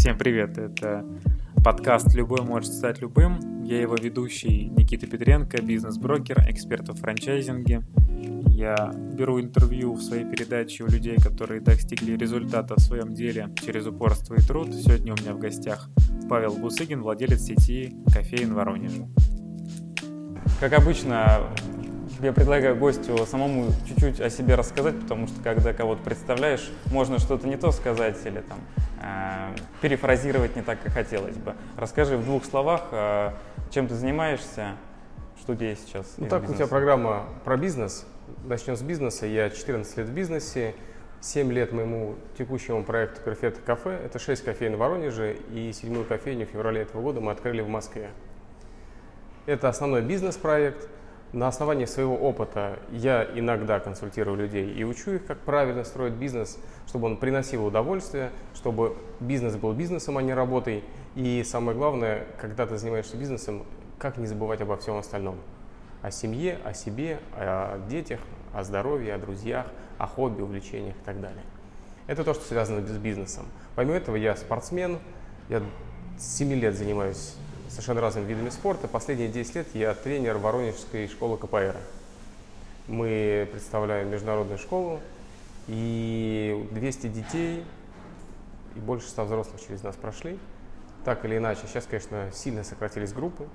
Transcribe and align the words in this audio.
Всем 0.00 0.16
привет, 0.16 0.56
это 0.56 1.04
подкаст 1.62 2.14
«Любой 2.14 2.40
может 2.40 2.72
стать 2.72 3.02
любым». 3.02 3.64
Я 3.64 3.82
его 3.82 3.96
ведущий 3.96 4.70
Никита 4.70 5.06
Петренко, 5.06 5.60
бизнес-брокер, 5.60 6.42
эксперт 6.48 6.88
в 6.88 6.94
франчайзинге. 6.94 7.82
Я 8.46 8.94
беру 8.94 9.38
интервью 9.38 9.92
в 9.92 10.02
своей 10.02 10.24
передаче 10.24 10.84
у 10.84 10.86
людей, 10.86 11.18
которые 11.18 11.60
достигли 11.60 12.16
результата 12.16 12.76
в 12.76 12.80
своем 12.80 13.12
деле 13.12 13.50
через 13.62 13.86
упорство 13.86 14.36
и 14.36 14.40
труд. 14.40 14.74
Сегодня 14.74 15.12
у 15.12 15.16
меня 15.20 15.34
в 15.34 15.38
гостях 15.38 15.90
Павел 16.30 16.54
Бусыгин, 16.54 17.02
владелец 17.02 17.42
сети 17.42 17.94
«Кофеин 18.10 18.54
Воронеже». 18.54 19.06
Как 20.60 20.72
обычно, 20.72 21.42
я 22.22 22.32
предлагаю 22.32 22.76
гостю 22.76 23.16
самому 23.26 23.72
чуть-чуть 23.86 24.20
о 24.20 24.28
себе 24.30 24.54
рассказать, 24.54 25.00
потому 25.00 25.26
что 25.26 25.42
когда 25.42 25.72
кого-то 25.72 26.02
представляешь, 26.02 26.70
можно 26.86 27.18
что-то 27.18 27.48
не 27.48 27.56
то 27.56 27.72
сказать 27.72 28.18
или 28.24 28.40
там 28.40 28.58
э, 29.02 29.56
перефразировать 29.80 30.54
не 30.56 30.62
так, 30.62 30.82
как 30.82 30.92
хотелось 30.92 31.36
бы. 31.36 31.54
Расскажи 31.76 32.16
в 32.16 32.24
двух 32.24 32.44
словах, 32.44 32.88
э, 32.92 33.30
чем 33.70 33.88
ты 33.88 33.94
занимаешься, 33.94 34.72
что 35.40 35.52
у 35.52 35.56
тебя 35.56 35.74
сейчас. 35.74 36.14
Ну 36.18 36.26
так, 36.26 36.42
бизнеса. 36.42 36.64
у 36.64 36.66
тебя 36.66 36.66
программа 36.66 37.24
про 37.44 37.56
бизнес. 37.56 38.06
Начнем 38.44 38.76
с 38.76 38.82
бизнеса. 38.82 39.26
Я 39.26 39.48
14 39.48 39.96
лет 39.96 40.06
в 40.06 40.12
бизнесе. 40.12 40.74
7 41.22 41.52
лет 41.52 41.72
моему 41.72 42.14
текущему 42.38 42.82
проекту 42.82 43.20
Перфект 43.22 43.62
кафе. 43.62 43.98
Это 44.04 44.18
6 44.18 44.42
кофеин 44.42 44.76
в 44.76 44.78
Воронеже 44.78 45.36
и 45.50 45.70
седьмую 45.72 46.06
кофейню 46.06 46.46
в 46.46 46.50
феврале 46.50 46.82
этого 46.82 47.02
года 47.02 47.20
мы 47.20 47.30
открыли 47.32 47.60
в 47.60 47.68
Москве. 47.68 48.10
Это 49.46 49.68
основной 49.68 50.02
бизнес-проект– 50.02 50.88
на 51.32 51.46
основании 51.46 51.84
своего 51.84 52.16
опыта 52.16 52.78
я 52.90 53.24
иногда 53.34 53.78
консультирую 53.78 54.36
людей 54.36 54.72
и 54.72 54.82
учу 54.84 55.12
их, 55.12 55.26
как 55.26 55.38
правильно 55.38 55.84
строить 55.84 56.14
бизнес, 56.14 56.58
чтобы 56.86 57.06
он 57.06 57.16
приносил 57.16 57.64
удовольствие, 57.64 58.30
чтобы 58.54 58.96
бизнес 59.20 59.56
был 59.56 59.72
бизнесом, 59.72 60.18
а 60.18 60.22
не 60.22 60.34
работой. 60.34 60.82
И 61.14 61.44
самое 61.44 61.76
главное, 61.76 62.26
когда 62.40 62.66
ты 62.66 62.78
занимаешься 62.78 63.16
бизнесом, 63.16 63.64
как 63.98 64.16
не 64.16 64.26
забывать 64.26 64.60
обо 64.60 64.76
всем 64.76 64.96
остальном. 64.96 65.36
О 66.02 66.10
семье, 66.10 66.58
о 66.64 66.74
себе, 66.74 67.20
о 67.34 67.78
детях, 67.88 68.20
о 68.52 68.64
здоровье, 68.64 69.14
о 69.14 69.18
друзьях, 69.18 69.66
о 69.98 70.06
хобби, 70.06 70.42
увлечениях 70.42 70.96
и 70.96 71.04
так 71.04 71.20
далее. 71.20 71.42
Это 72.06 72.24
то, 72.24 72.34
что 72.34 72.44
связано 72.44 72.84
с 72.84 72.98
бизнесом. 72.98 73.46
Помимо 73.76 73.96
этого, 73.96 74.16
я 74.16 74.34
спортсмен, 74.34 74.98
я 75.48 75.62
с 76.18 76.38
7 76.38 76.52
лет 76.54 76.74
занимаюсь 76.74 77.36
совершенно 77.70 78.00
разными 78.00 78.26
видами 78.26 78.50
спорта. 78.50 78.88
Последние 78.88 79.28
10 79.28 79.54
лет 79.54 79.66
я 79.74 79.94
тренер 79.94 80.38
Воронежской 80.38 81.08
школы 81.08 81.38
КПР. 81.38 81.76
Мы 82.88 83.48
представляем 83.52 84.10
международную 84.10 84.58
школу, 84.58 85.00
и 85.68 86.68
200 86.72 87.06
детей 87.06 87.64
и 88.74 88.80
больше 88.80 89.08
100 89.08 89.24
взрослых 89.24 89.60
через 89.60 89.82
нас 89.82 89.94
прошли. 89.96 90.38
Так 91.04 91.24
или 91.24 91.36
иначе, 91.36 91.62
сейчас, 91.66 91.86
конечно, 91.86 92.30
сильно 92.32 92.64
сократились 92.64 93.12
группы. 93.12 93.46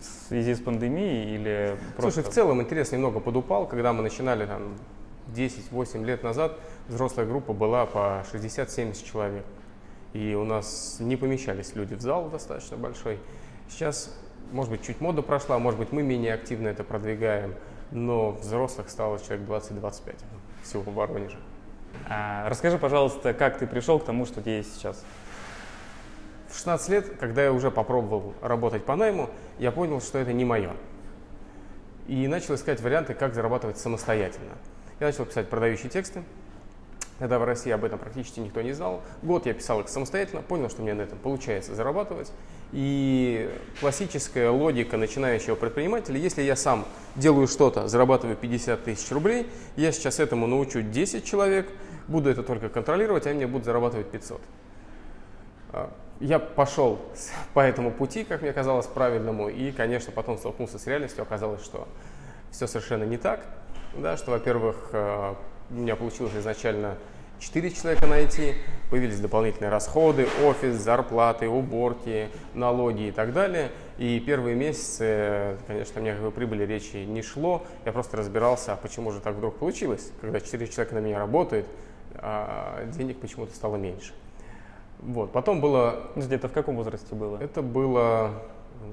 В 0.00 0.28
связи 0.28 0.54
с 0.54 0.60
пандемией 0.60 1.34
или 1.34 1.76
просто... 1.96 2.22
Слушай, 2.22 2.30
в 2.30 2.34
целом 2.34 2.60
интерес 2.62 2.90
немного 2.90 3.20
подупал. 3.20 3.66
Когда 3.68 3.92
мы 3.92 4.02
начинали 4.02 4.46
там 4.46 4.74
10-8 5.34 6.04
лет 6.04 6.24
назад, 6.24 6.58
взрослая 6.88 7.26
группа 7.26 7.52
была 7.52 7.86
по 7.86 8.24
60-70 8.32 9.04
человек 9.04 9.44
и 10.12 10.34
у 10.34 10.44
нас 10.44 10.96
не 11.00 11.16
помещались 11.16 11.74
люди 11.74 11.94
в 11.94 12.00
зал 12.00 12.28
достаточно 12.28 12.76
большой. 12.76 13.18
Сейчас, 13.68 14.14
может 14.50 14.70
быть, 14.70 14.82
чуть 14.82 15.00
мода 15.00 15.22
прошла, 15.22 15.58
может 15.58 15.78
быть, 15.78 15.92
мы 15.92 16.02
менее 16.02 16.34
активно 16.34 16.68
это 16.68 16.84
продвигаем, 16.84 17.54
но 17.90 18.32
взрослых 18.32 18.90
стало 18.90 19.18
человек 19.18 19.48
20-25 19.48 20.14
всего 20.62 20.82
в 20.82 20.94
Воронеже. 20.94 21.38
А, 22.08 22.48
расскажи, 22.48 22.78
пожалуйста, 22.78 23.34
как 23.34 23.58
ты 23.58 23.66
пришел 23.66 23.98
к 23.98 24.04
тому, 24.04 24.26
что 24.26 24.40
у 24.40 24.42
тебя 24.42 24.56
есть 24.56 24.74
сейчас? 24.74 25.04
В 26.48 26.56
16 26.56 26.88
лет, 26.90 27.16
когда 27.18 27.42
я 27.44 27.52
уже 27.52 27.70
попробовал 27.70 28.34
работать 28.42 28.84
по 28.84 28.96
найму, 28.96 29.30
я 29.58 29.72
понял, 29.72 30.00
что 30.00 30.18
это 30.18 30.32
не 30.32 30.44
мое. 30.44 30.72
И 32.08 32.26
начал 32.28 32.54
искать 32.54 32.80
варианты, 32.80 33.14
как 33.14 33.34
зарабатывать 33.34 33.78
самостоятельно. 33.78 34.52
Я 35.00 35.06
начал 35.06 35.24
писать 35.24 35.48
продающие 35.48 35.88
тексты, 35.88 36.22
Тогда 37.18 37.38
в 37.38 37.44
России 37.44 37.70
об 37.70 37.84
этом 37.84 37.98
практически 37.98 38.40
никто 38.40 38.62
не 38.62 38.72
знал. 38.72 39.02
Год 39.22 39.46
я 39.46 39.54
писал 39.54 39.80
их 39.80 39.88
самостоятельно, 39.88 40.42
понял, 40.42 40.68
что 40.68 40.82
мне 40.82 40.94
на 40.94 41.02
этом 41.02 41.18
получается 41.18 41.74
зарабатывать. 41.74 42.32
И 42.72 43.50
классическая 43.80 44.50
логика 44.50 44.96
начинающего 44.96 45.54
предпринимателя, 45.54 46.18
если 46.18 46.42
я 46.42 46.56
сам 46.56 46.86
делаю 47.14 47.46
что-то, 47.46 47.86
зарабатываю 47.86 48.36
50 48.36 48.84
тысяч 48.84 49.10
рублей, 49.12 49.46
я 49.76 49.92
сейчас 49.92 50.20
этому 50.20 50.46
научу 50.46 50.80
10 50.80 51.24
человек, 51.24 51.68
буду 52.08 52.30
это 52.30 52.42
только 52.42 52.68
контролировать, 52.70 53.26
а 53.26 53.30
мне 53.34 53.46
будут 53.46 53.66
зарабатывать 53.66 54.10
500. 54.10 54.40
А, 55.72 55.92
я 56.20 56.38
пошел 56.38 56.98
по 57.52 57.60
этому 57.60 57.90
пути, 57.90 58.24
как 58.24 58.42
мне 58.42 58.52
казалось, 58.52 58.86
правильному, 58.86 59.48
и, 59.48 59.70
конечно, 59.70 60.12
потом 60.12 60.38
столкнулся 60.38 60.78
с 60.78 60.86
реальностью, 60.86 61.22
оказалось, 61.22 61.62
что 61.62 61.86
все 62.50 62.66
совершенно 62.66 63.04
не 63.04 63.18
так, 63.18 63.44
да, 63.94 64.16
что, 64.16 64.30
во-первых, 64.30 64.90
а, 64.92 65.36
у 65.72 65.76
меня 65.76 65.96
получилось 65.96 66.32
изначально 66.36 66.96
4 67.40 67.70
человека 67.70 68.06
найти, 68.06 68.54
появились 68.90 69.18
дополнительные 69.18 69.70
расходы, 69.70 70.28
офис, 70.44 70.74
зарплаты, 70.76 71.48
уборки, 71.48 72.28
налоги 72.54 73.08
и 73.08 73.10
так 73.10 73.32
далее. 73.32 73.70
И 73.98 74.20
первые 74.20 74.54
месяцы, 74.54 75.56
конечно, 75.66 76.00
мне 76.00 76.12
о 76.12 76.30
прибыли 76.30 76.64
речи 76.64 76.96
не 76.98 77.22
шло. 77.22 77.64
Я 77.84 77.92
просто 77.92 78.16
разбирался, 78.16 78.74
а 78.74 78.76
почему 78.76 79.10
же 79.10 79.20
так 79.20 79.34
вдруг 79.34 79.56
получилось, 79.56 80.12
когда 80.20 80.40
4 80.40 80.68
человека 80.68 80.94
на 80.94 81.00
меня 81.00 81.18
работают, 81.18 81.66
а 82.14 82.84
денег 82.86 83.18
почему-то 83.18 83.54
стало 83.54 83.76
меньше. 83.76 84.12
Вот. 85.00 85.32
Потом 85.32 85.60
было... 85.60 86.10
Где-то 86.14 86.48
в 86.48 86.52
каком 86.52 86.76
возрасте 86.76 87.14
было? 87.14 87.38
Это 87.38 87.60
было 87.62 88.30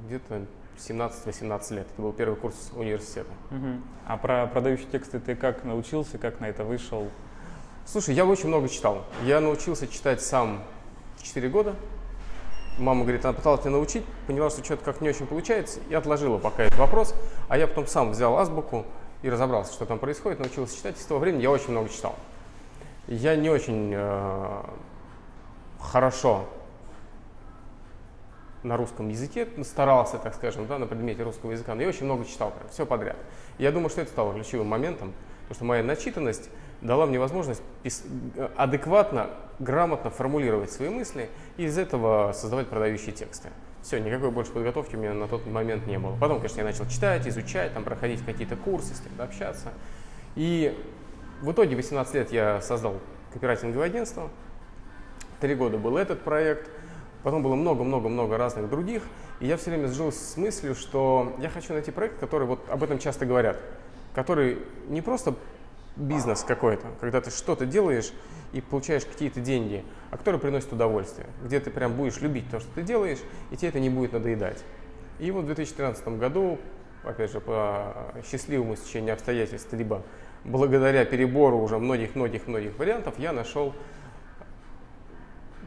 где-то 0.08 0.42
17-18 0.88 1.76
лет. 1.76 1.88
Это 1.92 2.02
был 2.02 2.14
первый 2.14 2.36
курс 2.36 2.72
университета. 2.76 3.32
Угу. 3.52 3.82
А 4.08 4.18
про 4.18 4.48
продающие 4.48 4.88
тексты 4.88 5.20
ты 5.20 5.36
как 5.36 5.64
научился, 5.64 6.18
как 6.18 6.40
на 6.40 6.46
это 6.46 6.64
вышел? 6.64 7.10
Слушай, 7.86 8.16
я 8.16 8.26
очень 8.26 8.48
много 8.48 8.70
читал. 8.70 9.04
Я 9.24 9.42
научился 9.42 9.88
читать 9.88 10.22
сам 10.22 10.64
в 11.18 11.24
4 11.24 11.50
года. 11.50 11.76
Мама 12.78 13.02
говорит, 13.02 13.26
она 13.26 13.34
пыталась 13.34 13.62
меня 13.66 13.72
научить, 13.72 14.06
поняла, 14.26 14.50
что 14.50 14.64
что-то 14.64 14.86
как 14.86 15.02
не 15.02 15.10
очень 15.10 15.28
получается, 15.28 15.82
и 15.90 15.94
отложила 15.94 16.38
пока 16.38 16.64
этот 16.64 16.78
вопрос. 16.78 17.14
А 17.50 17.58
я 17.58 17.68
потом 17.68 17.88
сам 17.88 18.12
взял 18.12 18.38
азбуку 18.38 18.86
и 19.22 19.30
разобрался, 19.30 19.74
что 19.74 19.86
там 19.86 20.00
происходит, 20.00 20.40
научился 20.40 20.78
читать. 20.78 20.98
И 20.98 21.02
с 21.02 21.06
того 21.06 21.20
времени 21.20 21.42
я 21.42 21.52
очень 21.52 21.72
много 21.72 21.90
читал. 21.90 22.16
Я 23.08 23.36
не 23.36 23.50
очень 23.50 23.92
э, 23.94 24.64
хорошо 25.80 26.46
на 28.64 28.78
русском 28.78 29.10
языке, 29.10 29.48
старался, 29.64 30.18
так 30.18 30.36
скажем, 30.36 30.68
да, 30.68 30.78
на 30.78 30.86
предмете 30.86 31.24
русского 31.24 31.52
языка, 31.52 31.76
но 31.76 31.82
я 31.82 31.88
очень 31.88 32.06
много 32.06 32.26
читал, 32.26 32.52
прям, 32.52 32.70
все 32.70 32.86
подряд. 32.86 33.16
Я 33.58 33.72
думаю, 33.72 33.90
что 33.90 34.02
это 34.02 34.12
стало 34.12 34.34
ключевым 34.34 34.68
моментом, 34.68 35.14
потому 35.44 35.56
что 35.56 35.66
моя 35.66 35.84
начитанность 35.84 36.50
дала 36.82 37.06
мне 37.06 37.20
возможность 37.20 37.62
адекватно, 38.56 39.30
грамотно 39.60 40.10
формулировать 40.10 40.72
свои 40.72 40.90
мысли 40.90 41.30
и 41.58 41.66
из 41.66 41.78
этого 41.78 42.32
создавать 42.34 42.68
продающие 42.68 43.12
тексты. 43.12 43.50
Все, 43.82 44.00
никакой 44.00 44.32
больше 44.32 44.52
подготовки 44.52 44.96
у 44.96 45.00
меня 45.00 45.14
на 45.14 45.28
тот 45.28 45.46
момент 45.46 45.88
не 45.88 45.98
было. 45.98 46.16
Потом, 46.18 46.38
конечно, 46.38 46.60
я 46.60 46.66
начал 46.66 46.86
читать, 46.88 47.26
изучать, 47.28 47.74
там, 47.74 47.84
проходить 47.84 48.24
какие-то 48.26 48.58
курсы, 48.58 48.94
с 48.94 49.00
кем-то 49.00 49.24
общаться. 49.24 49.70
И 50.36 50.78
в 51.42 51.52
итоге 51.52 51.78
18 51.78 52.14
лет 52.14 52.32
я 52.32 52.62
создал 52.62 53.00
копирайтинговое 53.34 53.88
агентство. 53.88 54.30
Три 55.40 55.56
года 55.56 55.78
был 55.78 55.96
этот 55.96 56.22
проект– 56.22 56.70
Потом 57.24 57.44
было 57.44 57.56
много-много-много 57.56 58.38
разных 58.38 58.70
других. 58.70 59.04
И 59.40 59.48
я 59.48 59.58
все 59.58 59.72
время 59.72 59.88
жил 59.88 60.12
с 60.12 60.38
мыслью, 60.38 60.76
что 60.76 61.34
я 61.40 61.50
хочу 61.50 61.74
найти 61.74 61.92
проект, 61.92 62.20
который 62.20 62.48
вот 62.48 62.60
об 62.70 62.84
этом 62.84 63.00
часто 63.00 63.26
говорят. 63.26 63.60
Который 64.14 64.60
не 64.88 65.02
просто 65.02 65.36
бизнес 65.96 66.44
какой-то, 66.44 66.88
когда 67.02 67.20
ты 67.22 67.30
что-то 67.30 67.66
делаешь 67.66 68.12
и 68.54 68.62
получаешь 68.62 69.06
какие-то 69.06 69.42
деньги, 69.42 69.84
а 70.12 70.18
который 70.18 70.40
приносит 70.40 70.72
удовольствие. 70.72 71.28
Где 71.44 71.60
ты 71.60 71.70
прям 71.72 71.94
будешь 71.94 72.22
любить 72.22 72.50
то, 72.50 72.60
что 72.60 72.70
ты 72.74 72.82
делаешь, 72.82 73.20
и 73.52 73.58
тебе 73.58 73.70
это 73.70 73.80
не 73.80 73.90
будет 73.90 74.14
надоедать. 74.14 74.64
И 75.20 75.32
вот 75.32 75.44
в 75.44 75.48
2013 75.48 76.08
году, 76.20 76.58
опять 77.04 77.32
же, 77.32 77.42
по 77.42 78.14
счастливому 78.30 78.76
стечению 78.78 79.14
обстоятельств, 79.14 79.72
либо 79.74 80.04
благодаря 80.46 81.04
перебору 81.04 81.58
уже 81.58 81.78
многих-многих-многих 81.78 82.80
вариантов, 82.80 83.16
я 83.18 83.34
нашел 83.34 83.74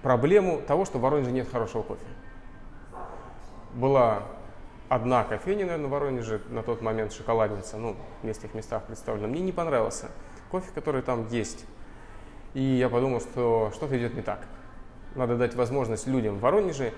проблему 0.02 0.60
того, 0.60 0.84
что 0.84 0.98
в 0.98 1.02
Воронеже 1.02 1.30
нет 1.30 1.50
хорошего 1.50 1.82
кофе. 1.82 2.04
Была 3.74 4.24
одна 4.88 5.24
кофейня, 5.24 5.64
наверное, 5.64 5.86
в 5.86 5.90
Воронеже, 5.90 6.42
на 6.50 6.62
тот 6.62 6.82
момент 6.82 7.12
шоколадница, 7.12 7.78
ну, 7.78 7.96
в 8.22 8.26
нескольких 8.26 8.54
местах 8.54 8.84
представлена. 8.84 9.28
Мне 9.28 9.40
не 9.40 9.52
понравился 9.52 10.10
кофе, 10.50 10.70
который 10.74 11.02
там 11.02 11.26
есть. 11.28 11.64
И 12.54 12.62
я 12.62 12.90
подумал, 12.90 13.20
что 13.20 13.70
что-то 13.74 13.96
идет 13.96 14.14
не 14.14 14.22
так. 14.22 14.40
Надо 15.14 15.36
дать 15.36 15.54
возможность 15.54 16.06
людям 16.06 16.36
в 16.36 16.40
Воронеже, 16.40 16.92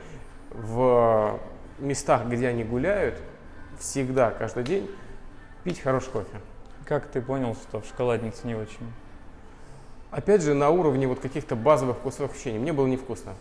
в 0.51 1.39
местах, 1.79 2.27
где 2.27 2.49
они 2.49 2.65
гуляют, 2.65 3.21
всегда, 3.79 4.31
каждый 4.31 4.65
день 4.65 4.91
пить 5.63 5.81
хороший 5.81 6.11
кофе. 6.11 6.41
Как 6.85 7.07
ты 7.07 7.21
понял, 7.21 7.55
что 7.55 7.81
в 7.81 7.87
шоколаднице 7.87 8.47
не 8.47 8.55
очень? 8.55 8.93
Опять 10.15 10.43
же, 10.43 10.55
на 10.55 10.71
уровне 10.71 11.09
вот 11.09 11.19
каких-то 11.19 11.57
базовых 11.57 11.97
вкусовых 11.97 12.31
ощущений. 12.31 12.61
Мне 12.61 12.73
было 12.73 12.87
невкусно. 12.87 13.35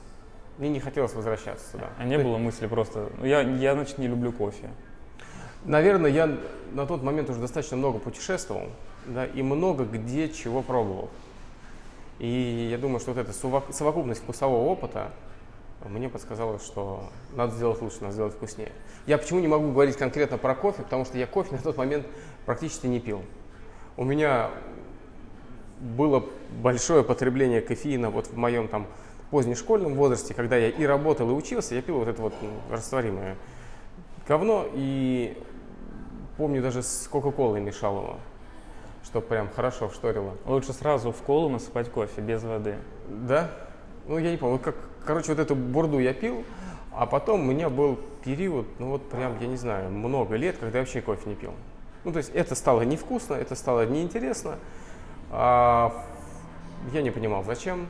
Мне 0.57 0.69
не 0.69 0.79
хотелось 0.79 1.13
возвращаться 1.13 1.73
туда. 1.73 1.89
А 1.99 2.03
не 2.03 2.17
было 2.17 2.37
мысли 2.37 2.65
просто, 2.65 3.11
ну, 3.19 3.25
я, 3.27 3.41
я, 3.41 3.75
значит, 3.75 3.99
не 3.99 4.07
люблю 4.07 4.31
кофе. 4.31 4.71
Наверное, 5.65 6.09
я 6.09 6.35
на 6.71 6.87
тот 6.87 7.03
момент 7.03 7.29
уже 7.29 7.39
достаточно 7.39 7.77
много 7.77 7.99
путешествовал, 7.99 8.69
да, 9.05 9.23
и 9.23 9.43
много 9.43 9.85
где 9.85 10.27
чего 10.29 10.63
пробовал. 10.63 11.11
И 12.17 12.67
я 12.71 12.79
думаю, 12.79 12.99
что 12.99 13.13
вот 13.13 13.19
эта 13.19 13.33
совокупность 13.33 14.23
вкусового 14.23 14.65
опыта 14.65 15.11
мне 15.85 16.09
подсказала, 16.09 16.57
что 16.57 17.03
надо 17.35 17.53
сделать 17.53 17.83
лучше, 17.83 17.97
надо 18.01 18.13
сделать 18.13 18.33
вкуснее. 18.33 18.71
Я 19.05 19.19
почему 19.19 19.41
не 19.41 19.47
могу 19.47 19.71
говорить 19.71 19.95
конкретно 19.95 20.39
про 20.39 20.55
кофе, 20.55 20.81
потому 20.81 21.05
что 21.05 21.19
я 21.19 21.27
кофе 21.27 21.55
на 21.55 21.61
тот 21.61 21.77
момент 21.77 22.07
практически 22.47 22.87
не 22.87 22.99
пил. 22.99 23.21
У 23.95 24.03
меня 24.05 24.49
было 25.83 26.25
большое 26.62 27.03
потребление 27.03 27.62
кофеина 27.62 28.09
вот 28.09 28.27
в 28.27 28.38
моем 28.38 28.68
там 28.68 28.88
позднешкольном 29.30 29.95
возрасте, 29.95 30.33
когда 30.33 30.57
я 30.57 30.69
и 30.69 30.85
работал, 30.85 31.30
и 31.30 31.33
учился, 31.33 31.75
я 31.75 31.81
пил 31.81 32.00
вот 32.00 32.07
это 32.07 32.21
вот 32.21 32.33
ну, 32.41 32.50
растворимое 32.74 33.35
говно, 34.27 34.65
и 34.74 35.38
помню, 36.38 36.62
даже 36.62 36.83
с 36.83 37.07
Кока-Колой 37.12 37.62
мешал 37.62 37.97
его, 37.97 38.18
чтобы 39.03 39.25
прям 39.25 39.50
хорошо 39.50 39.89
вшторило. 39.89 40.38
Лучше 40.45 40.74
сразу 40.74 41.12
в 41.12 41.21
колу 41.21 41.50
насыпать 41.50 41.89
кофе, 41.89 42.21
без 42.21 42.44
воды. 42.44 42.77
Да? 43.09 43.51
Ну, 44.07 44.18
я 44.18 44.31
не 44.31 44.38
помню. 44.38 44.59
Как, 44.59 44.75
короче, 45.06 45.33
вот 45.33 45.39
эту 45.39 45.56
бурду 45.56 46.00
я 46.00 46.13
пил, 46.13 46.44
а 46.91 47.06
потом 47.06 47.41
у 47.41 47.51
меня 47.51 47.69
был 47.69 48.00
период, 48.24 48.68
ну 48.79 48.91
вот 48.91 49.09
прям, 49.09 49.38
я 49.39 49.47
не 49.47 49.57
знаю, 49.57 49.89
много 49.89 50.36
лет, 50.36 50.57
когда 50.57 50.79
я 50.79 50.83
вообще 50.83 51.01
кофе 51.01 51.29
не 51.29 51.36
пил. 51.36 51.53
Ну, 52.03 52.12
то 52.12 52.18
есть 52.18 52.31
это 52.33 52.56
стало 52.56 52.81
невкусно, 52.81 53.33
это 53.33 53.56
стало 53.56 53.86
неинтересно. 53.86 54.51
А, 54.51 54.57
я 55.33 57.01
не 57.01 57.12
понимал, 57.12 57.44
зачем. 57.44 57.88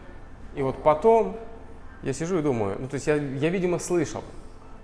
И 0.55 0.61
вот 0.61 0.81
потом 0.83 1.37
я 2.03 2.13
сижу 2.13 2.39
и 2.39 2.41
думаю, 2.41 2.77
ну 2.79 2.87
то 2.87 2.95
есть 2.95 3.07
я, 3.07 3.15
я 3.15 3.49
видимо, 3.49 3.79
слышал, 3.79 4.23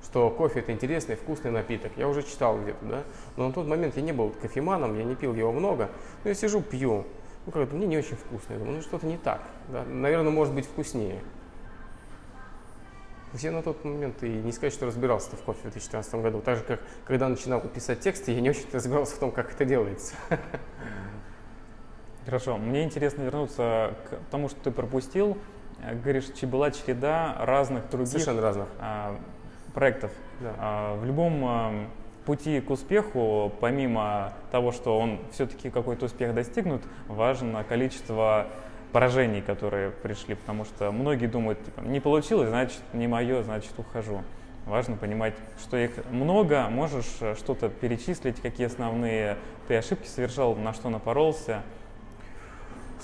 что 0.04 0.30
кофе 0.30 0.62
это 0.62 0.72
интересный, 0.72 1.16
вкусный 1.16 1.52
напиток. 1.52 1.92
Я 1.96 2.08
уже 2.08 2.24
читал 2.24 2.60
где-то, 2.60 2.86
да. 2.86 3.04
Но 3.38 3.48
на 3.48 3.54
тот 3.54 3.68
момент 3.68 3.96
я 3.96 4.02
не 4.02 4.12
был 4.12 4.30
кофеманом, 4.42 4.98
я 4.98 5.04
не 5.04 5.16
пил 5.16 5.36
его 5.36 5.52
много. 5.52 5.90
Но 6.24 6.30
я 6.30 6.36
сижу, 6.36 6.62
пью. 6.62 7.06
Ну, 7.46 7.52
как-то 7.52 7.76
мне 7.76 7.88
не 7.88 7.98
очень 7.98 8.16
вкусно. 8.16 8.54
Я 8.54 8.60
думаю, 8.60 8.78
ну 8.78 8.82
что-то 8.82 9.06
не 9.06 9.18
так. 9.18 9.42
Да? 9.70 9.84
Наверное, 9.86 10.32
может 10.32 10.54
быть 10.54 10.66
вкуснее. 10.66 11.20
То 13.30 13.34
есть 13.34 13.44
я 13.44 13.52
на 13.52 13.62
тот 13.62 13.86
момент 13.86 14.24
и 14.24 14.30
не 14.30 14.52
сказать, 14.52 14.74
что 14.74 14.88
разбирался 14.88 15.36
в 15.36 15.42
кофе 15.44 15.60
в 15.60 15.72
2014 15.72 16.16
году. 16.16 16.42
Так 16.42 16.58
же, 16.58 16.64
как 16.64 16.82
когда 17.06 17.30
начинал 17.30 17.62
писать 17.62 18.00
тексты, 18.00 18.32
я 18.32 18.42
не 18.42 18.50
очень 18.50 18.66
разбирался 18.72 19.16
в 19.16 19.20
том, 19.20 19.32
как 19.32 19.52
это 19.52 19.66
делается. 19.66 20.16
Хорошо. 22.26 22.58
Мне 22.58 22.84
интересно 22.84 23.24
вернуться 23.24 23.94
к 24.10 24.32
тому, 24.32 24.50
что 24.50 24.60
ты 24.62 24.72
пропустил. 24.72 25.38
Э, 25.84 25.96
говоришь, 25.96 26.26
была 26.44 26.72
череда 26.72 27.36
разных 27.40 27.90
других 27.90 28.10
Совершенно 28.10 28.42
разных. 28.42 28.68
А, 28.80 29.16
проектов. 29.74 30.12
Да. 30.42 30.54
А, 30.58 30.96
в 30.96 31.06
любом 31.06 31.44
а, 31.46 31.88
пути 32.26 32.62
к 32.62 32.70
успеху, 32.70 33.52
помимо 33.60 34.34
того, 34.52 34.72
что 34.72 35.00
он 35.00 35.20
все-таки 35.32 35.70
какой-то 35.70 36.06
успех 36.06 36.34
достигнут, 36.34 36.82
важно 37.08 37.64
количество 37.64 38.48
поражений, 38.92 39.42
которые 39.42 39.92
пришли, 39.92 40.36
потому 40.36 40.66
что 40.66 40.92
многие 40.92 41.28
думают, 41.28 41.64
типа, 41.64 41.82
не 41.82 42.00
получилось, 42.00 42.50
значит, 42.50 42.82
не 42.94 43.08
мое, 43.08 43.44
значит, 43.44 43.72
ухожу. 43.78 44.22
Важно 44.66 44.98
понимать, 44.98 45.34
что 45.60 45.78
их 45.78 45.92
много, 46.12 46.68
можешь 46.70 47.18
э, 47.22 47.36
что-то 47.36 47.70
перечислить, 47.70 48.40
какие 48.40 48.68
основные 48.68 49.38
ты 49.68 49.78
ошибки 49.78 50.08
совершал, 50.08 50.56
на 50.56 50.74
что 50.74 50.90
напоролся. 50.90 51.64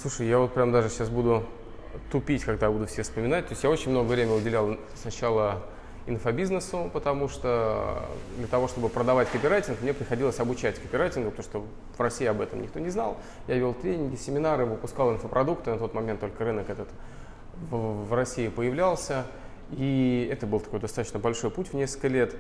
Слушай, 0.02 0.28
я 0.28 0.40
вот 0.40 0.54
прям 0.54 0.72
даже 0.72 0.90
сейчас 0.90 1.10
буду 1.10 1.46
тупить, 2.12 2.44
когда 2.44 2.70
буду 2.70 2.86
все 2.86 3.04
вспоминать. 3.04 3.48
То 3.48 3.54
есть 3.54 3.64
я 3.64 3.70
очень 3.70 3.92
много 3.92 4.08
времени 4.08 4.36
уделял 4.36 4.78
сначала 4.96 5.64
инфобизнесу, 6.08 6.90
потому 6.94 7.30
что 7.30 8.04
для 8.38 8.48
того, 8.48 8.68
чтобы 8.68 8.90
продавать 8.90 9.30
копирайтинг, 9.30 9.82
мне 9.82 9.94
приходилось 9.94 10.40
обучать 10.40 10.80
копирайтингу, 10.80 11.32
потому 11.32 11.44
что 11.44 11.66
в 11.98 12.02
России 12.02 12.28
об 12.28 12.42
этом 12.42 12.62
никто 12.62 12.80
не 12.80 12.90
знал. 12.90 13.18
Я 13.48 13.56
вел 13.56 13.74
тренинги, 13.74 14.16
семинары, 14.16 14.66
выпускал 14.66 15.14
инфопродукты, 15.14 15.72
на 15.72 15.80
тот 15.80 15.94
момент 15.94 16.20
только 16.20 16.44
рынок 16.44 16.70
этот 16.70 16.90
в, 17.72 18.14
России 18.14 18.50
появлялся. 18.50 19.26
И 19.72 20.30
это 20.32 20.46
был 20.46 20.60
такой 20.60 20.80
достаточно 20.80 21.20
большой 21.20 21.50
путь 21.50 21.70
в 21.70 21.74
несколько 21.74 22.08
лет. 22.08 22.36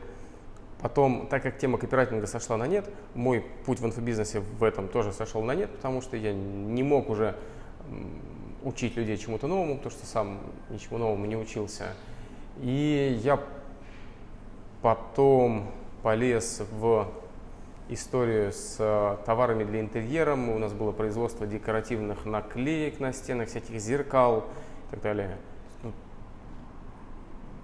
Потом, 0.86 1.26
так 1.26 1.42
как 1.42 1.58
тема 1.58 1.80
копирайтинга 1.80 2.28
сошла 2.28 2.58
на 2.58 2.68
нет, 2.68 2.88
мой 3.16 3.44
путь 3.66 3.80
в 3.80 3.86
инфобизнесе 3.88 4.42
в 4.42 4.64
этом 4.64 4.88
тоже 4.88 5.14
сошел 5.14 5.42
на 5.42 5.56
нет, 5.56 5.72
потому 5.72 6.00
что 6.00 6.16
я 6.16 6.32
не 6.32 6.84
мог 6.84 7.10
уже 7.10 7.36
учить 8.64 8.96
людей 8.96 9.18
чему-то 9.18 9.48
новому, 9.48 9.78
потому 9.78 9.90
что 9.90 10.06
сам 10.06 10.40
ничему 10.70 11.00
новому 11.00 11.26
не 11.26 11.36
учился. 11.36 11.86
И 12.62 13.20
я 13.24 13.40
потом 14.84 15.72
полез 16.04 16.62
в 16.80 17.08
историю 17.90 18.52
с 18.52 18.76
э, 18.78 19.18
товарами 19.26 19.64
для 19.64 19.80
интерьера. 19.80 20.34
У 20.36 20.60
нас 20.60 20.72
было 20.72 20.92
производство 20.92 21.48
декоративных 21.48 22.26
наклеек 22.26 23.00
на 23.00 23.12
стенах, 23.12 23.50
всяких 23.50 23.80
зеркал 23.80 24.46
и 24.90 24.92
так 24.92 25.02
далее. 25.02 25.40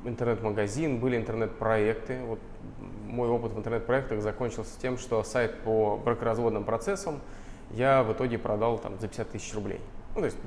Интернет-магазин, 0.03 1.00
были 1.00 1.18
интернет-проекты. 1.18 2.19
Вот 2.25 2.39
мой 3.07 3.30
опыт 3.30 3.51
в 3.51 3.59
интернет-проектах 3.59 4.21
закончился 4.21 4.80
тем, 4.80 4.98
что 4.98 5.24
сайт 5.24 5.59
по 5.59 5.98
бракоразводным 5.98 6.63
процессам 6.63 7.19
я 7.71 8.03
в 8.03 8.13
итоге 8.13 8.38
продал 8.38 8.77
там, 8.80 9.00
за 9.00 9.07
50 9.07 9.30
тысяч 9.30 9.53
рублей. 9.53 9.80
Ну, 10.15 10.21
то 10.21 10.25
есть 10.25 10.38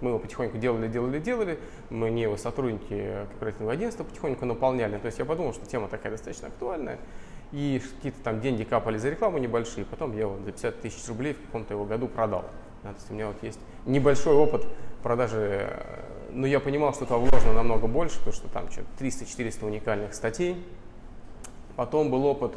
мы 0.00 0.10
его 0.10 0.18
потихоньку 0.18 0.56
делали, 0.56 0.88
делали, 0.88 1.18
делали, 1.18 1.58
мы 1.90 2.10
не 2.10 2.22
его 2.22 2.36
сотрудники 2.38 3.26
корпоративного 3.30 3.72
агентства 3.72 4.04
потихоньку 4.04 4.46
наполняли. 4.46 4.96
То 4.96 5.06
есть 5.06 5.18
я 5.18 5.24
подумал, 5.24 5.52
что 5.52 5.66
тема 5.66 5.88
такая 5.88 6.12
достаточно 6.12 6.48
актуальная, 6.48 6.98
и 7.52 7.82
какие-то 7.96 8.22
там 8.22 8.40
деньги 8.40 8.64
капали 8.64 8.96
за 8.96 9.10
рекламу 9.10 9.38
небольшие, 9.38 9.84
потом 9.84 10.12
я 10.12 10.20
его 10.20 10.38
за 10.38 10.52
50 10.52 10.80
тысяч 10.80 11.06
рублей 11.08 11.34
в 11.34 11.46
каком-то 11.46 11.74
его 11.74 11.84
году 11.84 12.08
продал. 12.08 12.44
Да, 12.82 12.90
то 12.90 12.96
есть 12.96 13.10
у 13.10 13.14
меня 13.14 13.26
вот 13.26 13.42
есть 13.42 13.60
небольшой 13.84 14.34
опыт 14.34 14.66
продажи, 15.02 15.68
э, 15.68 16.04
но 16.32 16.46
я 16.46 16.60
понимал, 16.60 16.92
что 16.92 17.04
туда 17.04 17.18
вложено 17.18 17.52
намного 17.52 17.86
больше, 17.86 18.18
потому 18.18 18.34
что 18.34 18.48
там 18.48 18.70
что 18.70 18.82
300-400 18.98 19.64
уникальных 19.64 20.14
статей. 20.14 20.64
Потом 21.76 22.10
был 22.10 22.24
опыт 22.26 22.54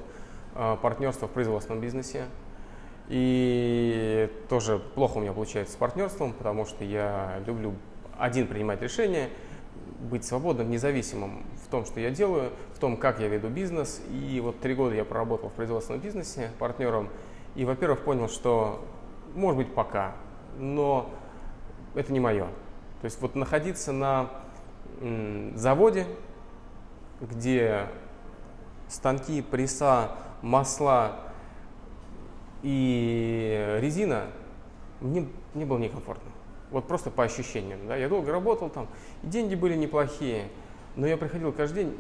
э, 0.56 0.78
партнерства 0.82 1.28
в 1.28 1.32
производственном 1.32 1.82
бизнесе, 1.82 2.26
и 3.10 4.30
тоже 4.50 4.80
плохо 4.80 5.18
у 5.18 5.22
меня 5.22 5.34
получается 5.34 5.74
с 5.74 5.76
партнерством, 5.76 6.34
потому 6.34 6.66
что 6.66 6.84
я 6.84 7.42
люблю 7.46 7.74
один 8.18 8.48
принимать 8.48 8.82
решения, 8.82 9.30
быть 10.00 10.26
свободным, 10.26 10.70
независимым 10.70 11.44
в 11.66 11.70
том, 11.70 11.86
что 11.86 12.00
я 12.00 12.12
делаю, 12.12 12.52
в 12.74 12.80
том, 12.80 12.98
как 12.98 13.20
я 13.20 13.28
веду 13.28 13.50
бизнес. 13.50 14.02
И 14.10 14.40
вот 14.42 14.60
три 14.60 14.76
года 14.76 14.96
я 14.96 15.06
проработал 15.06 15.50
в 15.50 15.54
производственном 15.54 16.02
бизнесе 16.02 16.52
партнером. 16.60 17.10
И, 17.56 17.66
во-первых, 17.66 18.02
понял, 18.02 18.30
что, 18.30 18.84
может 19.36 19.58
быть, 19.58 19.74
пока, 19.74 20.16
но 20.58 21.10
это 21.96 22.12
не 22.12 22.20
мое. 22.20 22.48
То 23.04 23.08
есть 23.08 23.20
вот 23.20 23.36
находиться 23.36 23.92
на 23.92 24.30
заводе, 25.56 26.08
где 27.20 27.88
станки, 28.88 29.42
пресса, 29.42 30.12
масла, 30.42 31.20
и 32.62 33.78
резина 33.82 34.28
мне, 35.02 35.28
мне 35.54 35.66
было 35.66 35.80
некомфортно. 35.80 36.32
Вот 36.72 36.88
просто 36.88 37.12
по 37.12 37.26
ощущениям. 37.26 37.86
Да? 37.90 37.98
Я 37.98 38.08
долго 38.08 38.32
работал 38.32 38.70
там, 38.70 38.88
и 39.22 39.28
деньги 39.28 39.56
были 39.56 39.76
неплохие, 39.76 40.48
но 40.96 41.06
я 41.06 41.18
приходил 41.18 41.52
каждый 41.52 41.84
день, 41.84 41.98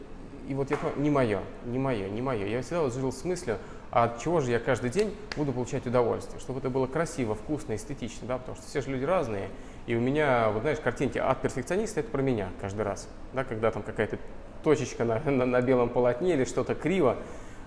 и 0.47 0.53
вот 0.53 0.71
я 0.71 0.77
понял, 0.77 0.95
не 0.95 1.09
мое, 1.09 1.41
не 1.65 1.79
мое, 1.79 2.07
не 2.07 2.21
мое. 2.21 2.47
Я 2.47 2.61
всегда 2.61 2.83
вот 2.83 2.93
жил 2.93 3.11
с 3.11 3.25
мыслью, 3.25 3.57
а 3.93 4.05
от 4.05 4.19
чего 4.19 4.39
же 4.39 4.49
я 4.49 4.59
каждый 4.59 4.89
день 4.89 5.15
буду 5.37 5.53
получать 5.53 5.85
удовольствие, 5.85 6.39
чтобы 6.39 6.57
это 6.57 6.71
было 6.71 6.87
красиво, 6.87 7.35
вкусно, 7.35 7.75
эстетично, 7.75 8.27
да, 8.27 8.39
потому 8.39 8.57
что 8.57 8.65
все 8.65 8.81
же 8.81 8.89
люди 8.89 9.03
разные, 9.03 9.49
и 9.85 9.95
у 9.95 10.01
меня, 10.01 10.49
вот 10.49 10.63
знаешь, 10.63 10.79
картинки 10.79 11.19
от 11.19 11.39
перфекциониста 11.43 11.99
это 11.99 12.09
про 12.09 12.23
меня 12.23 12.49
каждый 12.59 12.81
раз, 12.81 13.07
да, 13.33 13.43
когда 13.43 13.69
там 13.69 13.83
какая-то 13.83 14.17
точечка 14.63 15.05
на, 15.05 15.19
на, 15.19 15.45
на 15.45 15.61
белом 15.61 15.89
полотне 15.89 16.33
или 16.33 16.43
что-то 16.43 16.73
криво, 16.73 17.17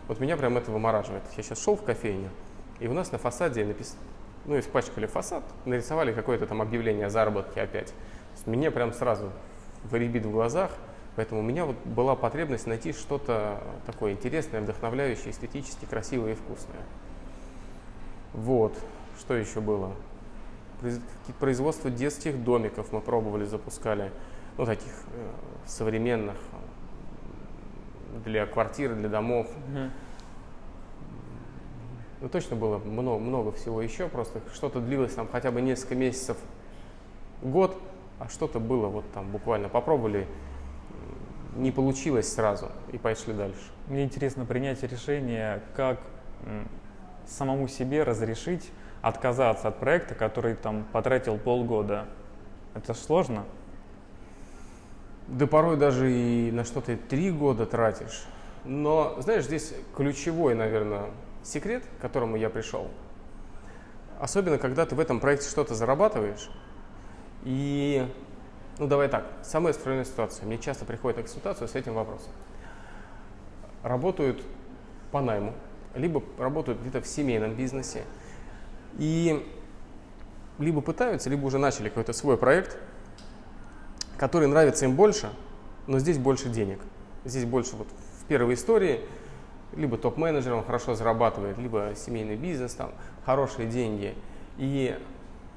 вот 0.09 0.19
меня 0.19 0.37
прям 0.37 0.59
это 0.59 0.73
вымораживает. 0.73 1.23
Я 1.37 1.45
сейчас 1.45 1.63
шел 1.63 1.77
в 1.77 1.85
кофейню, 1.85 2.31
и 2.81 2.89
у 2.89 2.93
нас 2.93 3.13
на 3.13 3.19
фасаде 3.19 3.65
напис... 3.65 3.97
ну, 4.47 4.59
испачкали 4.59 5.07
фасад, 5.07 5.45
нарисовали 5.65 6.13
какое-то 6.13 6.49
там 6.49 6.61
объявление 6.61 7.07
о 7.07 7.11
заработке 7.11 7.61
опять. 7.61 7.93
Мне 8.47 8.73
прям 8.73 8.93
сразу 8.93 9.31
выребит 9.85 10.27
в 10.27 10.33
глазах, 10.33 10.73
поэтому 11.17 11.41
у 11.41 11.43
меня 11.43 11.65
вот 11.65 11.77
была 11.85 12.15
потребность 12.15 12.67
найти 12.67 12.93
что-то 12.93 13.63
такое 13.87 14.13
интересное, 14.13 14.61
вдохновляющее, 14.61 15.31
эстетически 15.31 15.85
красивое 15.87 16.33
и 16.33 16.35
вкусное. 16.35 16.83
Вот, 18.33 18.75
что 19.19 19.35
еще 19.35 19.61
было? 19.61 19.93
Производство 21.41 21.91
детских 21.91 22.45
домиков 22.45 22.93
мы 22.93 23.01
пробовали, 23.01 23.47
запускали, 23.47 24.13
ну, 24.59 24.67
таких 24.67 24.93
э, 25.15 25.31
современных, 25.67 26.37
для 28.25 28.47
квартир, 28.47 28.95
для 28.95 29.09
домов. 29.09 29.47
Mm-hmm. 29.49 29.91
Ну, 32.23 32.29
точно 32.29 32.57
было 32.57 32.79
много, 32.79 33.19
много 33.19 33.53
всего 33.53 33.83
еще, 33.83 34.09
просто 34.09 34.41
что-то 34.55 34.81
длилось 34.81 35.15
там 35.15 35.29
хотя 35.31 35.51
бы 35.51 35.61
несколько 35.61 35.95
месяцев 35.95 36.37
год, 37.43 37.79
а 38.19 38.29
что-то 38.29 38.59
было 38.59 38.87
вот 38.87 39.05
там 39.13 39.31
буквально 39.31 39.69
попробовали, 39.69 40.27
не 41.57 41.71
получилось 41.71 42.33
сразу 42.33 42.71
и 42.93 42.99
пошли 42.99 43.33
дальше. 43.33 43.61
Мне 43.89 44.05
интересно 44.05 44.45
принятие 44.45 44.89
решения, 44.91 45.63
как 45.75 46.01
самому 47.27 47.69
себе 47.69 48.03
разрешить 48.03 48.71
отказаться 49.03 49.69
от 49.69 49.79
проекта, 49.79 50.15
который 50.15 50.55
там 50.55 50.85
потратил 50.93 51.39
полгода. 51.39 52.07
Это 52.75 52.95
сложно? 52.95 53.45
Да 55.29 55.47
порой 55.47 55.77
даже 55.77 56.13
и 56.13 56.51
на 56.53 56.65
что-то 56.65 56.97
три 56.97 57.31
года 57.31 57.67
тратишь. 57.67 58.25
Но, 58.65 59.17
знаешь, 59.21 59.45
здесь 59.45 59.75
ключевой, 59.95 60.55
наверное, 60.55 61.07
секрет, 61.43 61.85
к 61.99 62.03
которому 62.03 62.37
я 62.37 62.51
пришел. 62.51 62.89
Особенно, 64.19 64.59
когда 64.59 64.87
ты 64.87 64.95
в 64.95 65.01
этом 65.01 65.21
проекте 65.21 65.49
что-то 65.49 65.75
зарабатываешь. 65.75 66.51
И, 67.45 68.07
ну 68.79 68.87
давай 68.87 69.09
так, 69.09 69.25
самая 69.43 69.73
стройная 69.73 70.05
ситуация. 70.05 70.47
Мне 70.47 70.59
часто 70.59 70.85
приходит 70.85 71.17
на 71.17 71.23
консультацию 71.23 71.69
с 71.69 71.75
этим 71.75 71.95
вопросом. 71.95 72.31
Работают 73.83 74.43
по 75.13 75.21
найму, 75.21 75.55
либо 75.95 76.23
работают 76.39 76.81
где-то 76.81 77.01
в 77.01 77.07
семейном 77.07 77.55
бизнесе. 77.55 78.05
И 78.99 79.47
либо 80.59 80.81
пытаются, 80.81 81.31
либо 81.31 81.45
уже 81.47 81.59
начали 81.59 81.89
какой-то 81.89 82.13
свой 82.13 82.37
проект, 82.37 82.79
который 84.17 84.49
нравится 84.49 84.85
им 84.87 84.97
больше, 84.97 85.31
но 85.87 85.99
здесь 85.99 86.19
больше 86.19 86.49
денег. 86.49 86.81
Здесь 87.25 87.45
больше 87.45 87.77
вот 87.77 87.89
в 88.21 88.25
первой 88.27 88.55
истории 88.55 89.01
либо 89.75 89.99
топ-менеджер, 89.99 90.55
он 90.55 90.65
хорошо 90.65 90.95
зарабатывает, 90.95 91.59
либо 91.59 91.93
семейный 91.95 92.37
бизнес, 92.37 92.75
там 92.75 92.93
хорошие 93.25 93.69
деньги. 93.69 94.15
И 94.57 94.99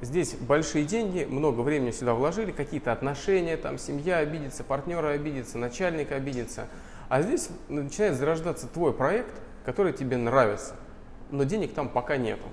здесь 0.01 0.35
большие 0.35 0.85
деньги, 0.85 1.25
много 1.25 1.61
времени 1.61 1.91
сюда 1.91 2.13
вложили, 2.13 2.51
какие-то 2.51 2.91
отношения, 2.91 3.57
там 3.57 3.77
семья 3.77 4.17
обидится, 4.17 4.63
партнеры 4.63 5.09
обидятся, 5.09 5.57
начальник 5.57 6.11
обидится. 6.11 6.67
А 7.09 7.21
здесь 7.21 7.49
начинает 7.67 8.15
зарождаться 8.15 8.67
твой 8.67 8.93
проект, 8.93 9.33
который 9.65 9.93
тебе 9.93 10.17
нравится, 10.17 10.75
но 11.31 11.43
денег 11.43 11.73
там 11.73 11.89
пока 11.89 12.17
нету. 12.17 12.45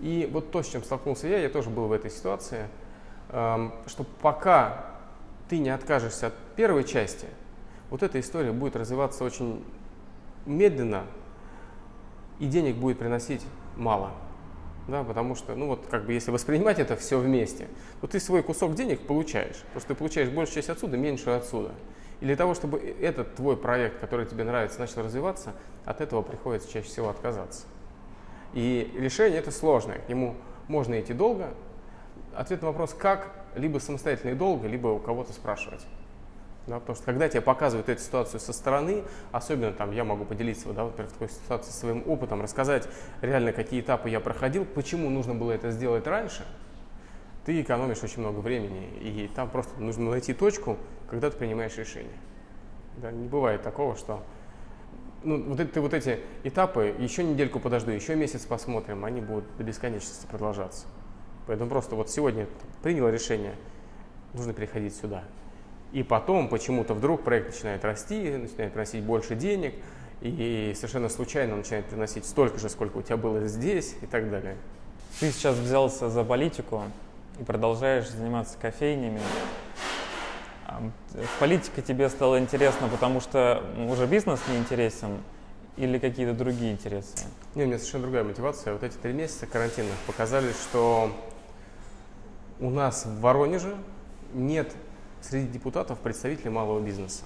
И 0.00 0.28
вот 0.32 0.50
то, 0.50 0.62
с 0.62 0.68
чем 0.68 0.82
столкнулся 0.82 1.26
я, 1.28 1.38
я 1.38 1.48
тоже 1.48 1.70
был 1.70 1.86
в 1.86 1.92
этой 1.92 2.10
ситуации, 2.10 2.68
эм, 3.30 3.72
что 3.86 4.04
пока 4.20 4.86
ты 5.48 5.58
не 5.58 5.70
откажешься 5.70 6.28
от 6.28 6.34
первой 6.56 6.84
части, 6.84 7.26
вот 7.90 8.02
эта 8.02 8.20
история 8.20 8.52
будет 8.52 8.76
развиваться 8.76 9.24
очень 9.24 9.64
медленно, 10.46 11.04
и 12.38 12.46
денег 12.46 12.76
будет 12.76 12.98
приносить 12.98 13.44
мало. 13.76 14.12
Да, 14.88 15.04
потому 15.04 15.34
что, 15.34 15.54
ну 15.54 15.66
вот, 15.66 15.86
как 15.90 16.06
бы, 16.06 16.14
если 16.14 16.30
воспринимать 16.30 16.78
это 16.78 16.96
все 16.96 17.18
вместе, 17.18 17.68
то 18.00 18.06
ты 18.06 18.18
свой 18.18 18.42
кусок 18.42 18.74
денег 18.74 19.02
получаешь. 19.02 19.62
Просто 19.72 19.90
ты 19.90 19.94
получаешь 19.94 20.30
большую 20.30 20.56
часть 20.56 20.70
отсюда, 20.70 20.96
меньшую 20.96 21.36
отсюда. 21.36 21.72
И 22.20 22.24
для 22.24 22.36
того, 22.36 22.54
чтобы 22.54 22.78
этот 22.78 23.34
твой 23.36 23.58
проект, 23.58 24.00
который 24.00 24.24
тебе 24.24 24.44
нравится, 24.44 24.80
начал 24.80 25.02
развиваться, 25.02 25.52
от 25.84 26.00
этого 26.00 26.22
приходится 26.22 26.72
чаще 26.72 26.88
всего 26.88 27.10
отказаться. 27.10 27.66
И 28.54 28.90
решение 28.98 29.38
это 29.38 29.50
сложное, 29.50 29.98
к 29.98 30.08
нему 30.08 30.34
можно 30.68 30.98
идти 30.98 31.12
долго. 31.12 31.50
Ответ 32.34 32.62
на 32.62 32.68
вопрос 32.68 32.94
«как?» 32.94 33.30
либо 33.56 33.78
самостоятельно 33.78 34.30
и 34.30 34.34
долго, 34.34 34.68
либо 34.68 34.88
у 34.88 34.98
кого-то 34.98 35.34
спрашивать. 35.34 35.84
Да, 36.68 36.80
потому 36.80 36.96
что 36.96 37.06
когда 37.06 37.26
тебе 37.30 37.40
показывают 37.40 37.88
эту 37.88 38.02
ситуацию 38.02 38.40
со 38.40 38.52
стороны, 38.52 39.02
особенно 39.32 39.72
там 39.72 39.90
я 39.90 40.04
могу 40.04 40.26
поделиться, 40.26 40.70
да, 40.74 40.84
например, 40.84 41.08
в 41.08 41.14
такой 41.14 41.30
ситуации 41.30 41.70
своим 41.70 42.02
опытом, 42.06 42.42
рассказать 42.42 42.86
реально, 43.22 43.54
какие 43.54 43.80
этапы 43.80 44.10
я 44.10 44.20
проходил, 44.20 44.66
почему 44.66 45.08
нужно 45.08 45.34
было 45.34 45.52
это 45.52 45.70
сделать 45.70 46.06
раньше, 46.06 46.44
ты 47.46 47.62
экономишь 47.62 48.02
очень 48.02 48.20
много 48.20 48.40
времени. 48.40 48.86
И 49.00 49.30
там 49.34 49.48
просто 49.48 49.80
нужно 49.80 50.10
найти 50.10 50.34
точку, 50.34 50.76
когда 51.08 51.30
ты 51.30 51.38
принимаешь 51.38 51.74
решение. 51.78 52.18
Да, 52.98 53.10
не 53.10 53.28
бывает 53.28 53.62
такого, 53.62 53.96
что 53.96 54.22
ну, 55.24 55.42
вот 55.44 55.60
эти, 55.60 55.78
вот 55.78 55.94
эти 55.94 56.20
этапы, 56.44 56.94
еще 56.98 57.24
недельку 57.24 57.60
подожду, 57.60 57.92
еще 57.92 58.14
месяц 58.14 58.44
посмотрим, 58.44 59.06
они 59.06 59.22
будут 59.22 59.44
до 59.56 59.64
бесконечности 59.64 60.26
продолжаться. 60.26 60.86
Поэтому 61.46 61.70
просто 61.70 61.96
вот 61.96 62.10
сегодня 62.10 62.46
принял 62.82 63.08
решение, 63.08 63.54
нужно 64.34 64.52
переходить 64.52 64.94
сюда. 64.94 65.24
И 65.92 66.02
потом 66.02 66.48
почему-то 66.48 66.94
вдруг 66.94 67.22
проект 67.22 67.54
начинает 67.54 67.84
расти, 67.84 68.30
начинает 68.30 68.72
приносить 68.72 69.02
больше 69.02 69.34
денег, 69.34 69.74
и 70.20 70.72
совершенно 70.74 71.08
случайно 71.08 71.56
начинает 71.56 71.86
приносить 71.86 72.26
столько 72.26 72.58
же, 72.58 72.68
сколько 72.68 72.98
у 72.98 73.02
тебя 73.02 73.16
было 73.16 73.46
здесь 73.46 73.94
и 74.02 74.06
так 74.06 74.30
далее. 74.30 74.56
Ты 75.20 75.30
сейчас 75.30 75.56
взялся 75.56 76.10
за 76.10 76.24
политику 76.24 76.82
и 77.40 77.44
продолжаешь 77.44 78.08
заниматься 78.08 78.58
кофейнями. 78.60 79.20
Политика 81.40 81.82
тебе 81.82 82.08
стала 82.08 82.38
интересна, 82.38 82.88
потому 82.88 83.20
что 83.20 83.62
уже 83.88 84.06
бизнес 84.06 84.40
не 84.48 84.58
интересен 84.58 85.18
или 85.76 85.98
какие-то 85.98 86.34
другие 86.34 86.72
интересы? 86.72 87.26
Не, 87.54 87.64
у 87.64 87.66
меня 87.66 87.78
совершенно 87.78 88.02
другая 88.02 88.24
мотивация. 88.24 88.72
Вот 88.72 88.82
эти 88.82 88.96
три 88.96 89.12
месяца 89.12 89.46
карантинных 89.46 89.94
показали, 90.06 90.52
что 90.52 91.12
у 92.60 92.70
нас 92.70 93.06
в 93.06 93.20
Воронеже 93.20 93.76
нет 94.34 94.72
среди 95.20 95.48
депутатов 95.48 95.98
представителей 95.98 96.50
малого 96.50 96.80
бизнеса. 96.80 97.24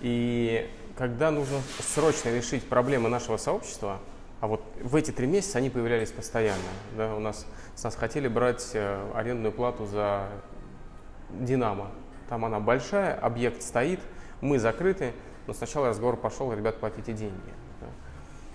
И 0.00 0.68
когда 0.96 1.30
нужно 1.30 1.58
срочно 1.80 2.28
решить 2.30 2.64
проблемы 2.64 3.08
нашего 3.08 3.36
сообщества, 3.36 3.98
а 4.40 4.46
вот 4.46 4.62
в 4.82 4.94
эти 4.94 5.10
три 5.10 5.26
месяца 5.26 5.58
они 5.58 5.70
появлялись 5.70 6.12
постоянно. 6.12 6.62
Да, 6.96 7.14
у 7.14 7.20
нас, 7.20 7.46
с 7.74 7.82
нас 7.82 7.96
хотели 7.96 8.28
брать 8.28 8.70
э, 8.74 9.10
арендную 9.14 9.52
плату 9.52 9.86
за 9.86 10.28
«Динамо». 11.30 11.90
Там 12.28 12.44
она 12.44 12.60
большая, 12.60 13.14
объект 13.14 13.62
стоит, 13.62 14.00
мы 14.40 14.58
закрыты, 14.58 15.12
но 15.46 15.54
сначала 15.54 15.88
разговор 15.88 16.16
пошел, 16.16 16.52
ребят, 16.52 16.78
платите 16.78 17.12
деньги. 17.12 17.52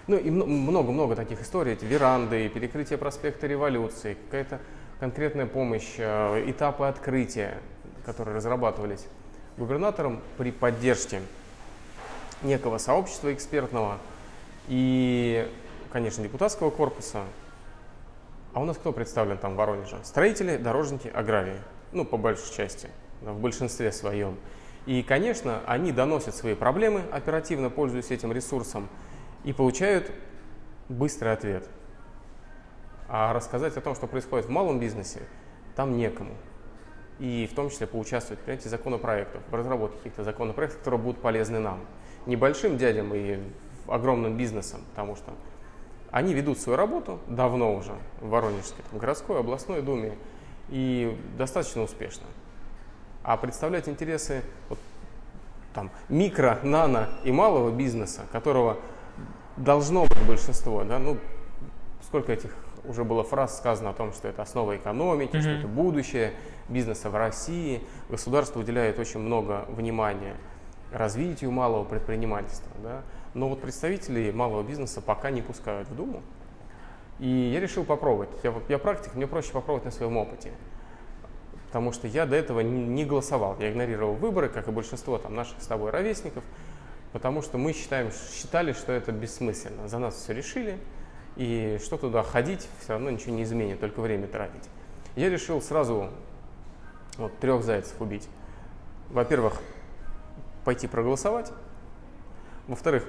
Ну 0.05 0.17
и 0.17 0.29
много-много 0.29 1.15
таких 1.15 1.41
историй, 1.41 1.74
эти 1.74 1.86
веранды, 1.86 2.50
перекрытие 2.50 2.98
проспекта 2.98 3.48
Революции, 3.48 4.17
какая-то 4.25 4.60
конкретная 5.00 5.46
помощь, 5.46 5.96
э, 5.98 6.43
этапы 6.50 6.86
открытия 6.86 7.58
которые 8.05 8.36
разрабатывались 8.36 9.05
губернатором 9.57 10.22
при 10.38 10.51
поддержке 10.51 11.22
некого 12.41 12.77
сообщества 12.77 13.33
экспертного 13.33 13.98
и, 14.67 15.50
конечно, 15.91 16.24
депутатского 16.24 16.69
корпуса. 16.69 17.24
А 18.53 18.62
у 18.62 18.65
нас 18.65 18.77
кто 18.77 18.91
представлен 18.91 19.38
там 19.38 19.53
в 19.53 19.57
Воронеже? 19.57 19.98
Строители, 20.03 20.57
дорожники, 20.57 21.07
аграрии. 21.07 21.57
Ну, 21.91 22.05
по 22.05 22.17
большей 22.17 22.53
части, 22.53 22.89
в 23.22 23.39
большинстве 23.39 23.91
своем. 23.91 24.38
И, 24.86 25.01
конечно, 25.01 25.62
они 25.65 25.91
доносят 25.91 26.36
свои 26.36 26.55
проблемы, 26.55 27.03
оперативно 27.12 27.69
пользуясь 27.69 28.12
этим 28.12 28.31
ресурсом, 28.31 28.89
и 29.43 29.53
получают 29.53 30.12
быстрый 30.89 31.31
ответ. 31.33 31.67
А 33.07 33.33
рассказать 33.33 33.77
о 33.77 33.81
том, 33.81 33.95
что 33.95 34.07
происходит 34.07 34.48
в 34.48 34.50
малом 34.50 34.79
бизнесе, 34.79 35.22
там 35.75 35.98
некому 35.98 36.33
и 37.20 37.48
в 37.51 37.55
том 37.55 37.70
числе 37.70 37.88
поучаствовать 37.88 38.41
в 38.41 38.43
принятии 38.43 38.67
законопроектов, 38.67 39.41
в 39.50 39.55
разработке 39.55 39.98
каких-то 39.98 40.24
законопроектов, 40.24 40.79
которые 40.79 41.00
будут 41.00 41.22
полезны 41.22 41.60
нам. 41.60 41.79
Небольшим 42.25 42.77
дядям 42.77 43.13
и 43.13 43.39
огромным 43.88 44.38
бизнесам, 44.38 44.82
потому 44.91 45.15
что 45.15 45.34
они 46.12 46.34
ведут 46.34 46.60
свою 46.60 46.77
работу 46.77 47.20
давно 47.27 47.74
уже 47.74 47.93
в 48.22 48.29
Воронежской, 48.29 48.84
там, 48.89 49.00
городской, 49.00 49.39
областной 49.39 49.82
думе 49.82 50.17
и 50.70 51.17
достаточно 51.38 51.82
успешно. 51.82 52.25
А 53.24 53.36
представлять 53.38 53.89
интересы 53.89 54.43
вот, 54.70 54.79
там, 55.74 55.89
микро, 56.10 56.60
нано 56.63 57.10
и 57.24 57.32
малого 57.32 57.72
бизнеса, 57.72 58.22
которого 58.32 58.77
должно 59.58 60.03
быть 60.03 60.27
большинство, 60.27 60.84
да, 60.84 61.00
ну, 61.00 61.17
сколько 62.05 62.32
этих 62.32 62.53
уже 62.86 63.03
было 63.03 63.24
фраз 63.24 63.58
сказано 63.58 63.91
о 63.91 63.93
том, 63.93 64.13
что 64.13 64.27
это 64.27 64.41
основа 64.41 64.75
экономики, 64.75 65.36
mm-hmm. 65.36 65.41
что 65.41 65.50
это 65.50 65.67
будущее 65.67 66.34
бизнеса 66.70 67.10
в 67.10 67.15
России. 67.15 67.82
Государство 68.10 68.60
уделяет 68.60 69.00
очень 69.00 69.20
много 69.20 69.65
внимания 69.70 70.36
развитию 70.91 71.51
малого 71.51 71.84
предпринимательства. 71.84 72.72
Да? 72.82 73.01
Но 73.34 73.50
вот 73.50 73.62
представители 73.62 74.32
малого 74.32 74.63
бизнеса 74.63 75.01
пока 75.01 75.32
не 75.32 75.41
пускают 75.41 75.88
в 75.89 75.96
Думу. 75.96 76.22
И 77.20 77.27
я 77.27 77.60
решил 77.60 77.84
попробовать. 77.84 78.29
Я, 78.43 78.53
я 78.70 78.77
практик, 78.77 79.15
мне 79.15 79.27
проще 79.27 79.51
попробовать 79.51 79.86
на 79.86 79.91
своем 79.91 80.17
опыте. 80.17 80.51
Потому 81.67 81.91
что 81.91 82.08
я 82.08 82.25
до 82.25 82.36
этого 82.36 82.60
не, 82.60 82.86
не 82.86 83.05
голосовал. 83.05 83.58
Я 83.60 83.72
игнорировал 83.72 84.13
выборы, 84.13 84.50
как 84.50 84.67
и 84.67 84.72
большинство 84.72 85.17
там, 85.17 85.34
наших 85.34 85.62
с 85.62 85.65
тобой 85.65 85.89
ровесников, 85.89 86.43
потому 87.12 87.41
что 87.41 87.58
мы 87.58 87.74
считаем, 87.74 88.12
считали, 88.12 88.74
что 88.74 88.91
это 88.91 89.12
бессмысленно. 89.12 89.88
За 89.88 89.98
нас 89.98 90.15
все 90.15 90.34
решили, 90.34 90.77
и 91.36 91.79
что 91.84 91.98
туда 91.98 92.22
ходить, 92.22 92.67
все 92.82 92.93
равно 92.93 93.10
ничего 93.10 93.36
не 93.36 93.43
изменит, 93.43 93.79
только 93.79 94.01
время 94.01 94.27
тратить. 94.27 94.70
Я 95.15 95.29
решил 95.29 95.62
сразу 95.62 96.10
вот, 97.17 97.38
трех 97.39 97.63
зайцев 97.63 98.00
убить. 98.00 98.27
Во-первых, 99.10 99.62
пойти 100.63 100.88
проголосовать. 100.88 101.51
Во-вторых, 102.67 103.05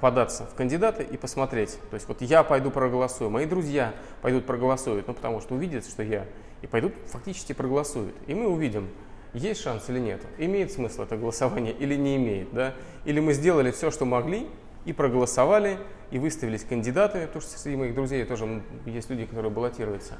податься 0.00 0.46
в 0.46 0.54
кандидаты 0.54 1.02
и 1.02 1.16
посмотреть. 1.16 1.78
То 1.90 1.94
есть 1.94 2.08
вот 2.08 2.22
я 2.22 2.42
пойду 2.42 2.70
проголосую, 2.70 3.30
мои 3.30 3.46
друзья 3.46 3.94
пойдут 4.22 4.46
проголосуют, 4.46 5.06
ну 5.06 5.14
потому 5.14 5.40
что 5.40 5.54
увидят, 5.54 5.86
что 5.86 6.02
я, 6.02 6.26
и 6.62 6.66
пойдут 6.66 6.94
фактически 7.06 7.52
проголосуют. 7.52 8.14
И 8.26 8.34
мы 8.34 8.48
увидим, 8.48 8.88
есть 9.32 9.60
шанс 9.60 9.88
или 9.88 9.98
нет, 9.98 10.22
имеет 10.38 10.72
смысл 10.72 11.02
это 11.02 11.16
голосование 11.16 11.72
или 11.72 11.94
не 11.94 12.16
имеет, 12.16 12.52
да? 12.52 12.74
Или 13.04 13.20
мы 13.20 13.34
сделали 13.34 13.70
все, 13.70 13.90
что 13.90 14.04
могли, 14.04 14.48
и 14.84 14.92
проголосовали, 14.92 15.78
и 16.10 16.18
выставились 16.18 16.64
кандидаты, 16.64 17.26
потому 17.26 17.42
что 17.42 17.58
среди 17.58 17.76
моих 17.76 17.94
друзей 17.94 18.24
тоже 18.24 18.62
есть 18.86 19.10
люди, 19.10 19.26
которые 19.26 19.52
баллотируются, 19.52 20.18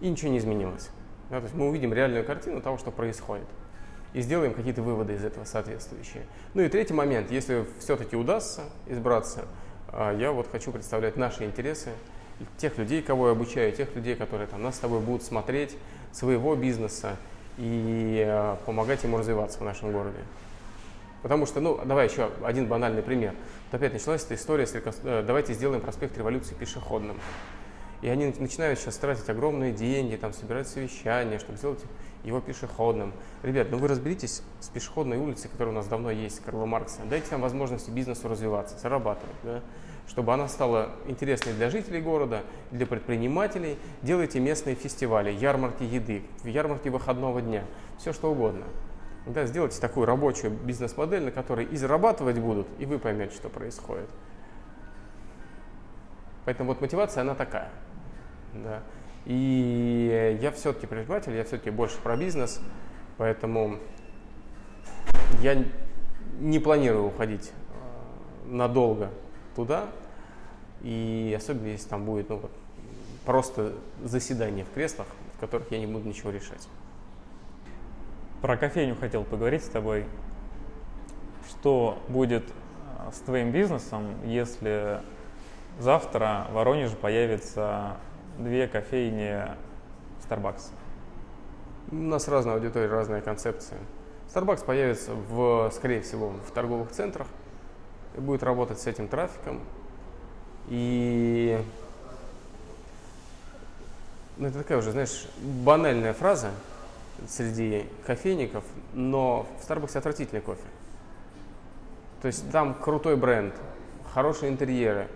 и 0.00 0.08
ничего 0.08 0.30
не 0.30 0.38
изменилось. 0.38 0.90
Да? 1.30 1.38
То 1.38 1.44
есть 1.44 1.54
мы 1.54 1.68
увидим 1.68 1.94
реальную 1.94 2.24
картину 2.24 2.60
того, 2.60 2.76
что 2.76 2.90
происходит 2.90 3.46
и 4.12 4.20
сделаем 4.20 4.54
какие-то 4.54 4.82
выводы 4.82 5.14
из 5.14 5.24
этого 5.24 5.44
соответствующие. 5.44 6.24
Ну 6.54 6.62
и 6.62 6.68
третий 6.68 6.94
момент, 6.94 7.30
если 7.30 7.64
все-таки 7.78 8.16
удастся 8.16 8.62
избраться, 8.86 9.44
а, 9.88 10.12
я 10.12 10.32
вот 10.32 10.48
хочу 10.50 10.72
представлять 10.72 11.16
наши 11.16 11.44
интересы, 11.44 11.90
тех 12.56 12.76
людей, 12.78 13.02
кого 13.02 13.26
я 13.26 13.32
обучаю, 13.32 13.70
тех 13.72 13.94
людей, 13.94 14.16
которые 14.16 14.48
там 14.48 14.62
нас 14.62 14.76
с 14.76 14.78
тобой 14.78 15.00
будут 15.00 15.22
смотреть, 15.22 15.76
своего 16.12 16.56
бизнеса 16.56 17.16
и 17.56 18.24
а, 18.26 18.56
помогать 18.66 19.04
ему 19.04 19.18
развиваться 19.18 19.60
в 19.60 19.62
нашем 19.62 19.92
городе. 19.92 20.18
Потому 21.22 21.46
что, 21.46 21.60
ну, 21.60 21.78
давай 21.84 22.08
еще 22.08 22.30
один 22.42 22.66
банальный 22.66 23.02
пример. 23.02 23.34
Вот 23.70 23.76
опять 23.76 23.92
началась 23.92 24.24
эта 24.24 24.34
история 24.34 24.66
с 24.66 24.74
давайте 25.02 25.52
сделаем 25.52 25.82
проспект 25.82 26.16
революции 26.16 26.54
пешеходным. 26.54 27.16
И 28.02 28.08
они 28.08 28.32
начинают 28.38 28.78
сейчас 28.78 28.96
тратить 28.96 29.28
огромные 29.28 29.72
деньги, 29.72 30.16
там, 30.16 30.32
собирать 30.32 30.68
совещания, 30.68 31.38
чтобы 31.38 31.58
сделать 31.58 31.84
его 32.24 32.40
пешеходным. 32.40 33.12
Ребят, 33.42 33.68
ну 33.70 33.78
вы 33.78 33.88
разберитесь 33.88 34.42
с 34.60 34.68
пешеходной 34.68 35.18
улицей, 35.18 35.50
которая 35.50 35.74
у 35.74 35.76
нас 35.76 35.86
давно 35.86 36.10
есть, 36.10 36.40
Карла 36.40 36.66
Маркса. 36.66 37.00
Дайте 37.08 37.26
нам 37.32 37.40
возможности 37.40 37.90
бизнесу 37.90 38.28
развиваться, 38.28 38.78
зарабатывать, 38.78 39.36
да? 39.42 39.62
чтобы 40.06 40.34
она 40.34 40.48
стала 40.48 40.90
интересной 41.06 41.52
для 41.52 41.70
жителей 41.70 42.00
города, 42.00 42.42
для 42.70 42.86
предпринимателей. 42.86 43.78
Делайте 44.02 44.40
местные 44.40 44.74
фестивали, 44.74 45.30
ярмарки 45.30 45.84
еды, 45.84 46.24
ярмарки 46.42 46.88
выходного 46.88 47.40
дня, 47.40 47.64
все 47.98 48.12
что 48.12 48.32
угодно. 48.32 48.64
Да, 49.26 49.46
сделайте 49.46 49.80
такую 49.80 50.06
рабочую 50.06 50.50
бизнес-модель, 50.50 51.22
на 51.22 51.30
которой 51.30 51.66
и 51.66 51.76
зарабатывать 51.76 52.38
будут, 52.38 52.66
и 52.78 52.86
вы 52.86 52.98
поймете, 52.98 53.34
что 53.34 53.48
происходит. 53.48 54.08
Поэтому 56.44 56.70
вот 56.70 56.80
мотивация, 56.80 57.20
она 57.20 57.34
такая. 57.34 57.70
Да. 58.54 58.82
И 59.26 60.38
я 60.40 60.50
все-таки 60.50 60.86
предприниматель, 60.86 61.34
я 61.34 61.44
все-таки 61.44 61.70
больше 61.70 61.98
про 61.98 62.16
бизнес, 62.16 62.60
поэтому 63.18 63.78
я 65.40 65.62
не 66.40 66.58
планирую 66.58 67.06
уходить 67.06 67.50
э, 67.50 68.50
надолго 68.50 69.10
туда, 69.54 69.88
и 70.82 71.34
особенно 71.36 71.66
если 71.68 71.88
там 71.88 72.04
будет 72.04 72.30
ну, 72.30 72.42
просто 73.26 73.74
заседание 74.02 74.64
в 74.64 74.72
креслах, 74.72 75.06
в 75.36 75.40
которых 75.40 75.70
я 75.70 75.78
не 75.78 75.86
буду 75.86 76.08
ничего 76.08 76.30
решать. 76.30 76.66
Про 78.40 78.56
кофейню 78.56 78.96
хотел 78.96 79.24
поговорить 79.24 79.64
с 79.64 79.68
тобой. 79.68 80.06
Что 81.48 82.02
будет 82.08 82.44
э, 82.48 83.10
с 83.12 83.18
твоим 83.18 83.52
бизнесом, 83.52 84.14
если 84.24 85.00
завтра 85.78 86.46
в 86.50 86.54
Воронеже 86.54 86.96
появится 86.96 87.96
две 88.42 88.66
кофейни 88.68 89.44
Starbucks? 90.28 90.70
У 91.90 91.96
нас 91.96 92.28
разная 92.28 92.54
аудитория, 92.54 92.88
разная 92.88 93.20
концепция. 93.20 93.78
Starbucks 94.32 94.64
появится, 94.64 95.12
в, 95.12 95.70
скорее 95.74 96.02
всего, 96.02 96.32
в 96.46 96.50
торговых 96.52 96.90
центрах 96.90 97.26
и 98.16 98.20
будет 98.20 98.42
работать 98.42 98.78
с 98.80 98.86
этим 98.86 99.08
трафиком. 99.08 99.60
И 100.68 101.60
ну, 104.36 104.46
это 104.46 104.58
такая 104.58 104.78
уже, 104.78 104.92
знаешь, 104.92 105.26
банальная 105.38 106.12
фраза 106.14 106.50
среди 107.28 107.86
кофейников, 108.06 108.64
но 108.94 109.46
в 109.60 109.68
Starbucks 109.68 109.98
отвратительный 109.98 110.40
кофе. 110.40 110.62
То 112.22 112.26
есть 112.26 112.50
там 112.50 112.74
крутой 112.74 113.16
бренд, 113.16 113.54
хорошие 114.14 114.50
интерьеры, 114.50 115.08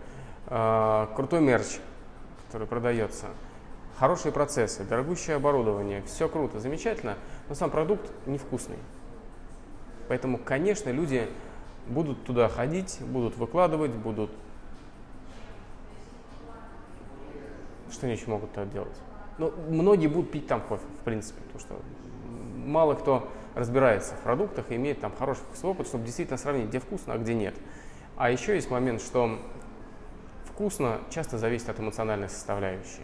э, 0.46 1.06
крутой 1.14 1.40
мерч, 1.40 1.78
который 2.54 2.68
продается, 2.68 3.26
хорошие 3.98 4.30
процессы, 4.30 4.84
дорогущее 4.84 5.34
оборудование, 5.34 6.02
все 6.02 6.28
круто, 6.28 6.60
замечательно, 6.60 7.16
но 7.48 7.56
сам 7.56 7.68
продукт 7.68 8.08
невкусный. 8.26 8.76
Поэтому, 10.06 10.38
конечно, 10.38 10.90
люди 10.90 11.28
будут 11.88 12.22
туда 12.22 12.48
ходить, 12.48 13.00
будут 13.00 13.36
выкладывать, 13.36 13.90
будут... 13.90 14.30
Что 17.90 18.06
они 18.06 18.14
еще 18.14 18.30
могут 18.30 18.52
туда 18.52 18.66
делать? 18.66 18.96
Ну, 19.38 19.52
многие 19.68 20.06
будут 20.06 20.30
пить 20.30 20.46
там 20.46 20.60
кофе, 20.60 20.84
в 21.00 21.04
принципе, 21.04 21.40
потому 21.40 21.58
что 21.58 21.80
мало 22.64 22.94
кто 22.94 23.28
разбирается 23.56 24.14
в 24.14 24.20
продуктах 24.20 24.70
и 24.70 24.76
имеет 24.76 25.00
там 25.00 25.12
хороший 25.18 25.40
вкусовой 25.40 25.72
опыт, 25.72 25.88
чтобы 25.88 26.04
действительно 26.04 26.38
сравнить, 26.38 26.68
где 26.68 26.78
вкусно, 26.78 27.14
а 27.14 27.18
где 27.18 27.34
нет. 27.34 27.56
А 28.16 28.30
еще 28.30 28.54
есть 28.54 28.70
момент, 28.70 29.02
что 29.02 29.40
вкусно 30.54 31.00
часто 31.10 31.36
зависит 31.36 31.68
от 31.68 31.80
эмоциональной 31.80 32.28
составляющей. 32.28 33.02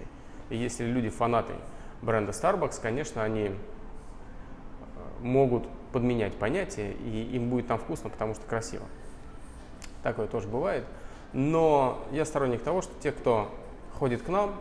И 0.50 0.56
если 0.56 0.84
люди 0.84 1.08
фанаты 1.08 1.54
бренда 2.00 2.30
Starbucks, 2.30 2.80
конечно, 2.80 3.24
они 3.24 3.46
э, 3.46 3.52
могут 5.20 5.68
подменять 5.92 6.34
понятие, 6.34 6.92
и 6.92 7.22
им 7.34 7.50
будет 7.50 7.66
там 7.66 7.78
вкусно, 7.78 8.08
потому 8.08 8.34
что 8.34 8.46
красиво. 8.46 8.84
Такое 10.04 10.28
тоже 10.28 10.46
бывает. 10.46 10.84
Но 11.32 12.04
я 12.12 12.24
сторонник 12.24 12.62
того, 12.62 12.82
что 12.82 12.92
те, 13.00 13.10
кто 13.10 13.52
ходит 13.98 14.22
к 14.22 14.28
нам, 14.28 14.54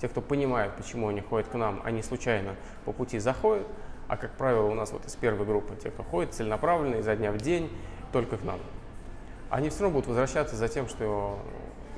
те, 0.00 0.08
кто 0.08 0.20
понимает, 0.20 0.74
почему 0.76 1.08
они 1.08 1.20
ходят 1.20 1.48
к 1.48 1.54
нам, 1.54 1.80
они 1.84 2.02
случайно 2.02 2.56
по 2.84 2.92
пути 2.92 3.20
заходят, 3.20 3.66
а 4.08 4.16
как 4.16 4.32
правило 4.32 4.66
у 4.66 4.74
нас 4.74 4.90
вот 4.90 5.06
из 5.06 5.14
первой 5.14 5.46
группы, 5.46 5.76
те, 5.76 5.90
кто 5.90 6.02
ходит 6.02 6.34
целенаправленно, 6.34 6.96
изо 6.96 7.14
дня 7.14 7.30
в 7.30 7.38
день, 7.38 7.70
только 8.12 8.36
к 8.36 8.44
нам, 8.44 8.58
они 9.50 9.70
все 9.70 9.82
равно 9.82 9.94
будут 9.94 10.08
возвращаться 10.08 10.56
за 10.56 10.68
тем, 10.68 10.88
что 10.88 11.38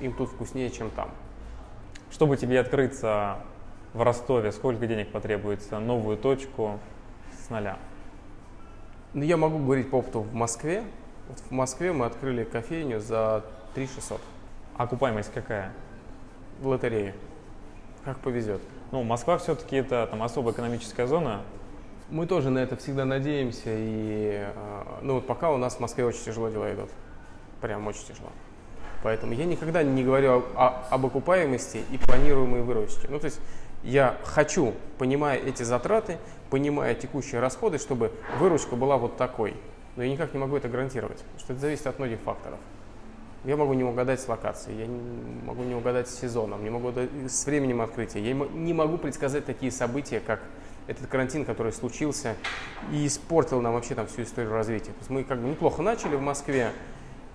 им 0.00 0.12
тут 0.12 0.30
вкуснее, 0.30 0.70
чем 0.70 0.90
там. 0.90 1.10
Чтобы 2.10 2.36
тебе 2.36 2.60
открыться 2.60 3.38
в 3.94 4.02
Ростове, 4.02 4.52
сколько 4.52 4.86
денег 4.86 5.12
потребуется, 5.12 5.78
новую 5.78 6.16
точку 6.16 6.78
с 7.44 7.50
нуля? 7.50 7.78
Ну, 9.12 9.22
я 9.22 9.36
могу 9.36 9.58
говорить 9.58 9.90
по 9.90 9.96
опыту 9.96 10.20
в 10.20 10.34
Москве. 10.34 10.84
Вот 11.28 11.38
в 11.38 11.50
Москве 11.50 11.92
мы 11.92 12.06
открыли 12.06 12.44
кофейню 12.44 13.00
за 13.00 13.44
3 13.74 13.86
600. 13.86 14.20
Окупаемость 14.76 15.32
какая? 15.32 15.72
В 16.60 16.68
лотерее. 16.68 17.14
Как 18.04 18.18
повезет. 18.18 18.60
Ну, 18.92 19.02
Москва 19.02 19.38
все-таки 19.38 19.76
это 19.76 20.06
там 20.10 20.22
особая 20.22 20.54
экономическая 20.54 21.06
зона. 21.06 21.42
Мы 22.08 22.26
тоже 22.26 22.50
на 22.50 22.58
это 22.58 22.76
всегда 22.76 23.04
надеемся. 23.04 23.70
И, 23.70 24.44
а, 24.56 24.98
ну, 25.02 25.14
вот 25.14 25.26
пока 25.26 25.50
у 25.50 25.56
нас 25.56 25.76
в 25.76 25.80
Москве 25.80 26.04
очень 26.04 26.24
тяжело 26.24 26.48
дела 26.48 26.72
идут. 26.72 26.90
Прям 27.60 27.86
очень 27.86 28.04
тяжело. 28.06 28.30
Поэтому 29.02 29.32
я 29.32 29.44
никогда 29.44 29.82
не 29.82 30.04
говорю 30.04 30.44
о, 30.54 30.86
об 30.90 31.06
окупаемости 31.06 31.82
и 31.90 31.98
планируемой 31.98 32.62
выручке. 32.62 33.08
Ну, 33.08 33.18
то 33.18 33.26
есть 33.26 33.40
я 33.82 34.18
хочу, 34.24 34.74
понимая 34.98 35.38
эти 35.38 35.62
затраты, 35.62 36.18
понимая 36.50 36.94
текущие 36.94 37.40
расходы, 37.40 37.78
чтобы 37.78 38.12
выручка 38.38 38.76
была 38.76 38.98
вот 38.98 39.16
такой. 39.16 39.54
Но 39.96 40.02
я 40.02 40.10
никак 40.10 40.34
не 40.34 40.38
могу 40.38 40.56
это 40.56 40.68
гарантировать, 40.68 41.18
потому 41.18 41.38
что 41.40 41.52
это 41.54 41.62
зависит 41.62 41.86
от 41.86 41.98
многих 41.98 42.20
факторов. 42.20 42.58
Я 43.44 43.56
могу 43.56 43.72
не 43.72 43.84
угадать 43.84 44.20
с 44.20 44.28
локацией, 44.28 44.80
я 44.80 44.86
не 44.86 45.00
могу 45.46 45.62
не 45.62 45.74
угадать 45.74 46.08
с 46.08 46.20
сезоном, 46.20 46.62
не 46.62 46.68
могу 46.68 46.92
с 47.26 47.46
временем 47.46 47.80
открытия. 47.80 48.20
Я 48.20 48.34
не 48.34 48.74
могу 48.74 48.98
предсказать 48.98 49.46
такие 49.46 49.72
события, 49.72 50.20
как 50.20 50.40
этот 50.86 51.06
карантин, 51.06 51.46
который 51.46 51.72
случился 51.72 52.36
и 52.92 53.06
испортил 53.06 53.62
нам 53.62 53.74
вообще 53.74 53.94
там 53.94 54.06
всю 54.08 54.22
историю 54.22 54.52
развития. 54.52 54.90
То 54.92 54.98
есть 54.98 55.10
мы 55.10 55.24
как 55.24 55.38
бы 55.38 55.48
неплохо 55.48 55.80
начали 55.80 56.16
в 56.16 56.20
Москве, 56.20 56.72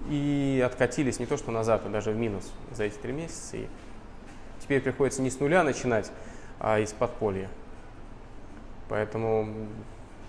и 0.10 0.64
откатились 0.66 1.20
не 1.20 1.26
то 1.26 1.38
что 1.38 1.52
назад, 1.52 1.84
а 1.86 1.90
даже 1.90 2.12
в 2.12 2.16
минус 2.18 2.52
за 2.72 2.86
эти 2.86 2.96
три 2.96 3.14
месяца. 3.14 3.58
И 3.58 3.68
теперь 4.60 4.82
приходится 4.82 5.22
не 5.22 5.30
с 5.30 5.40
нуля 5.40 5.64
начинать, 5.64 6.12
а 6.60 6.80
из 6.80 6.94
подполья. 6.94 7.50
Поэтому 8.90 9.48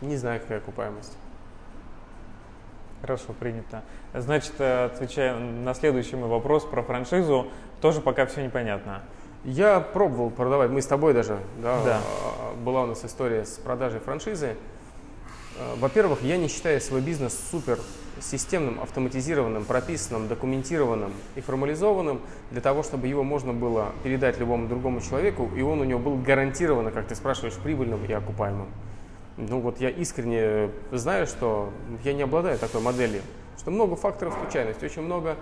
не 0.01 0.17
знаю, 0.17 0.41
какая 0.41 0.59
окупаемость. 0.59 1.17
Хорошо, 3.01 3.35
принято. 3.39 3.83
Значит, 4.15 4.55
э, 4.59 4.87
отвечая 4.87 5.39
на 5.39 5.75
следующий 5.75 6.17
мой 6.17 6.29
вопрос 6.29 6.65
про 6.65 6.83
франшизу, 6.83 7.49
тоже 7.81 8.01
пока 8.01 8.27
все 8.27 8.43
непонятно. 8.43 9.03
Я 9.45 9.81
пробовал 9.81 10.31
продавать, 10.31 10.71
мы 10.71 10.83
с 10.83 10.87
тобой 10.87 11.15
даже, 11.15 11.39
да, 11.63 11.83
да. 11.85 12.01
была 12.65 12.83
у 12.83 12.87
нас 12.87 13.05
история 13.05 13.45
с 13.45 13.59
продажей 13.59 14.01
франшизы. 14.01 14.57
Э, 15.59 15.75
во-первых, 15.77 16.23
я 16.23 16.37
не 16.37 16.49
считаю 16.49 16.81
свой 16.81 17.01
бизнес 17.01 17.39
супер 17.51 17.79
системным, 18.21 18.81
автоматизированным, 18.81 19.65
прописанным, 19.65 20.29
документированным 20.29 21.13
и 21.35 21.41
формализованным 21.41 22.21
для 22.51 22.61
того, 22.61 22.83
чтобы 22.83 23.07
его 23.07 23.23
можно 23.23 23.53
было 23.53 23.93
передать 24.03 24.39
любому 24.39 24.69
другому 24.69 25.01
человеку, 25.01 25.51
и 25.57 25.63
он 25.63 25.81
у 25.81 25.85
него 25.85 26.01
был 26.01 26.17
гарантированно, 26.17 26.91
как 26.91 27.07
ты 27.07 27.15
спрашиваешь, 27.15 27.55
прибыльным 27.55 28.05
и 28.05 28.13
окупаемым. 28.13 28.69
Ну 29.37 29.61
вот 29.61 29.81
я 29.81 29.91
искренне 29.91 30.71
знаю, 30.93 31.27
что 31.27 31.71
я 32.05 32.15
не 32.15 32.23
обладаю 32.23 32.59
такой 32.59 32.81
моделью, 32.81 33.23
что 33.59 33.71
много 33.71 33.97
факторов 33.97 34.35
случайности, 34.41 34.85
очень 34.85 35.03
много 35.03 35.37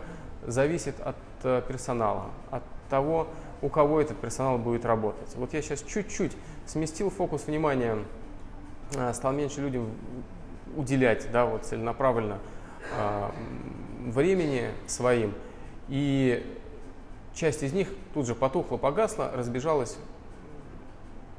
зависит 0.46 0.98
от 1.00 1.16
э, 1.44 1.62
персонала, 1.66 2.26
от 2.50 2.62
того, 2.90 3.28
у 3.62 3.68
кого 3.68 4.00
этот 4.00 4.18
персонал 4.18 4.58
будет 4.58 4.84
работать. 4.84 5.34
Вот 5.36 5.54
я 5.54 5.62
сейчас 5.62 5.82
чуть-чуть 5.82 6.32
сместил 6.66 7.08
фокус 7.08 7.46
внимания, 7.46 7.98
э, 8.94 9.12
стал 9.14 9.32
меньше 9.32 9.60
людям 9.60 9.86
уделять, 10.76 11.30
да, 11.30 11.46
вот 11.46 11.64
целенаправленно 11.64 12.38
времени 14.04 14.70
своим. 14.86 15.34
И 15.88 16.58
часть 17.34 17.62
из 17.62 17.72
них 17.72 17.88
тут 18.12 18.26
же 18.26 18.34
потухла, 18.34 18.76
погасла, 18.76 19.30
разбежалась 19.34 19.96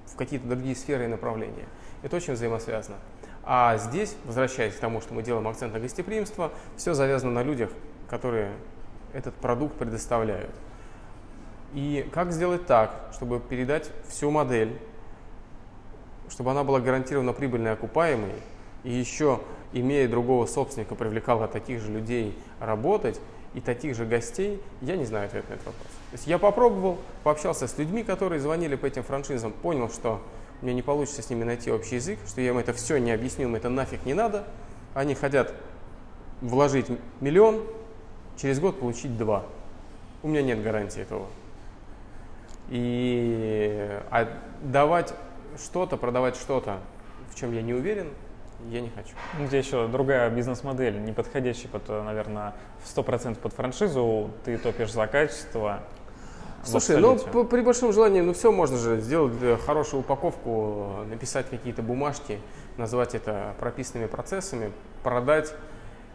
в 0.08 0.16
какие-то 0.16 0.48
другие 0.48 0.76
сферы 0.76 1.06
и 1.06 1.08
направления. 1.08 1.66
Это 2.04 2.18
очень 2.18 2.34
взаимосвязано. 2.34 2.98
А 3.44 3.78
здесь, 3.78 4.16
возвращаясь 4.26 4.76
к 4.76 4.80
тому, 4.80 5.02
что 5.02 5.14
мы 5.14 5.22
делаем 5.22 5.48
акцент 5.48 5.74
на 5.74 5.80
гостеприимство, 5.80 6.52
все 6.78 6.94
завязано 6.94 7.32
на 7.32 7.44
людях, 7.44 7.70
которые 8.10 8.52
этот 9.14 9.36
продукт 9.36 9.76
предоставляют. 9.76 10.52
И 11.74 12.10
как 12.12 12.32
сделать 12.32 12.66
так, 12.66 13.10
чтобы 13.14 13.40
передать 13.40 13.92
всю 14.08 14.32
модель, 14.32 14.80
чтобы 16.30 16.52
она 16.52 16.64
была 16.64 16.80
гарантированно 16.80 17.34
прибыльной 17.34 17.72
и 17.72 17.74
окупаемой, 17.74 18.34
и 18.86 18.92
еще, 18.92 19.42
имея 19.74 20.08
другого 20.08 20.46
собственника, 20.46 20.96
привлекала 20.96 21.48
таких 21.48 21.82
же 21.82 21.92
людей 21.92 22.38
работать, 22.60 23.20
и 23.56 23.62
таких 23.62 23.96
же 23.96 24.06
гостей, 24.06 24.62
я 24.82 24.98
не 24.98 25.06
знаю 25.06 25.28
ответ 25.28 25.50
на 25.50 25.54
этот 25.54 25.66
вопрос. 25.66 25.88
То 25.88 26.14
есть 26.14 26.28
я 26.28 26.38
попробовал, 26.38 26.98
пообщался 27.24 27.68
с 27.68 27.78
людьми, 27.78 28.04
которые 28.04 28.42
звонили 28.42 28.76
по 28.76 28.86
этим 28.86 29.02
франшизам, 29.04 29.54
понял, 29.54 29.90
что 29.90 30.22
мне 30.62 30.74
не 30.74 30.82
получится 30.82 31.22
с 31.22 31.30
ними 31.30 31.46
найти 31.46 31.72
общий 31.72 31.96
язык, 31.96 32.20
что 32.28 32.42
я 32.42 32.50
им 32.50 32.58
это 32.58 32.74
все 32.74 32.98
не 32.98 33.12
объясню, 33.12 33.46
им 33.48 33.56
это 33.56 33.70
нафиг 33.70 34.06
не 34.06 34.14
надо. 34.14 34.46
Они 34.94 35.16
хотят 35.16 35.54
вложить 36.42 36.88
миллион, 37.22 37.64
через 38.38 38.60
год 38.60 38.80
получить 38.80 39.18
два. 39.18 39.46
У 40.22 40.28
меня 40.28 40.42
нет 40.42 40.62
гарантии 40.62 41.02
этого. 41.02 41.28
И 42.70 43.90
а 44.12 44.28
давать 44.64 45.14
что-то, 45.58 45.96
продавать 45.96 46.36
что-то, 46.36 46.80
в 47.32 47.40
чем 47.40 47.54
я 47.54 47.62
не 47.62 47.74
уверен, 47.74 48.10
я 48.70 48.82
не 48.82 48.90
хочу. 48.90 49.12
Ну, 49.38 49.48
здесь 49.48 49.66
еще 49.66 49.88
другая 49.88 50.30
бизнес-модель, 50.30 51.00
не 51.02 51.12
подходящая, 51.12 51.70
под, 51.70 51.88
наверное, 51.88 52.54
в 52.84 52.98
100% 52.98 53.36
под 53.36 53.54
франшизу. 53.54 54.32
Ты 54.44 54.58
топишь 54.58 54.92
за 54.92 55.08
качество. 55.08 55.82
Слушай, 56.64 56.98
ну 56.98 57.18
при 57.46 57.62
большом 57.62 57.94
желании, 57.94 58.22
ну 58.22 58.34
все 58.34 58.52
можно 58.52 58.78
же 58.78 59.00
сделать 59.00 59.34
хорошую 59.66 60.00
упаковку, 60.00 61.06
написать 61.08 61.48
какие-то 61.48 61.84
бумажки, 61.84 62.40
назвать 62.78 63.14
это 63.14 63.54
прописанными 63.60 64.08
процессами, 64.08 64.72
продать 65.04 65.54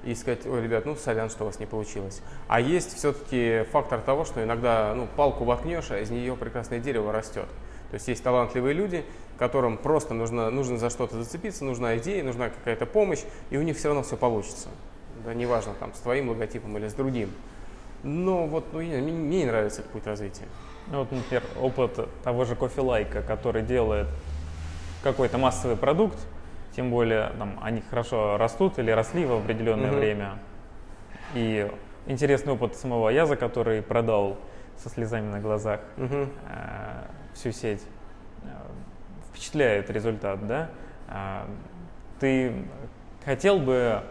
и 0.03 0.15
сказать, 0.15 0.47
ой, 0.47 0.63
ребят, 0.63 0.87
ну 0.87 0.97
сорян, 0.97 1.31
что 1.31 1.45
у 1.45 1.47
вас 1.47 1.61
не 1.61 1.67
получилось. 1.67 2.21
А 2.49 2.61
есть 2.61 2.97
все-таки 2.97 3.65
фактор 3.71 4.01
того, 4.01 4.25
что 4.25 4.43
иногда 4.43 4.93
ну, 4.95 5.07
палку 5.17 5.45
воткнешь, 5.45 5.91
а 5.91 6.01
из 6.01 6.11
нее 6.11 6.35
прекрасное 6.37 6.81
дерево 6.81 7.13
растет. 7.13 7.47
То 7.91 7.95
есть 7.95 8.09
есть 8.09 8.23
талантливые 8.23 8.73
люди, 8.73 9.05
которым 9.39 9.77
просто 9.77 10.15
нужно, 10.15 10.51
нужно 10.51 10.79
за 10.79 10.91
что-то 10.91 11.17
зацепиться, 11.17 11.65
нужна 11.65 11.97
идея, 11.99 12.23
нужна 12.23 12.51
какая-то 12.51 12.87
помощь, 12.87 13.21
и 13.51 13.57
у 13.57 13.63
них 13.63 13.77
все 13.77 13.89
равно 13.89 14.03
все 14.03 14.17
получится. 14.17 14.69
Да, 15.25 15.35
неважно, 15.35 15.75
там, 15.79 15.93
с 15.95 15.99
твоим 15.99 16.29
логотипом 16.29 16.77
или 16.79 16.89
с 16.89 16.95
другим. 16.95 17.31
Но 18.03 18.47
вот 18.47 18.73
ну, 18.73 18.81
мне, 18.81 18.99
мне 18.99 19.13
не 19.13 19.45
нравится 19.45 19.81
этот 19.81 19.93
путь 19.93 20.07
развития. 20.07 20.45
Ну, 20.87 21.01
вот, 21.01 21.13
например, 21.13 21.43
опыт 21.61 22.09
того 22.23 22.45
же 22.45 22.55
кофе 22.55 22.81
лайка, 22.81 23.23
который 23.23 23.63
делает 23.63 24.07
какой-то 25.03 25.39
массовый 25.39 25.77
продукт, 25.77 26.19
тем 26.75 26.91
более 26.91 27.31
там, 27.39 27.59
они 27.63 27.83
хорошо 27.83 28.37
растут 28.37 28.79
или 28.79 28.91
росли 28.91 29.27
в 29.27 29.33
определенное 29.33 29.91
mm-hmm. 29.91 29.99
время. 29.99 30.39
И 31.35 31.71
интересный 32.07 32.53
опыт 32.53 32.77
самого 32.77 33.09
Яза, 33.11 33.37
который 33.37 33.83
продал 33.83 34.37
со 34.77 34.89
слезами 34.89 35.31
на 35.31 35.41
глазах 35.41 35.81
mm-hmm. 35.97 36.29
Э, 37.47 37.51
всю 37.51 37.53
сеть 37.53 37.83
впечатляет 39.31 39.91
результат, 39.91 40.47
да? 40.47 40.71
А, 41.09 41.49
ты 42.19 42.53
хотел 43.25 43.59
бы 43.59 44.03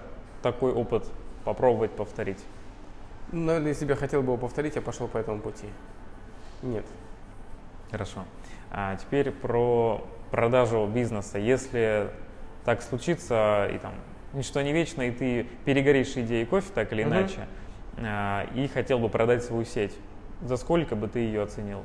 такой 0.42 0.72
опыт 0.72 1.06
попробовать 1.46 1.92
повторить? 1.92 2.44
Наверное, 3.32 3.70
если 3.70 3.86
бы 3.86 3.92
я 3.92 3.96
хотел 3.96 4.22
бы 4.22 4.28
его 4.34 4.38
повторить, 4.38 4.76
я 4.76 4.82
пошел 4.82 5.08
по 5.08 5.18
этому 5.18 5.40
пути. 5.40 5.68
Нет. 6.64 6.86
Хорошо. 7.92 8.26
А 8.72 8.96
теперь 8.96 9.32
про 9.32 10.06
продажу 10.32 10.88
бизнеса. 10.88 11.38
Если 11.38 12.10
так 12.66 12.82
случится, 12.82 13.70
и 13.72 13.78
там 13.78 13.94
ничто 14.34 14.62
не 14.62 14.74
вечно, 14.74 15.02
и 15.04 15.12
ты 15.12 15.44
перегоришь 15.66 16.18
идеей 16.18 16.46
кофе 16.46 16.72
так 16.74 16.92
или 16.92 17.04
иначе, 17.04 17.40
угу. 17.94 18.04
а, 18.06 18.48
и 18.56 18.68
хотел 18.68 19.00
бы 19.00 19.10
продать 19.10 19.44
свою 19.44 19.66
сеть, 19.66 19.96
за 20.42 20.58
сколько 20.58 20.96
бы 20.96 21.08
ты 21.08 21.20
ее 21.20 21.44
оценил? 21.44 21.84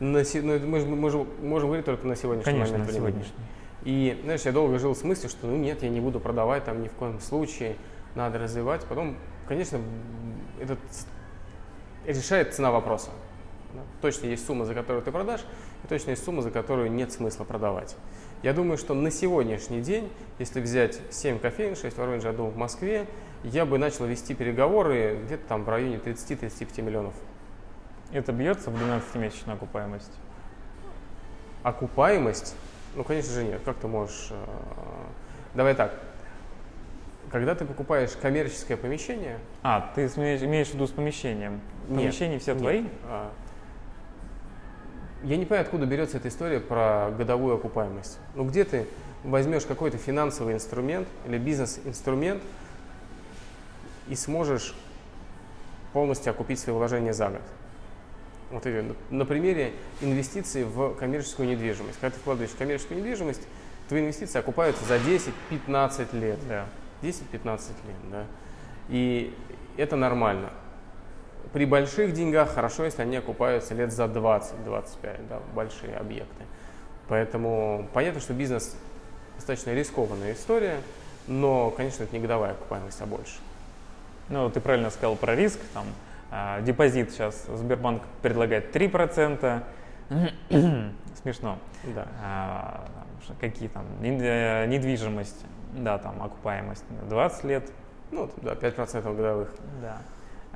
На, 0.00 0.22
ну, 0.42 0.58
мы, 0.66 1.10
же 1.10 1.26
можем 1.42 1.68
говорить 1.68 1.84
только 1.84 2.06
на 2.06 2.16
сегодняшний 2.16 2.52
Конечно, 2.52 2.78
момент. 2.78 2.90
на 2.90 2.96
сегодняшний. 2.96 3.34
И, 3.84 4.18
знаешь, 4.24 4.42
я 4.42 4.52
долго 4.52 4.78
жил 4.78 4.94
с 4.94 5.02
мыслью, 5.04 5.28
что 5.28 5.46
ну 5.46 5.56
нет, 5.56 5.82
я 5.82 5.90
не 5.90 6.00
буду 6.00 6.18
продавать 6.18 6.64
там 6.64 6.82
ни 6.82 6.88
в 6.88 6.92
коем 6.92 7.20
случае, 7.20 7.76
надо 8.14 8.38
развивать. 8.38 8.84
Потом, 8.84 9.16
конечно, 9.46 9.78
этот 10.60 10.78
решает 12.06 12.54
цена 12.54 12.70
вопроса. 12.70 13.10
Точно 14.00 14.26
есть 14.26 14.46
сумма, 14.46 14.64
за 14.64 14.74
которую 14.74 15.02
ты 15.02 15.10
продашь, 15.10 15.44
и 15.82 15.88
точно 15.88 16.10
есть 16.10 16.24
сумма, 16.24 16.42
за 16.42 16.50
которую 16.50 16.90
нет 16.92 17.12
смысла 17.12 17.44
продавать. 17.44 17.96
Я 18.42 18.52
думаю, 18.52 18.78
что 18.78 18.94
на 18.94 19.10
сегодняшний 19.10 19.80
день, 19.80 20.10
если 20.38 20.60
взять 20.60 21.00
7 21.10 21.38
кофеин, 21.38 21.74
6 21.74 21.96
в 21.96 21.98
Воронеже, 21.98 22.30
в 22.30 22.56
Москве, 22.56 23.06
я 23.42 23.66
бы 23.66 23.78
начал 23.78 24.06
вести 24.06 24.34
переговоры 24.34 25.18
где-то 25.24 25.46
там 25.48 25.64
в 25.64 25.68
районе 25.68 25.96
30-35 25.96 26.82
миллионов 26.82 27.14
это 28.14 28.32
бьется 28.32 28.70
в 28.70 28.74
12-месячную 28.74 29.54
окупаемость? 29.54 30.12
Окупаемость? 31.64 32.54
Ну, 32.94 33.02
конечно 33.02 33.32
же, 33.32 33.44
нет. 33.44 33.60
Как 33.64 33.76
ты 33.76 33.88
можешь... 33.88 34.28
Э, 34.30 34.36
давай 35.54 35.74
так. 35.74 35.92
Когда 37.32 37.56
ты 37.56 37.64
покупаешь 37.64 38.10
коммерческое 38.12 38.76
помещение... 38.76 39.38
А, 39.62 39.92
ты 39.94 40.06
имеешь 40.06 40.68
в 40.68 40.74
виду 40.74 40.86
с 40.86 40.92
помещением? 40.92 41.60
Помещения 41.88 42.38
все 42.38 42.52
нет. 42.52 42.60
твои? 42.60 42.84
А, 43.04 43.32
я 45.24 45.36
не 45.36 45.44
понимаю, 45.44 45.64
откуда 45.64 45.86
берется 45.86 46.18
эта 46.18 46.28
история 46.28 46.60
про 46.60 47.10
годовую 47.10 47.56
окупаемость. 47.56 48.18
Ну, 48.36 48.44
где 48.44 48.64
ты 48.64 48.86
возьмешь 49.24 49.64
какой-то 49.64 49.98
финансовый 49.98 50.54
инструмент 50.54 51.08
или 51.26 51.38
бизнес-инструмент 51.38 52.42
и 54.06 54.14
сможешь 54.14 54.76
полностью 55.92 56.30
окупить 56.30 56.60
свои 56.60 56.76
вложения 56.76 57.12
за 57.12 57.30
год? 57.30 57.42
Вот 58.54 58.96
на 59.10 59.26
примере 59.26 59.72
инвестиций 60.00 60.62
в 60.62 60.94
коммерческую 60.94 61.48
недвижимость. 61.48 61.98
Когда 62.00 62.14
ты 62.14 62.20
вкладываешь 62.20 62.52
в 62.52 62.56
коммерческую 62.56 63.00
недвижимость, 63.00 63.42
твои 63.88 64.00
инвестиции 64.00 64.38
окупаются 64.38 64.84
за 64.84 64.96
10-15 64.96 66.16
лет. 66.16 66.38
Да. 66.48 66.66
10-15 67.02 67.32
лет, 67.32 68.10
да. 68.12 68.24
И 68.88 69.34
это 69.76 69.96
нормально. 69.96 70.50
При 71.52 71.66
больших 71.66 72.14
деньгах 72.14 72.54
хорошо, 72.54 72.84
если 72.84 73.02
они 73.02 73.16
окупаются 73.16 73.74
лет 73.74 73.92
за 73.92 74.04
20-25, 74.04 75.28
да, 75.28 75.40
большие 75.52 75.96
объекты. 75.96 76.44
Поэтому 77.08 77.88
понятно, 77.92 78.20
что 78.20 78.34
бизнес 78.34 78.76
достаточно 79.34 79.74
рискованная 79.74 80.34
история, 80.34 80.76
но, 81.26 81.70
конечно, 81.70 82.04
это 82.04 82.14
не 82.14 82.22
годовая 82.22 82.52
окупаемость, 82.52 83.00
а 83.00 83.06
больше. 83.06 83.34
Ну, 84.28 84.48
ты 84.48 84.60
правильно 84.60 84.90
сказал 84.90 85.16
про 85.16 85.34
риск, 85.34 85.58
там, 85.74 85.86
депозит 86.62 87.10
сейчас 87.10 87.46
Сбербанк 87.46 88.02
предлагает 88.22 88.74
3%. 88.74 89.62
Смешно. 91.22 91.58
Да. 91.94 92.06
А, 92.22 92.88
какие 93.40 93.68
там 93.68 93.84
э, 94.02 94.66
недвижимость, 94.66 95.44
да, 95.72 95.98
там 95.98 96.22
окупаемость 96.22 96.84
20 97.08 97.44
лет. 97.44 97.70
Ну, 98.10 98.30
да, 98.42 98.52
5% 98.52 99.16
годовых. 99.16 99.54
Да. 99.80 99.98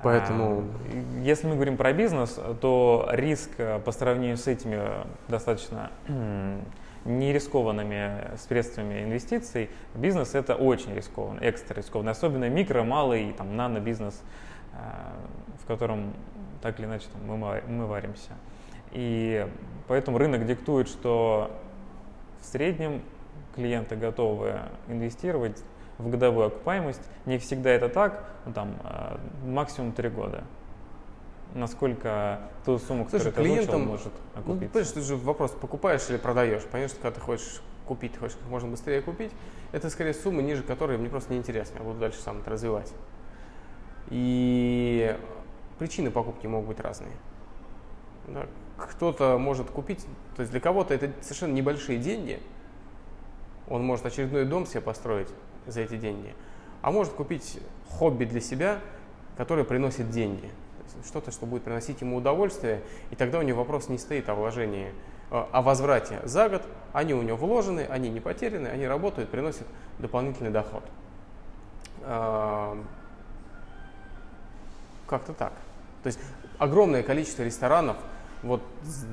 Поэтому... 0.03 0.65
А, 0.93 1.21
если 1.23 1.47
мы 1.47 1.55
говорим 1.55 1.77
про 1.77 1.93
бизнес, 1.93 2.39
то 2.61 3.09
риск 3.13 3.51
э, 3.59 3.79
по 3.81 3.93
сравнению 3.93 4.37
с 4.37 4.47
этими 4.47 4.81
достаточно 5.29 5.91
нерискованными 7.05 8.37
средствами 8.37 9.05
инвестиций, 9.05 9.71
бизнес 9.95 10.35
это 10.35 10.57
очень 10.57 10.95
рискованно, 10.95 11.39
экстра 11.41 11.77
рискованно, 11.77 12.11
особенно 12.11 12.49
микро, 12.51 12.83
малый, 12.83 13.33
там, 13.33 13.57
нано 13.57 13.79
бизнес 13.79 14.21
в 15.58 15.58
котором 15.69 16.13
так 16.61 16.79
или 16.81 16.87
иначе 16.87 17.07
там, 17.13 17.39
мы, 17.39 17.63
мы 17.69 17.87
варимся. 17.87 18.33
И 18.91 19.47
поэтому 19.87 20.19
рынок 20.19 20.47
диктует, 20.47 20.89
что 20.89 21.51
в 22.41 22.47
среднем 22.47 23.03
клиенты 23.55 23.97
готовы 23.97 24.61
инвестировать 24.89 25.63
в 25.99 26.09
годовую 26.09 26.47
окупаемость. 26.47 27.03
Не 27.27 27.39
всегда 27.39 27.71
это 27.71 27.89
так, 27.89 28.25
но 28.47 28.53
там 28.53 28.77
э, 28.85 29.19
максимум 29.45 29.93
3 29.93 30.09
года. 30.11 30.45
Насколько 31.55 32.41
ту 32.65 32.79
сумму, 32.79 33.05
которую 33.05 33.33
ты 33.33 33.43
клиентам, 33.43 33.87
может 33.87 34.13
ну, 34.35 34.41
окупиться. 34.41 34.65
Ну, 34.65 34.69
понимаешь, 34.69 34.93
ты 34.93 35.01
же 35.01 35.17
вопрос, 35.17 35.51
покупаешь 35.53 36.09
или 36.09 36.19
продаешь. 36.19 36.63
Понятно, 36.65 36.95
что 36.95 37.03
когда 37.03 37.19
ты 37.19 37.21
хочешь 37.21 37.63
купить, 37.87 38.13
ты 38.13 38.21
хочешь 38.21 38.37
как 38.37 38.49
можно 38.49 38.69
быстрее 38.69 39.01
купить, 39.01 39.33
это 39.73 39.91
скорее 39.91 40.15
сумма, 40.15 40.43
ниже 40.43 40.63
которой 40.63 40.99
мне 40.99 41.09
просто 41.09 41.33
неинтересно, 41.33 41.79
я 41.79 41.85
буду 41.85 41.99
дальше 41.99 42.21
сам 42.21 42.41
это 42.41 42.51
развивать. 42.51 42.93
И 44.11 45.17
причины 45.79 46.11
покупки 46.11 46.47
могут 46.47 46.69
быть 46.69 46.81
разные. 46.81 47.13
Да, 48.27 48.47
кто-то 48.77 49.39
может 49.39 49.71
купить, 49.71 50.05
то 50.37 50.43
есть 50.43 50.53
для 50.53 50.61
кого-то 50.61 50.95
это 50.95 51.11
совершенно 51.23 51.53
небольшие 51.53 51.99
деньги, 51.99 52.41
он 53.69 53.85
может 53.85 54.07
очередной 54.07 54.45
дом 54.45 54.67
себе 54.67 54.81
построить 54.81 55.29
за 55.67 55.81
эти 55.81 55.97
деньги, 55.97 56.35
а 56.83 56.91
может 56.91 57.13
купить 57.13 57.59
хобби 57.89 58.25
для 58.25 58.41
себя, 58.41 58.81
которое 59.37 59.65
приносит 59.65 60.11
деньги. 60.11 60.51
Что-то, 61.07 61.31
что 61.31 61.47
будет 61.47 61.65
приносить 61.65 62.01
ему 62.01 62.17
удовольствие, 62.17 62.83
и 63.11 63.17
тогда 63.17 63.39
у 63.39 63.43
него 63.43 63.59
вопрос 63.59 63.89
не 63.89 63.99
стоит 63.99 64.29
о 64.29 64.35
вложении, 64.35 64.93
э, 65.31 65.45
о 65.53 65.63
возврате 65.63 66.21
за 66.25 66.49
год. 66.49 66.63
Они 66.93 67.15
у 67.15 67.23
него 67.23 67.37
вложены, 67.37 67.87
они 67.89 68.09
не 68.11 68.21
потеряны, 68.21 68.69
они 68.69 68.87
работают, 68.87 69.31
приносят 69.31 69.67
дополнительный 69.99 70.51
доход. 70.51 70.83
Как-то 75.07 75.33
так. 75.37 75.53
То 76.03 76.09
есть 76.09 76.19
огромное 76.59 77.03
количество 77.03 77.43
ресторанов, 77.43 77.97
вот 78.43 78.63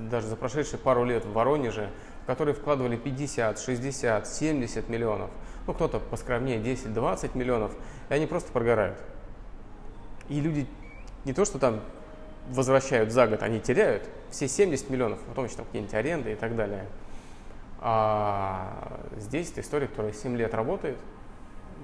даже 0.10 0.28
за 0.28 0.36
прошедшие 0.36 0.80
пару 0.80 1.04
лет 1.04 1.26
в 1.26 1.34
Воронеже, 1.34 1.89
в 2.24 2.28
которые 2.28 2.54
вкладывали 2.54 2.95
50, 2.95 3.60
60, 3.60 4.28
70 4.28 4.89
миллионов, 4.89 5.30
ну 5.67 5.74
кто-то 5.74 6.00
поскромнее 6.00 6.60
10, 6.60 6.93
20 6.93 7.36
миллионов, 7.36 7.71
и 8.10 8.13
они 8.13 8.28
просто 8.28 8.52
прогорают. 8.52 9.00
И 10.30 10.39
люди 10.39 10.67
не 11.24 11.34
то, 11.34 11.45
что 11.45 11.60
там 11.60 11.82
возвращают 12.50 13.12
за 13.12 13.28
год, 13.28 13.41
они 13.41 13.60
теряют 13.60 14.08
все 14.30 14.48
70 14.48 14.89
миллионов, 14.89 15.19
потом 15.21 15.45
еще 15.45 15.56
там 15.56 15.65
какие-нибудь 15.65 15.93
аренды 15.95 16.34
и 16.34 16.36
так 16.36 16.56
далее. 16.56 16.86
А 17.80 19.02
здесь 19.17 19.52
это 19.52 19.62
история, 19.62 19.88
которая 19.88 20.13
7 20.13 20.36
лет 20.36 20.54
работает, 20.54 20.98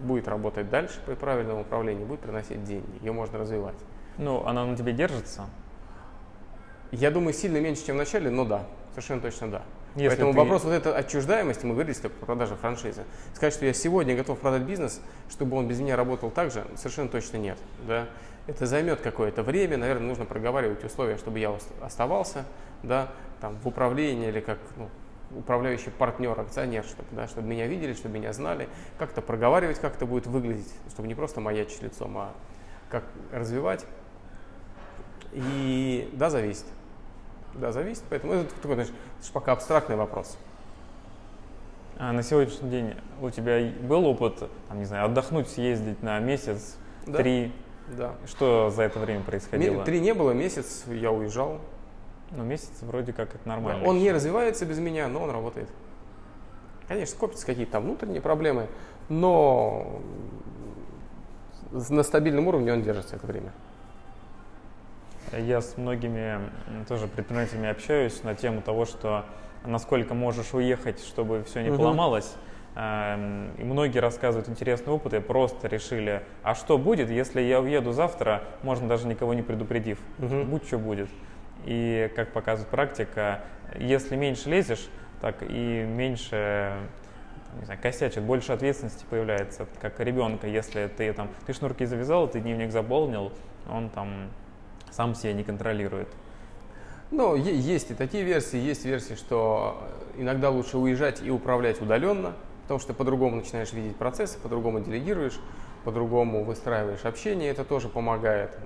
будет 0.01 0.27
работать 0.27 0.69
дальше 0.69 0.99
при 1.05 1.15
правильном 1.15 1.59
управлении, 1.59 2.03
будет 2.03 2.21
приносить 2.21 2.63
деньги, 2.63 2.89
ее 3.01 3.11
можно 3.11 3.39
развивать. 3.39 3.75
Ну, 4.17 4.45
она 4.45 4.65
на 4.65 4.75
тебе 4.75 4.93
держится? 4.93 5.45
Я 6.91 7.11
думаю, 7.11 7.33
сильно 7.33 7.57
меньше, 7.57 7.85
чем 7.85 7.95
в 7.95 7.99
начале, 7.99 8.29
но 8.29 8.45
да, 8.45 8.65
совершенно 8.91 9.21
точно 9.21 9.49
да. 9.49 9.61
Если 9.95 10.07
Поэтому 10.07 10.31
ты... 10.31 10.37
вопрос 10.39 10.63
вот 10.63 10.71
этой 10.71 10.93
отчуждаемости, 10.93 11.65
мы 11.65 11.73
говорили 11.73 11.93
про 11.99 12.25
продажу 12.25 12.55
франшизы. 12.55 13.03
Сказать, 13.33 13.53
что 13.53 13.65
я 13.65 13.73
сегодня 13.73 14.15
готов 14.15 14.39
продать 14.39 14.61
бизнес, 14.61 15.01
чтобы 15.29 15.57
он 15.57 15.67
без 15.67 15.79
меня 15.79 15.97
работал 15.97 16.31
так 16.31 16.51
же, 16.51 16.65
совершенно 16.75 17.09
точно 17.09 17.37
нет. 17.37 17.57
Да? 17.87 18.07
Это 18.47 18.65
займет 18.65 19.01
какое-то 19.01 19.43
время, 19.43 19.77
наверное, 19.77 20.07
нужно 20.07 20.25
проговаривать 20.25 20.83
условия, 20.83 21.17
чтобы 21.17 21.39
я 21.39 21.53
оставался 21.81 22.45
да, 22.83 23.09
там, 23.41 23.57
в 23.57 23.67
управлении 23.67 24.29
или 24.29 24.39
как 24.39 24.59
ну, 24.77 24.89
управляющий 25.37 25.89
партнер, 25.89 26.39
акционер, 26.39 26.83
чтобы, 26.85 27.07
да, 27.11 27.27
чтобы 27.27 27.47
меня 27.47 27.67
видели, 27.67 27.93
чтобы 27.93 28.15
меня 28.15 28.31
знали, 28.33 28.69
как-то 28.97 29.21
проговаривать, 29.21 29.79
как 29.79 29.95
это 29.95 30.05
будет 30.05 30.25
выглядеть, 30.25 30.71
чтобы 30.89 31.07
не 31.07 31.15
просто 31.15 31.41
маячить 31.41 31.81
лицом, 31.81 32.17
а 32.17 32.33
как 32.89 33.03
развивать. 33.31 33.85
И 35.33 36.09
да, 36.13 36.29
зависит. 36.29 36.65
Да, 37.53 37.71
зависит. 37.71 38.03
Поэтому 38.09 38.33
это 38.33 38.53
такой, 38.55 38.75
знаешь, 38.75 38.91
это 39.21 39.31
пока 39.31 39.53
абстрактный 39.53 39.95
вопрос. 39.95 40.37
А 41.97 42.11
на 42.13 42.23
сегодняшний 42.23 42.69
день 42.69 42.95
у 43.21 43.29
тебя 43.29 43.71
был 43.81 44.05
опыт, 44.05 44.49
там, 44.67 44.79
не 44.79 44.85
знаю, 44.85 45.05
отдохнуть, 45.05 45.49
съездить 45.49 46.01
на 46.01 46.19
месяц, 46.19 46.77
да. 47.05 47.19
три? 47.19 47.51
Да. 47.95 48.15
Что 48.25 48.69
за 48.69 48.83
это 48.83 48.99
время 48.99 49.21
происходило? 49.21 49.83
Три 49.83 49.99
не 49.99 50.13
было, 50.13 50.31
месяц 50.31 50.85
я 50.87 51.11
уезжал. 51.11 51.59
Ну, 52.31 52.43
месяц 52.43 52.71
вроде 52.81 53.13
как 53.13 53.35
это 53.35 53.47
нормально. 53.47 53.83
Да, 53.83 53.89
он 53.89 53.99
не 53.99 54.11
развивается 54.11 54.65
без 54.65 54.79
меня, 54.79 55.07
но 55.09 55.21
он 55.21 55.29
работает. 55.29 55.69
Конечно, 56.87 57.17
копятся 57.19 57.45
какие-то 57.45 57.73
там 57.73 57.83
внутренние 57.83 58.21
проблемы, 58.21 58.67
но 59.09 60.01
на 61.71 62.03
стабильном 62.03 62.47
уровне 62.47 62.73
он 62.73 62.81
держится 62.81 63.15
это 63.17 63.27
время. 63.27 63.51
Я 65.31 65.61
с 65.61 65.77
многими 65.77 66.39
тоже 66.87 67.07
предпринимателями 67.07 67.69
общаюсь 67.69 68.23
на 68.23 68.35
тему 68.35 68.61
того, 68.61 68.85
что 68.85 69.25
насколько 69.65 70.13
можешь 70.13 70.53
уехать, 70.53 70.99
чтобы 70.99 71.43
все 71.43 71.61
не 71.61 71.69
угу. 71.69 71.77
поломалось. 71.77 72.35
Эм, 72.75 73.51
и 73.57 73.63
многие 73.63 73.99
рассказывают 73.99 74.47
интересные 74.47 74.93
опыты, 74.93 75.19
просто 75.19 75.67
решили, 75.67 76.23
а 76.41 76.55
что 76.55 76.77
будет, 76.77 77.09
если 77.09 77.41
я 77.41 77.59
уеду 77.59 77.91
завтра, 77.91 78.43
можно 78.63 78.87
даже 78.87 79.07
никого 79.07 79.33
не 79.33 79.41
предупредив, 79.41 79.99
угу. 80.19 80.43
будь 80.43 80.65
что 80.65 80.77
будет. 80.77 81.09
И 81.65 82.11
как 82.15 82.31
показывает 82.31 82.69
практика, 82.69 83.41
если 83.77 84.15
меньше 84.15 84.49
лезешь, 84.49 84.89
так 85.19 85.43
и 85.43 85.85
меньше 85.87 86.73
не 87.59 87.65
знаю, 87.65 87.79
косячек, 87.81 88.23
больше 88.23 88.53
ответственности 88.53 89.05
появляется, 89.09 89.67
как 89.81 89.99
ребенка, 89.99 90.47
если 90.47 90.87
ты 90.87 91.11
там, 91.13 91.29
ты 91.45 91.53
шнурки 91.53 91.85
завязал, 91.85 92.27
ты 92.27 92.39
дневник 92.39 92.71
заполнил, 92.71 93.33
он 93.69 93.89
там 93.89 94.29
сам 94.91 95.15
себя 95.15 95.33
не 95.33 95.43
контролирует. 95.43 96.07
Ну, 97.09 97.35
есть 97.35 97.91
и 97.91 97.93
такие 97.93 98.23
версии, 98.23 98.57
есть 98.57 98.85
версии, 98.85 99.15
что 99.15 99.83
иногда 100.17 100.49
лучше 100.49 100.77
уезжать 100.77 101.21
и 101.21 101.29
управлять 101.29 101.81
удаленно, 101.81 102.33
потому 102.63 102.79
что 102.79 102.93
по-другому 102.93 103.35
начинаешь 103.37 103.73
видеть 103.73 103.97
процессы, 103.97 104.39
по-другому 104.39 104.79
делегируешь, 104.79 105.37
по-другому 105.83 106.43
выстраиваешь 106.43 107.03
общение, 107.03 107.49
это 107.49 107.65
тоже 107.65 107.89
помогает. 107.89 108.57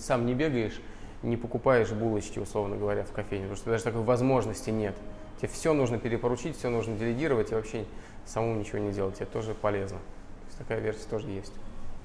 Сам 0.00 0.26
не 0.26 0.34
бегаешь, 0.34 0.80
не 1.22 1.36
покупаешь 1.36 1.90
булочки, 1.90 2.38
условно 2.38 2.76
говоря, 2.76 3.04
в 3.04 3.12
кофейне, 3.12 3.44
потому 3.44 3.56
что 3.56 3.70
даже 3.70 3.84
такой 3.84 4.02
возможности 4.02 4.70
нет. 4.70 4.96
Тебе 5.38 5.48
все 5.48 5.72
нужно 5.72 5.98
перепоручить, 5.98 6.56
все 6.56 6.70
нужно 6.70 6.96
делегировать 6.96 7.52
и 7.52 7.54
вообще 7.54 7.84
самому 8.26 8.56
ничего 8.56 8.78
не 8.78 8.92
делать. 8.92 9.20
Это 9.20 9.30
тоже 9.30 9.54
полезно. 9.54 9.98
То 9.98 10.46
есть 10.46 10.58
такая 10.58 10.80
версия 10.80 11.08
тоже 11.08 11.28
есть. 11.28 11.52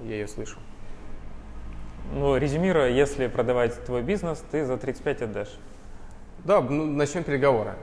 Я 0.00 0.14
ее 0.14 0.28
слышу. 0.28 0.58
Ну, 2.12 2.36
резюмируя, 2.36 2.90
если 2.90 3.26
продавать 3.26 3.84
твой 3.84 4.02
бизнес, 4.02 4.42
ты 4.50 4.64
за 4.64 4.76
35 4.76 5.22
отдашь. 5.22 5.58
Да, 6.44 6.60
ну, 6.60 6.84
начнем 6.84 7.24
переговоры. 7.24 7.74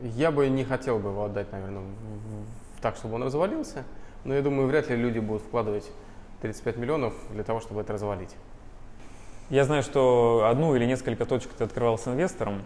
Я 0.00 0.30
бы 0.30 0.48
не 0.48 0.64
хотел 0.64 0.98
бы 0.98 1.10
его 1.10 1.24
отдать, 1.24 1.52
наверное, 1.52 1.82
так, 2.80 2.96
чтобы 2.96 3.16
он 3.16 3.22
развалился. 3.22 3.84
Но 4.24 4.34
я 4.34 4.42
думаю, 4.42 4.66
вряд 4.66 4.88
ли 4.88 4.96
люди 4.96 5.18
будут 5.18 5.42
вкладывать 5.42 5.90
35 6.40 6.76
миллионов 6.78 7.14
для 7.30 7.44
того, 7.44 7.60
чтобы 7.60 7.82
это 7.82 7.92
развалить. 7.92 8.34
Я 9.50 9.64
знаю, 9.64 9.82
что 9.82 10.46
одну 10.50 10.74
или 10.74 10.86
несколько 10.86 11.26
точек 11.26 11.52
ты 11.52 11.64
открывал 11.64 11.98
с 11.98 12.08
инвестором. 12.08 12.62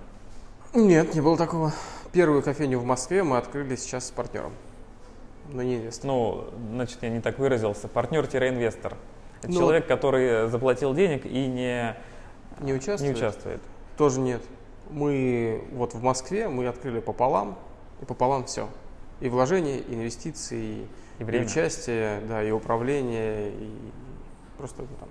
Нет, 0.74 1.14
не 1.14 1.20
было 1.20 1.36
такого. 1.36 1.72
Первую 2.12 2.42
кофейню 2.42 2.78
в 2.78 2.84
Москве 2.84 3.24
мы 3.24 3.36
открыли 3.36 3.74
сейчас 3.74 4.06
с 4.06 4.10
партнером, 4.10 4.52
но 5.52 5.62
не 5.62 5.76
инвестор. 5.76 6.06
Ну, 6.06 6.44
значит, 6.72 6.98
я 7.02 7.10
не 7.10 7.20
так 7.20 7.38
выразился. 7.38 7.88
Партнер-инвестор. 7.88 8.96
Это 9.42 9.52
ну, 9.52 9.58
человек, 9.58 9.86
который 9.86 10.48
заплатил 10.48 10.94
денег 10.94 11.24
и 11.24 11.46
не, 11.46 11.96
не, 12.60 12.72
участвует? 12.72 13.00
не 13.00 13.16
участвует. 13.16 13.60
Тоже 13.96 14.20
нет. 14.20 14.42
Мы 14.90 15.64
вот 15.72 15.94
в 15.94 16.02
Москве 16.02 16.48
мы 16.48 16.66
открыли 16.66 17.00
пополам, 17.00 17.58
и 18.00 18.04
пополам 18.04 18.44
все. 18.44 18.68
И 19.20 19.28
вложения, 19.28 19.78
и 19.78 19.94
инвестиции, 19.94 20.86
и, 21.18 21.24
время. 21.24 21.44
и 21.44 21.46
участие, 21.46 22.20
да, 22.28 22.42
и 22.42 22.50
управление, 22.50 23.50
и 23.50 23.70
просто 24.56 24.82
ну, 24.82 24.88
там, 25.00 25.08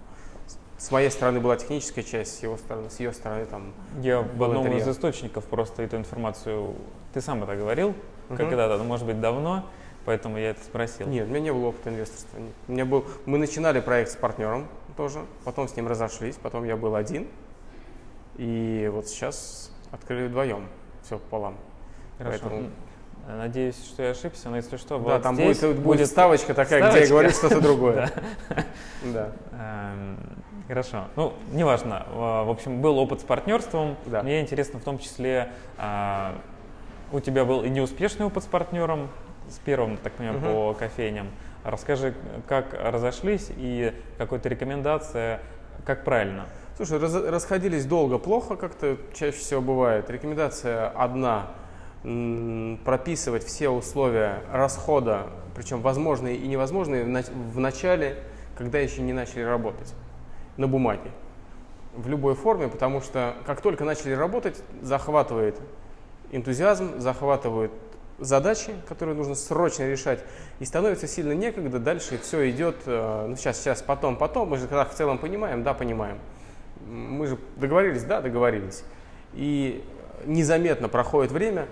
с 0.78 0.92
моей 0.92 1.10
стороны 1.10 1.40
была 1.40 1.58
техническая 1.58 2.04
часть, 2.04 2.38
с 2.38 2.44
его 2.44 2.58
стороны, 2.58 2.90
с 2.90 3.00
ее 3.00 3.12
стороны 3.12 3.46
там. 3.46 3.74
Я 4.02 4.22
в 4.22 4.44
одном 4.44 4.68
интерьер. 4.68 4.84
из 4.84 4.96
источников 4.96 5.46
просто 5.46 5.82
эту 5.84 5.98
информацию. 5.98 6.76
Ты 7.14 7.22
сам 7.22 7.44
это 7.44 7.56
говорил, 7.56 7.90
угу. 7.90 8.38
когда-то, 8.38 8.78
ну, 8.78 8.84
может 8.84 9.06
быть, 9.06 9.20
давно. 9.20 9.66
Поэтому 10.08 10.38
я 10.38 10.52
это 10.52 10.64
спросил. 10.64 11.06
Нет, 11.06 11.28
у 11.28 11.30
меня 11.30 11.42
не 11.42 11.52
было 11.52 11.66
опыта 11.66 11.90
инвесторства. 11.90 12.40
У 12.70 12.72
меня 12.72 12.86
был, 12.86 13.04
мы 13.26 13.38
начинали 13.38 13.82
проект 13.82 14.12
с 14.12 14.16
партнером 14.16 14.70
тоже, 14.96 15.20
потом 15.44 15.68
с 15.68 15.76
ним 15.76 15.90
разошлись, 15.90 16.36
потом 16.42 16.64
я 16.64 16.78
был 16.78 16.96
один. 16.96 17.28
И 18.38 18.90
вот 18.94 19.10
сейчас 19.10 19.70
открыли 19.92 20.28
вдвоем, 20.28 20.70
все 21.04 21.18
пополам. 21.20 21.58
Хорошо. 22.20 22.40
Поэтому... 22.42 22.70
Надеюсь, 23.28 23.76
что 23.86 24.02
я 24.02 24.12
ошибся, 24.12 24.48
но 24.48 24.56
если 24.56 24.78
что, 24.78 24.98
да, 24.98 25.04
вот 25.16 25.22
там 25.24 25.36
здесь 25.36 25.60
будет, 25.60 25.80
будет 25.80 26.08
ставочка 26.08 26.54
такая, 26.54 26.80
ставочка. 26.80 27.00
где 27.00 27.06
я 27.06 27.10
говорю 27.10 27.30
что-то 27.32 27.60
другое. 27.60 28.10
Да. 29.04 29.32
Эм, 29.52 30.18
хорошо. 30.70 31.10
Ну, 31.18 31.34
неважно. 31.52 32.06
В 32.14 32.50
общем, 32.50 32.82
был 32.82 32.98
опыт 32.98 33.20
с 33.20 33.24
партнерством. 33.24 33.98
Мне 34.06 34.40
интересно 34.40 34.80
в 34.80 34.84
том 34.84 35.00
числе, 35.00 35.52
а, 35.78 36.34
у 37.12 37.20
тебя 37.20 37.44
был 37.44 37.64
и 37.64 37.70
неуспешный 37.70 38.26
опыт 38.26 38.46
с 38.46 38.48
партнером, 38.48 39.10
с 39.50 39.60
первым, 39.60 39.98
так 39.98 40.14
понимаю, 40.14 40.38
угу. 40.38 40.46
по 40.46 40.74
кофейням. 40.74 41.28
Расскажи, 41.64 42.14
как 42.48 42.74
разошлись 42.74 43.50
и 43.56 43.94
какая-то 44.18 44.50
рекомендация, 44.50 45.42
как 45.86 46.04
правильно? 46.04 46.46
Слушай, 46.78 47.00
раз, 47.00 47.16
расходились 47.16 47.86
долго, 47.86 48.20
плохо, 48.20 48.56
как-то 48.56 48.98
чаще 49.14 49.38
всего 49.38 49.62
бывает. 49.62 50.10
Рекомендация 50.10 50.90
одна 50.90 51.48
прописывать 52.86 53.44
все 53.44 53.70
условия 53.70 54.44
расхода, 54.52 55.28
причем 55.56 55.82
возможные 55.82 56.38
и 56.38 56.48
невозможные, 56.48 57.04
в 57.04 57.60
начале, 57.60 58.18
когда 58.58 58.80
еще 58.80 59.02
не 59.02 59.12
начали 59.12 59.42
работать, 59.42 59.94
на 60.56 60.68
бумаге. 60.68 61.12
В 61.96 62.08
любой 62.08 62.36
форме, 62.36 62.68
потому 62.68 63.02
что 63.02 63.36
как 63.46 63.62
только 63.62 63.84
начали 63.84 64.14
работать, 64.14 64.62
захватывает 64.82 65.60
энтузиазм, 66.32 67.00
захватывают 67.00 67.72
задачи, 68.20 68.74
которые 68.88 69.16
нужно 69.16 69.36
срочно 69.36 69.84
решать, 69.84 70.24
и 70.60 70.66
становится 70.66 71.08
сильно 71.08 71.34
некогда, 71.34 71.80
дальше 71.80 72.18
все 72.18 72.50
идет, 72.50 72.76
э, 72.86 73.28
ну 73.30 73.36
сейчас, 73.36 73.60
сейчас, 73.60 73.82
потом, 73.82 74.18
потом, 74.18 74.50
мы 74.50 74.58
же 74.58 74.68
когда 74.68 74.86
в 74.86 74.94
целом 74.94 75.18
понимаем, 75.18 75.64
да, 75.64 75.74
понимаем. 75.74 76.18
Мы 76.88 77.28
же 77.28 77.38
договорились, 77.58 78.04
да, 78.04 78.22
договорились. 78.22 78.84
И 79.34 79.84
незаметно 80.26 80.90
проходит 80.90 81.32
время, 81.32 81.68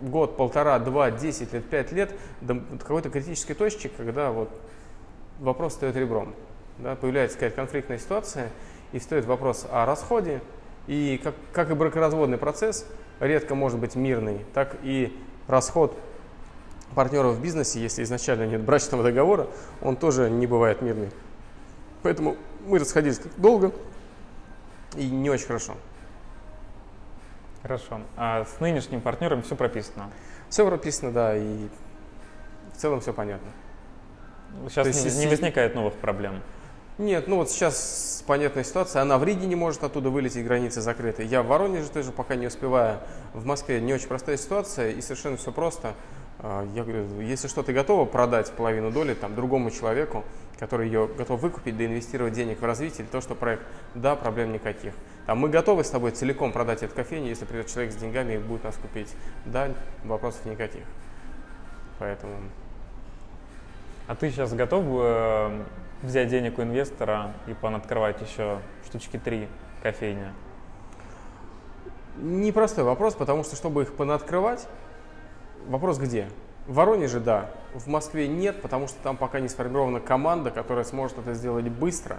год, 0.00 0.36
полтора, 0.36 0.78
два, 0.78 1.10
десять 1.10 1.52
лет, 1.52 1.64
пять 1.64 1.92
лет, 1.92 2.12
до 2.40 2.60
какой-то 2.78 3.10
критической 3.10 3.56
точки, 3.56 3.90
когда 3.96 4.30
вот 4.30 4.50
вопрос 5.40 5.74
стоит 5.74 5.96
ребром. 5.96 6.34
Да, 6.78 6.94
появляется 6.94 7.36
какая-то 7.36 7.56
конфликтная 7.56 7.98
ситуация, 7.98 8.50
и 8.92 9.00
стоит 9.00 9.24
вопрос 9.24 9.66
о 9.70 9.84
расходе, 9.84 10.40
и 10.86 11.20
как, 11.22 11.34
как 11.52 11.70
и 11.70 11.74
бракоразводный 11.74 12.38
процесс, 12.38 12.86
редко 13.20 13.54
может 13.54 13.78
быть 13.78 13.96
мирный, 13.96 14.44
так 14.54 14.76
и 14.82 15.16
расход 15.46 15.96
партнеров 16.94 17.36
в 17.36 17.42
бизнесе, 17.42 17.80
если 17.80 18.02
изначально 18.02 18.46
нет 18.46 18.62
брачного 18.62 19.02
договора, 19.02 19.48
он 19.82 19.96
тоже 19.96 20.30
не 20.30 20.46
бывает 20.46 20.82
мирный. 20.82 21.10
Поэтому 22.02 22.36
мы 22.66 22.78
расходились 22.78 23.20
долго 23.36 23.72
и 24.96 25.08
не 25.08 25.30
очень 25.30 25.46
хорошо. 25.46 25.74
Хорошо. 27.62 28.00
А 28.16 28.44
с 28.44 28.60
нынешним 28.60 29.00
партнером 29.00 29.42
все 29.42 29.56
прописано? 29.56 30.10
Все 30.48 30.66
прописано, 30.66 31.12
да, 31.12 31.36
и 31.36 31.68
в 32.74 32.80
целом 32.80 33.00
все 33.00 33.12
понятно. 33.12 33.48
Сейчас 34.68 34.86
не, 34.86 34.92
есть, 34.92 35.18
не 35.18 35.26
возникает 35.26 35.74
новых 35.74 35.94
проблем? 35.94 36.40
Нет, 36.98 37.28
ну 37.28 37.36
вот 37.36 37.48
сейчас 37.48 38.24
понятная 38.26 38.64
ситуация. 38.64 39.02
Она 39.02 39.18
в 39.18 39.24
Риге 39.24 39.46
не 39.46 39.54
может 39.54 39.84
оттуда 39.84 40.10
вылететь, 40.10 40.44
границы 40.44 40.80
закрыты. 40.80 41.22
Я 41.22 41.44
в 41.44 41.46
Воронеже 41.46 41.88
тоже 41.90 42.10
пока 42.10 42.34
не 42.34 42.48
успеваю. 42.48 42.98
В 43.34 43.46
Москве 43.46 43.80
не 43.80 43.94
очень 43.94 44.08
простая 44.08 44.36
ситуация 44.36 44.90
и 44.90 45.00
совершенно 45.00 45.36
все 45.36 45.52
просто. 45.52 45.94
А, 46.40 46.66
я 46.74 46.82
говорю, 46.82 47.20
если 47.20 47.46
что, 47.46 47.62
ты 47.62 47.72
готова 47.72 48.04
продать 48.04 48.50
половину 48.50 48.90
доли 48.90 49.14
там, 49.14 49.36
другому 49.36 49.70
человеку, 49.70 50.24
который 50.58 50.86
ее 50.86 51.08
готов 51.16 51.40
выкупить, 51.40 51.76
да 51.76 51.86
инвестировать 51.86 52.32
денег 52.32 52.60
в 52.60 52.64
развитие, 52.64 53.04
или 53.04 53.06
то, 53.06 53.20
что 53.20 53.36
проект, 53.36 53.62
да, 53.94 54.16
проблем 54.16 54.52
никаких. 54.52 54.92
Там, 55.26 55.38
мы 55.38 55.50
готовы 55.50 55.84
с 55.84 55.90
тобой 55.90 56.10
целиком 56.10 56.50
продать 56.50 56.82
эту 56.82 56.96
кофейню, 56.96 57.28
если 57.28 57.44
придет 57.44 57.68
человек 57.68 57.92
с 57.92 57.96
деньгами 57.96 58.34
и 58.34 58.38
будет 58.38 58.64
нас 58.64 58.76
купить. 58.76 59.14
Да, 59.44 59.68
вопросов 60.02 60.44
никаких. 60.46 60.82
Поэтому... 62.00 62.34
А 64.08 64.16
ты 64.16 64.30
сейчас 64.30 64.52
готов 64.52 64.84
э, 64.88 65.62
взять 66.02 66.28
денег 66.28 66.58
у 66.58 66.62
инвестора 66.62 67.34
и 67.46 67.54
понаткрывать 67.54 68.20
еще 68.20 68.60
штучки 68.86 69.18
три 69.18 69.48
кофейни? 69.82 70.32
Непростой 72.16 72.84
вопрос, 72.84 73.14
потому 73.14 73.44
что, 73.44 73.56
чтобы 73.56 73.82
их 73.82 73.94
понаоткрывать, 73.94 74.66
вопрос 75.66 75.98
где? 75.98 76.28
В 76.66 76.74
Воронеже, 76.74 77.20
да. 77.20 77.50
В 77.74 77.86
Москве 77.86 78.28
нет, 78.28 78.60
потому 78.60 78.88
что 78.88 78.96
там 79.02 79.16
пока 79.16 79.40
не 79.40 79.48
сформирована 79.48 80.00
команда, 80.00 80.50
которая 80.50 80.84
сможет 80.84 81.18
это 81.18 81.34
сделать 81.34 81.68
быстро, 81.68 82.18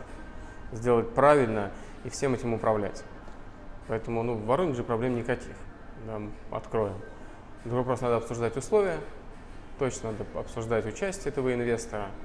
сделать 0.72 1.14
правильно 1.14 1.72
и 2.04 2.10
всем 2.10 2.34
этим 2.34 2.54
управлять. 2.54 3.04
Поэтому 3.88 4.24
ну, 4.24 4.36
в 4.36 4.46
Воронеже 4.46 4.84
проблем 4.84 5.16
никаких. 5.16 5.56
Да, 6.08 6.22
откроем. 6.56 6.96
Другой 7.66 7.80
вопрос, 7.80 8.02
надо 8.02 8.18
обсуждать 8.18 8.56
условия, 8.56 8.98
точно 9.80 10.12
надо 10.12 10.26
обсуждать 10.40 10.86
участие 10.86 11.32
этого 11.32 11.54
инвестора– 11.54 12.08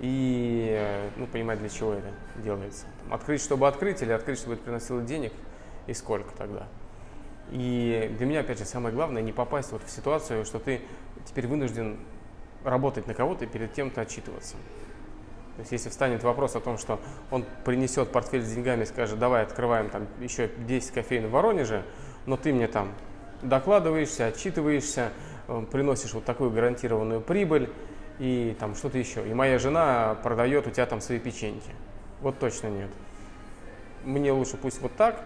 и 0.00 1.10
ну, 1.16 1.26
понимать, 1.26 1.58
для 1.58 1.68
чего 1.68 1.94
это 1.94 2.08
делается. 2.42 2.86
Там, 3.02 3.14
открыть, 3.14 3.40
чтобы 3.40 3.66
открыть, 3.68 4.02
или 4.02 4.12
открыть, 4.12 4.38
чтобы 4.38 4.54
это 4.54 4.64
приносило 4.64 5.00
денег, 5.02 5.32
и 5.86 5.94
сколько 5.94 6.34
тогда. 6.36 6.66
И 7.50 8.14
для 8.18 8.26
меня, 8.26 8.40
опять 8.40 8.58
же, 8.58 8.64
самое 8.64 8.94
главное, 8.94 9.22
не 9.22 9.32
попасть 9.32 9.72
вот 9.72 9.82
в 9.82 9.90
ситуацию, 9.90 10.44
что 10.44 10.58
ты 10.58 10.80
теперь 11.24 11.46
вынужден 11.46 11.98
работать 12.64 13.06
на 13.06 13.14
кого-то 13.14 13.44
и 13.44 13.48
перед 13.48 13.72
тем-то 13.72 14.00
отчитываться. 14.00 14.56
То 15.56 15.60
есть 15.60 15.72
если 15.72 15.88
встанет 15.88 16.22
вопрос 16.22 16.54
о 16.54 16.60
том, 16.60 16.76
что 16.76 17.00
он 17.30 17.44
принесет 17.64 18.12
портфель 18.12 18.42
с 18.42 18.52
деньгами 18.52 18.82
и 18.82 18.86
скажет, 18.86 19.18
давай 19.18 19.42
открываем 19.42 19.88
там 19.88 20.06
еще 20.20 20.50
10 20.66 20.90
кофеин 20.90 21.28
в 21.28 21.30
Воронеже, 21.30 21.84
но 22.26 22.36
ты 22.36 22.52
мне 22.52 22.68
там 22.68 22.92
докладываешься, 23.42 24.26
отчитываешься, 24.26 25.12
э, 25.48 25.64
приносишь 25.70 26.12
вот 26.12 26.24
такую 26.24 26.50
гарантированную 26.50 27.22
прибыль, 27.22 27.70
и 28.18 28.56
там 28.58 28.74
что-то 28.74 28.98
еще. 28.98 29.26
И 29.28 29.34
моя 29.34 29.58
жена 29.58 30.16
продает 30.22 30.66
у 30.66 30.70
тебя 30.70 30.86
там 30.86 31.00
свои 31.00 31.18
печеньки. 31.18 31.70
Вот 32.20 32.38
точно 32.38 32.68
нет. 32.68 32.90
Мне 34.04 34.32
лучше 34.32 34.56
пусть 34.56 34.80
вот 34.80 34.94
так, 34.96 35.20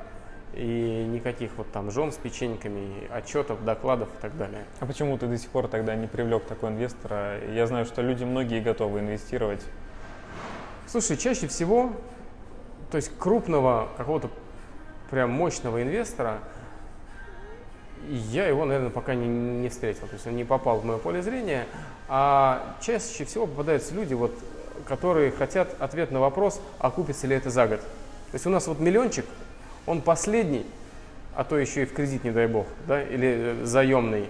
и 0.52 1.06
никаких 1.08 1.52
вот 1.56 1.70
там 1.70 1.90
жен 1.90 2.10
с 2.10 2.16
печеньками, 2.16 3.08
отчетов, 3.10 3.64
докладов 3.64 4.08
и 4.18 4.20
так 4.20 4.36
далее. 4.36 4.64
А 4.80 4.86
почему 4.86 5.16
ты 5.16 5.26
до 5.26 5.38
сих 5.38 5.50
пор 5.50 5.68
тогда 5.68 5.94
не 5.94 6.06
привлек 6.06 6.44
такого 6.44 6.70
инвестора? 6.70 7.38
Я 7.52 7.66
знаю, 7.66 7.84
что 7.84 8.02
люди 8.02 8.24
многие 8.24 8.60
готовы 8.60 9.00
инвестировать. 9.00 9.62
Слушай, 10.86 11.16
чаще 11.16 11.46
всего, 11.46 11.92
то 12.90 12.96
есть 12.96 13.16
крупного 13.16 13.88
какого-то 13.96 14.30
прям 15.10 15.30
мощного 15.30 15.82
инвестора– 15.82 16.40
я 18.08 18.46
его, 18.46 18.64
наверное, 18.64 18.90
пока 18.90 19.14
не, 19.14 19.28
не 19.28 19.68
встретил. 19.68 20.06
То 20.06 20.14
есть 20.14 20.26
он 20.26 20.36
не 20.36 20.44
попал 20.44 20.78
в 20.78 20.84
мое 20.84 20.98
поле 20.98 21.22
зрения. 21.22 21.66
А 22.12 22.74
чаще 22.80 23.24
всего 23.24 23.46
попадаются 23.46 23.94
люди, 23.94 24.14
вот, 24.14 24.36
которые 24.84 25.30
хотят 25.30 25.80
ответ 25.80 26.10
на 26.10 26.18
вопрос, 26.18 26.60
окупится 26.80 27.28
ли 27.28 27.36
это 27.36 27.50
за 27.50 27.68
год. 27.68 27.78
То 27.78 28.34
есть 28.34 28.44
у 28.46 28.50
нас 28.50 28.66
вот 28.66 28.80
миллиончик, 28.80 29.24
он 29.86 30.02
последний, 30.02 30.66
а 31.36 31.44
то 31.44 31.56
еще 31.56 31.82
и 31.82 31.84
в 31.84 31.92
кредит, 31.92 32.24
не 32.24 32.32
дай 32.32 32.48
бог, 32.48 32.66
да, 32.88 33.00
или 33.00 33.60
э, 33.62 33.64
заемный. 33.64 34.28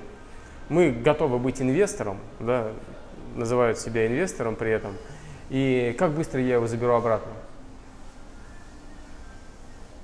Мы 0.68 0.90
готовы 0.90 1.38
быть 1.38 1.62
инвестором, 1.62 2.18
да, 2.38 2.70
называют 3.34 3.78
себя 3.78 4.06
инвестором 4.06 4.56
при 4.56 4.72
этом. 4.72 4.94
И 5.48 5.96
как 5.98 6.12
быстро 6.12 6.38
я 6.38 6.56
его 6.56 6.66
заберу 6.66 6.92
обратно? 6.92 7.32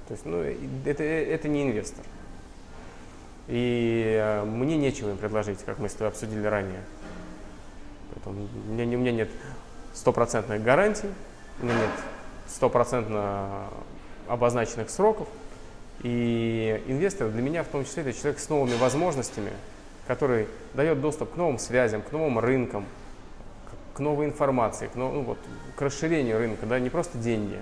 То 0.09 0.13
есть, 0.15 0.25
ну, 0.25 0.43
это, 0.87 1.03
это 1.03 1.47
не 1.47 1.65
инвестор. 1.65 2.07
И 3.49 4.17
э, 4.19 4.45
мне 4.45 4.79
нечего 4.79 5.11
им 5.11 5.19
предложить, 5.19 5.63
как 5.63 5.79
мы 5.79 5.91
с 5.91 5.93
тобой 5.93 6.09
обсудили 6.09 6.47
ранее. 6.47 6.81
Поэтому 8.17 8.49
у 8.69 8.73
меня, 8.73 8.97
у 8.97 9.01
меня 9.01 9.13
нет 9.13 9.31
стопроцентных 9.95 10.63
гарантий, 10.63 11.09
у 11.61 11.67
меня 11.67 11.75
нет 11.75 11.91
стопроцентно 12.49 13.69
обозначенных 14.29 14.91
сроков. 14.91 15.29
И 16.03 16.83
инвестор 16.87 17.29
для 17.29 17.43
меня 17.43 17.63
в 17.63 17.69
том 17.69 17.85
числе 17.85 18.03
это 18.03 18.13
человек 18.13 18.39
с 18.39 18.49
новыми 18.49 18.77
возможностями, 18.77 19.53
который 20.07 20.49
дает 20.75 21.01
доступ 21.01 21.35
к 21.35 21.37
новым 21.37 21.59
связям, 21.59 22.03
к 22.03 22.13
новым 22.13 22.39
рынкам, 22.39 22.85
к 23.95 23.99
новой 23.99 24.27
информации, 24.27 24.89
к, 24.89 24.95
ну, 24.95 25.23
вот, 25.23 25.39
к 25.75 25.81
расширению 25.81 26.39
рынка, 26.39 26.67
да, 26.67 26.79
не 26.79 26.91
просто 26.91 27.19
деньги. 27.19 27.59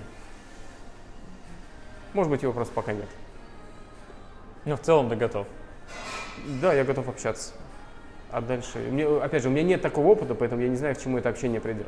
Может 2.13 2.29
быть, 2.29 2.43
его 2.43 2.53
просто 2.53 2.73
пока 2.73 2.93
нет. 2.93 3.07
Но 4.65 4.77
в 4.77 4.81
целом 4.81 5.09
ты 5.09 5.15
готов. 5.15 5.47
Да, 6.61 6.73
я 6.73 6.83
готов 6.83 7.07
общаться. 7.07 7.53
А 8.35 8.41
дальше, 8.41 8.79
мне, 8.91 9.05
опять 9.05 9.43
же, 9.43 9.47
у 9.47 9.51
меня 9.53 9.63
нет 9.63 9.81
такого 9.81 10.07
опыта, 10.07 10.35
поэтому 10.35 10.61
я 10.61 10.67
не 10.67 10.75
знаю, 10.75 10.93
к 10.93 10.97
чему 10.99 11.17
это 11.17 11.29
общение 11.29 11.61
придет. 11.61 11.87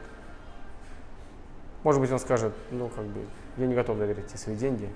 Может 1.84 2.00
быть, 2.00 2.10
он 2.10 2.20
скажет, 2.20 2.54
ну, 2.72 2.88
как 2.88 3.04
бы, 3.04 3.20
я 3.58 3.68
не 3.68 3.76
готов 3.76 3.98
доверить 3.98 4.28
тебе 4.28 4.38
свои 4.38 4.56
деньги, 4.56 4.88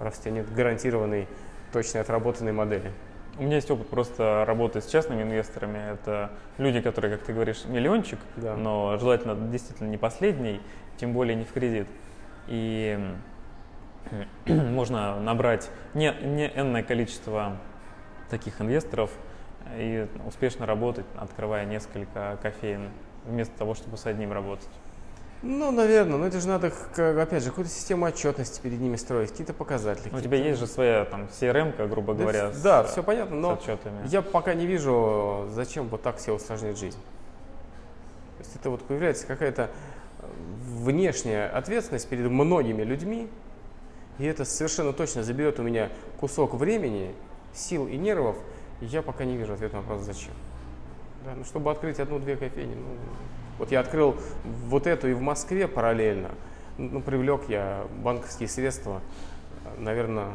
раз 0.00 0.18
у 0.18 0.22
тебя 0.22 0.32
нет 0.32 0.52
гарантированной, 0.52 1.28
точно 1.72 2.00
отработанной 2.00 2.50
модели. 2.50 2.90
У 3.38 3.44
меня 3.44 3.54
есть 3.54 3.70
опыт 3.70 3.86
просто 3.86 4.42
работы 4.44 4.80
с 4.80 4.86
частными 4.86 5.22
инвесторами. 5.22 5.92
Это 5.92 6.32
люди, 6.58 6.80
которые, 6.80 7.16
как 7.16 7.24
ты 7.24 7.34
говоришь, 7.34 7.66
миллиончик, 7.66 8.18
да. 8.34 8.56
но 8.56 8.98
желательно 8.98 9.36
действительно 9.36 9.86
не 9.86 9.96
последний, 9.96 10.60
тем 10.96 11.12
более 11.12 11.36
не 11.36 11.44
в 11.44 11.52
кредит. 11.52 11.86
И 12.48 12.98
можно 14.48 15.20
набрать 15.20 15.70
не, 15.94 16.12
не 16.20 16.48
энное 16.48 16.82
количество 16.82 17.58
таких 18.28 18.60
инвесторов 18.60 19.12
и 19.76 20.06
успешно 20.26 20.66
работать, 20.66 21.06
открывая 21.16 21.64
несколько 21.64 22.38
кофеин, 22.42 22.90
вместо 23.26 23.56
того, 23.56 23.74
чтобы 23.74 23.96
с 23.96 24.06
одним 24.06 24.32
работать? 24.32 24.68
Ну, 25.42 25.70
наверное, 25.70 26.18
но 26.18 26.26
это 26.26 26.38
же 26.38 26.48
надо, 26.48 26.70
опять 26.96 27.42
же, 27.42 27.48
какую-то 27.48 27.72
систему 27.72 28.04
отчетности 28.04 28.60
перед 28.60 28.78
ними 28.78 28.96
строить, 28.96 29.30
какие-то 29.30 29.54
показатели. 29.54 30.10
Ну, 30.12 30.18
у 30.18 30.20
тебя 30.20 30.36
есть 30.36 30.60
же 30.60 30.66
своя 30.66 31.06
там 31.06 31.28
CRM, 31.30 31.88
грубо 31.88 32.12
говоря, 32.12 32.48
да, 32.48 32.52
с, 32.52 32.62
да, 32.62 32.84
все 32.84 33.02
понятно, 33.02 33.36
но 33.36 33.52
отчетами. 33.54 34.06
я 34.08 34.20
пока 34.20 34.52
не 34.52 34.66
вижу, 34.66 35.48
зачем 35.50 35.88
вот 35.88 36.02
так 36.02 36.20
себе 36.20 36.34
усложнять 36.34 36.78
жизнь. 36.78 36.98
То 38.36 38.44
есть 38.44 38.56
это 38.56 38.68
вот 38.68 38.82
появляется 38.82 39.26
какая-то 39.26 39.70
внешняя 40.62 41.46
ответственность 41.46 42.08
перед 42.08 42.30
многими 42.30 42.82
людьми, 42.82 43.28
и 44.18 44.26
это 44.26 44.44
совершенно 44.44 44.92
точно 44.92 45.22
заберет 45.22 45.58
у 45.58 45.62
меня 45.62 45.88
кусок 46.18 46.52
времени, 46.52 47.14
сил 47.54 47.86
и 47.86 47.96
нервов, 47.96 48.36
я 48.80 49.02
пока 49.02 49.24
не 49.24 49.36
вижу 49.36 49.52
ответа 49.54 49.76
на 49.76 49.82
вопрос 49.82 50.02
«зачем?». 50.02 50.32
Да, 51.24 51.34
ну, 51.36 51.44
чтобы 51.44 51.70
открыть 51.70 52.00
одну-две 52.00 52.36
кофейни, 52.36 52.74
ну, 52.74 52.96
вот 53.58 53.70
я 53.70 53.80
открыл 53.80 54.16
вот 54.66 54.86
эту 54.86 55.08
и 55.08 55.12
в 55.12 55.20
Москве 55.20 55.68
параллельно, 55.68 56.30
ну, 56.78 57.02
привлек 57.02 57.42
я 57.48 57.86
банковские 58.02 58.48
средства, 58.48 59.02
наверное, 59.76 60.32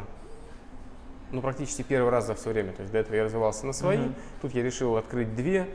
ну, 1.32 1.40
практически 1.40 1.82
первый 1.82 2.10
раз 2.10 2.26
за 2.26 2.36
все 2.36 2.50
время. 2.50 2.72
То 2.72 2.82
есть 2.82 2.92
до 2.92 2.98
этого 2.98 3.16
я 3.16 3.24
развивался 3.24 3.66
на 3.66 3.72
свои, 3.72 3.98
Мгм. 3.98 4.14
тут 4.42 4.54
я 4.54 4.62
решил 4.62 4.96
открыть 4.96 5.34
две 5.34 5.66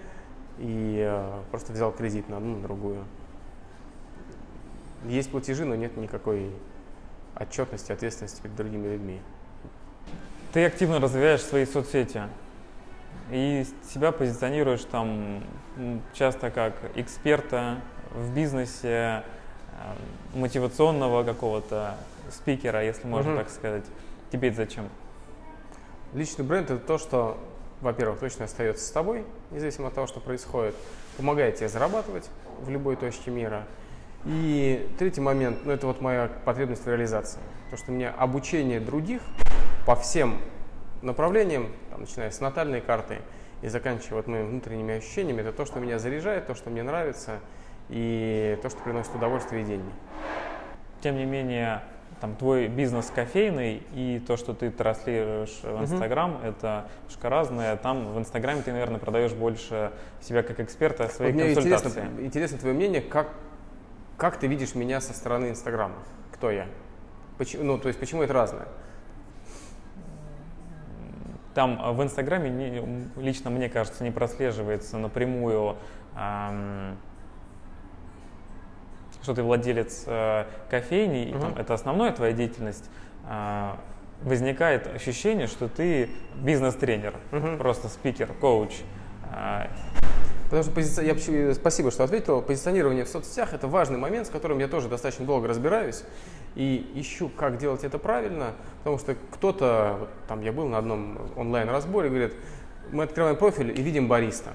и 0.59 0.97
э, 1.05 1.41
просто 1.51 1.73
взял 1.73 1.91
кредит 1.91 2.29
на 2.29 2.37
одну, 2.37 2.55
на 2.55 2.61
другую. 2.61 3.03
Есть 5.05 5.31
платежи, 5.31 5.65
но 5.65 5.75
нет 5.75 5.97
никакой 5.97 6.51
отчетности, 7.35 7.91
ответственности 7.91 8.41
перед 8.41 8.55
другими 8.55 8.87
людьми. 8.87 9.19
Ты 10.53 10.65
активно 10.65 10.99
развиваешь 10.99 11.41
свои 11.41 11.65
соцсети 11.65 12.21
и 13.31 13.65
себя 13.91 14.11
позиционируешь 14.11 14.83
там 14.83 15.43
часто 16.13 16.51
как 16.51 16.73
эксперта 16.95 17.77
в 18.11 18.33
бизнесе, 18.33 19.23
э, 19.73 20.37
мотивационного 20.37 21.23
какого-то 21.23 21.95
спикера, 22.29 22.83
если 22.83 23.07
можно 23.07 23.31
Мгм. 23.31 23.39
так 23.39 23.49
сказать. 23.49 23.85
Тебе 24.31 24.49
это 24.49 24.57
зачем? 24.57 24.89
Личный 26.13 26.43
бренд 26.43 26.69
это 26.71 26.85
то, 26.85 26.97
что, 26.97 27.37
во-первых, 27.79 28.19
точно 28.19 28.45
остается 28.45 28.85
с 28.85 28.91
тобой, 28.91 29.23
независимо 29.51 29.87
от 29.87 29.93
того, 29.93 30.07
что 30.07 30.19
происходит, 30.19 30.75
помогает 31.15 31.55
тебе 31.55 31.69
зарабатывать 31.69 32.29
в 32.61 32.69
любой 32.69 32.97
точке 32.97 33.31
мира. 33.31 33.63
И 34.25 34.89
третий 34.99 35.21
момент, 35.21 35.59
ну 35.63 35.71
это 35.71 35.87
вот 35.87 36.01
моя 36.01 36.29
потребность 36.45 36.83
в 36.83 36.87
реализации. 36.87 37.39
То, 37.71 37.77
что 37.77 37.91
у 37.91 37.95
меня 37.95 38.11
обучение 38.11 38.79
других 38.81 39.21
по 39.85 39.95
всем 39.95 40.37
направлениям, 41.01 41.69
там, 41.89 42.01
начиная 42.01 42.31
с 42.31 42.39
натальной 42.39 42.81
карты 42.81 43.19
и 43.61 43.67
заканчивая 43.67 44.17
вот 44.17 44.27
моими 44.27 44.47
внутренними 44.47 44.95
ощущениями, 44.95 45.41
это 45.41 45.51
то, 45.51 45.65
что 45.65 45.79
меня 45.79 45.99
заряжает, 45.99 46.47
то, 46.47 46.55
что 46.55 46.69
мне 46.69 46.83
нравится 46.83 47.39
и 47.89 48.57
то, 48.61 48.69
что 48.69 48.79
приносит 48.79 49.13
удовольствие 49.15 49.63
и 49.63 49.65
деньги. 49.65 49.91
Тем 51.01 51.17
не 51.17 51.25
менее, 51.25 51.81
там 52.21 52.35
твой 52.35 52.67
бизнес 52.67 53.11
кофейный 53.13 53.81
и 53.93 54.23
то, 54.25 54.37
что 54.37 54.53
ты 54.53 54.69
транслируешь 54.69 55.59
в. 55.63 55.81
Инстаграм, 55.81 56.39
это 56.43 56.85
немножко 56.99 57.29
разное. 57.29 57.75
Там 57.77 58.13
в 58.13 58.19
Инстаграме 58.19 58.61
ты, 58.61 58.71
наверное, 58.71 58.99
продаешь 58.99 59.33
больше 59.33 59.91
себя 60.21 60.43
как 60.43 60.59
эксперта, 60.59 61.07
свои 61.09 61.31
Вот 61.31 61.41
консультации. 61.41 61.87
интересно, 61.89 62.21
интересно 62.21 62.57
твое 62.59 62.75
мнение, 62.75 63.01
как, 63.01 63.33
как 64.17 64.37
ты 64.37 64.47
видишь 64.47 64.75
меня 64.75 65.01
со 65.01 65.13
стороны 65.13 65.49
Инстаграма? 65.49 65.95
Кто 66.31 66.51
я? 66.51 66.67
Почему, 67.39 67.63
ну, 67.63 67.79
то 67.79 67.87
есть, 67.87 67.99
почему 67.99 68.21
это 68.21 68.33
разное? 68.33 68.67
Там 71.53 71.81
э, 71.83 71.91
в 71.91 72.01
Инстаграме 72.03 72.49
не- 72.49 73.09
лично 73.21 73.49
мне 73.49 73.69
кажется 73.69 74.03
не 74.03 74.11
прослеживается 74.11 74.97
напрямую, 74.97 75.75
ам, 76.15 76.97
что 79.21 79.33
ты 79.35 79.43
владелец 79.43 80.03
э, 80.07 80.45
кофейни, 80.69 81.29
и 81.29 81.33
там 81.33 81.55
это 81.55 81.73
основная 81.73 82.11
твоя 82.11 82.33
деятельность. 82.33 82.89
А, 83.27 83.79
возникает 84.23 84.87
ощущение, 84.87 85.47
что 85.47 85.67
ты 85.67 86.09
бизнес-тренер, 86.35 87.15
Мгм. 87.31 87.57
просто 87.57 87.87
спикер, 87.87 88.27
коуч. 88.39 88.71
А, 89.31 89.67
Потому 90.45 90.63
что 90.63 90.71
позиция, 90.73 91.05
я, 91.05 91.13
почему- 91.13 91.53
спасибо, 91.53 91.91
что 91.91 92.03
ответил. 92.03 92.41
Позиционирование 92.41 93.05
в 93.05 93.07
соцсетях– 93.07 93.53
это 93.55 93.69
важный 93.69 93.97
момент, 93.97 94.27
с 94.27 94.29
которым 94.29 94.59
я 94.59 94.67
тоже 94.67 94.89
достаточно 94.89 95.25
долго 95.25 95.47
разбираюсь 95.47 96.03
и 96.55 96.91
ищу, 96.95 97.29
как 97.29 97.57
делать 97.57 97.83
это 97.83 97.97
правильно, 97.97 98.53
потому 98.79 98.97
что 98.97 99.15
кто-то, 99.31 99.97
вот 99.99 100.09
там 100.27 100.41
я 100.41 100.51
был 100.51 100.67
на 100.67 100.77
одном 100.77 101.17
онлайн-разборе, 101.35 102.09
говорит, 102.09 102.35
мы 102.91 103.03
открываем 103.03 103.37
профиль 103.37 103.71
и 103.71 103.81
видим 103.81 104.07
бариста. 104.07 104.51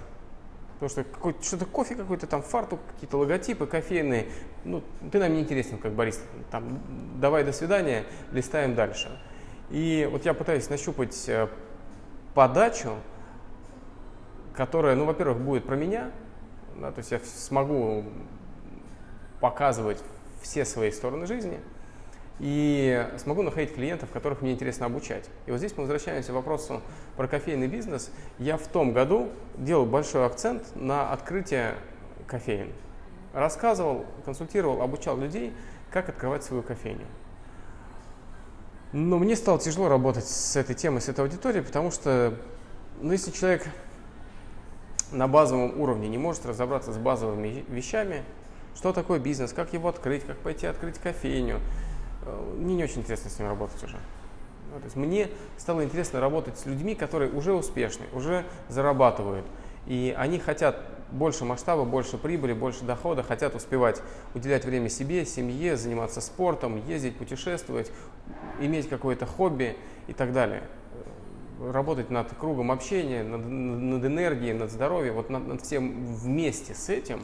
Потому 0.74 0.90
что 0.90 1.04
какой- 1.04 1.36
что-то 1.40 1.64
кофе 1.64 1.94
какой-то 1.94 2.26
там, 2.26 2.42
фартук, 2.42 2.80
какие-то 2.92 3.16
логотипы 3.16 3.66
кофейные. 3.66 4.26
Ну, 4.64 4.82
ты 5.10 5.18
нам 5.18 5.32
не 5.32 5.40
интересен 5.40 5.78
как 5.78 5.92
бариста. 5.92 6.22
Там, 6.50 6.80
давай, 7.18 7.44
до 7.44 7.52
свидания, 7.52 8.04
листаем 8.32 8.74
дальше. 8.74 9.18
И 9.70 10.06
вот 10.12 10.26
я 10.26 10.34
пытаюсь 10.34 10.68
нащупать 10.68 11.28
э, 11.30 11.48
подачу, 12.34 12.90
которая, 14.54 14.96
ну, 14.96 15.06
во-первых, 15.06 15.38
будет 15.38 15.64
про 15.64 15.76
меня, 15.76 16.10
да, 16.76 16.92
то 16.92 16.98
есть 16.98 17.10
я 17.10 17.20
смогу 17.20 18.04
показывать 19.40 20.02
все 20.42 20.66
свои 20.66 20.90
стороны 20.90 21.26
жизни 21.26 21.58
и 22.38 23.08
смогу 23.16 23.42
находить 23.42 23.74
клиентов, 23.74 24.10
которых 24.10 24.42
мне 24.42 24.52
интересно 24.52 24.86
обучать. 24.86 25.24
И 25.46 25.50
вот 25.50 25.58
здесь 25.58 25.72
мы 25.76 25.82
возвращаемся 25.82 26.32
к 26.32 26.34
вопросу 26.34 26.82
про 27.16 27.26
кофейный 27.28 27.66
бизнес. 27.66 28.10
Я 28.38 28.58
в 28.58 28.66
том 28.66 28.92
году 28.92 29.30
делал 29.56 29.86
большой 29.86 30.26
акцент 30.26 30.64
на 30.74 31.12
открытие 31.12 31.74
кофеин. 32.26 32.72
Рассказывал, 33.32 34.04
консультировал, 34.24 34.82
обучал 34.82 35.16
людей, 35.16 35.52
как 35.90 36.08
открывать 36.08 36.44
свою 36.44 36.62
кофейню. 36.62 37.06
Но 38.92 39.18
мне 39.18 39.36
стало 39.36 39.58
тяжело 39.58 39.88
работать 39.88 40.26
с 40.26 40.56
этой 40.56 40.74
темой, 40.74 41.00
с 41.00 41.08
этой 41.08 41.20
аудиторией, 41.20 41.64
потому 41.64 41.90
что, 41.90 42.34
ну, 43.00 43.12
если 43.12 43.30
человек 43.30 43.66
на 45.10 45.28
базовом 45.28 45.80
уровне 45.80 46.08
не 46.08 46.18
может 46.18 46.46
разобраться 46.46 46.92
с 46.92 46.98
базовыми 46.98 47.64
вещами, 47.68 48.22
что 48.74 48.92
такое 48.92 49.18
бизнес, 49.18 49.52
как 49.52 49.72
его 49.72 49.88
открыть, 49.88 50.24
как 50.24 50.38
пойти 50.38 50.66
открыть 50.66 50.98
кофейню, 50.98 51.60
мне 52.58 52.74
не 52.74 52.84
очень 52.84 53.00
интересно 53.00 53.30
с 53.30 53.38
ним 53.38 53.48
работать 53.48 53.82
уже. 53.82 53.96
Ну, 54.72 54.78
то 54.78 54.84
есть 54.84 54.96
мне 54.96 55.28
стало 55.56 55.84
интересно 55.84 56.20
работать 56.20 56.58
с 56.58 56.66
людьми, 56.66 56.94
которые 56.94 57.30
уже 57.30 57.52
успешны, 57.52 58.06
уже 58.12 58.44
зарабатывают, 58.68 59.46
и 59.86 60.14
они 60.16 60.38
хотят 60.38 60.80
больше 61.12 61.44
масштаба, 61.44 61.84
больше 61.84 62.18
прибыли, 62.18 62.52
больше 62.52 62.84
дохода, 62.84 63.22
хотят 63.22 63.54
успевать 63.54 64.02
уделять 64.34 64.64
время 64.64 64.88
себе, 64.88 65.24
семье, 65.24 65.76
заниматься 65.76 66.20
спортом, 66.20 66.84
ездить, 66.86 67.16
путешествовать, 67.16 67.92
иметь 68.60 68.88
какое-то 68.88 69.24
хобби 69.24 69.76
и 70.08 70.12
так 70.12 70.32
далее 70.32 70.64
работать 71.60 72.10
над 72.10 72.32
кругом 72.34 72.70
общения, 72.70 73.22
над, 73.22 73.46
над 73.46 74.04
энергией, 74.04 74.52
над 74.52 74.70
здоровьем, 74.70 75.14
вот 75.14 75.30
над, 75.30 75.46
над 75.46 75.62
всем 75.62 76.04
вместе 76.14 76.74
с 76.74 76.88
этим. 76.88 77.22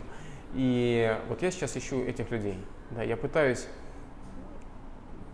И 0.55 1.17
вот 1.29 1.43
я 1.43 1.51
сейчас 1.51 1.77
ищу 1.77 2.03
этих 2.03 2.31
людей. 2.31 2.57
Да, 2.91 3.03
я 3.03 3.17
пытаюсь 3.17 3.67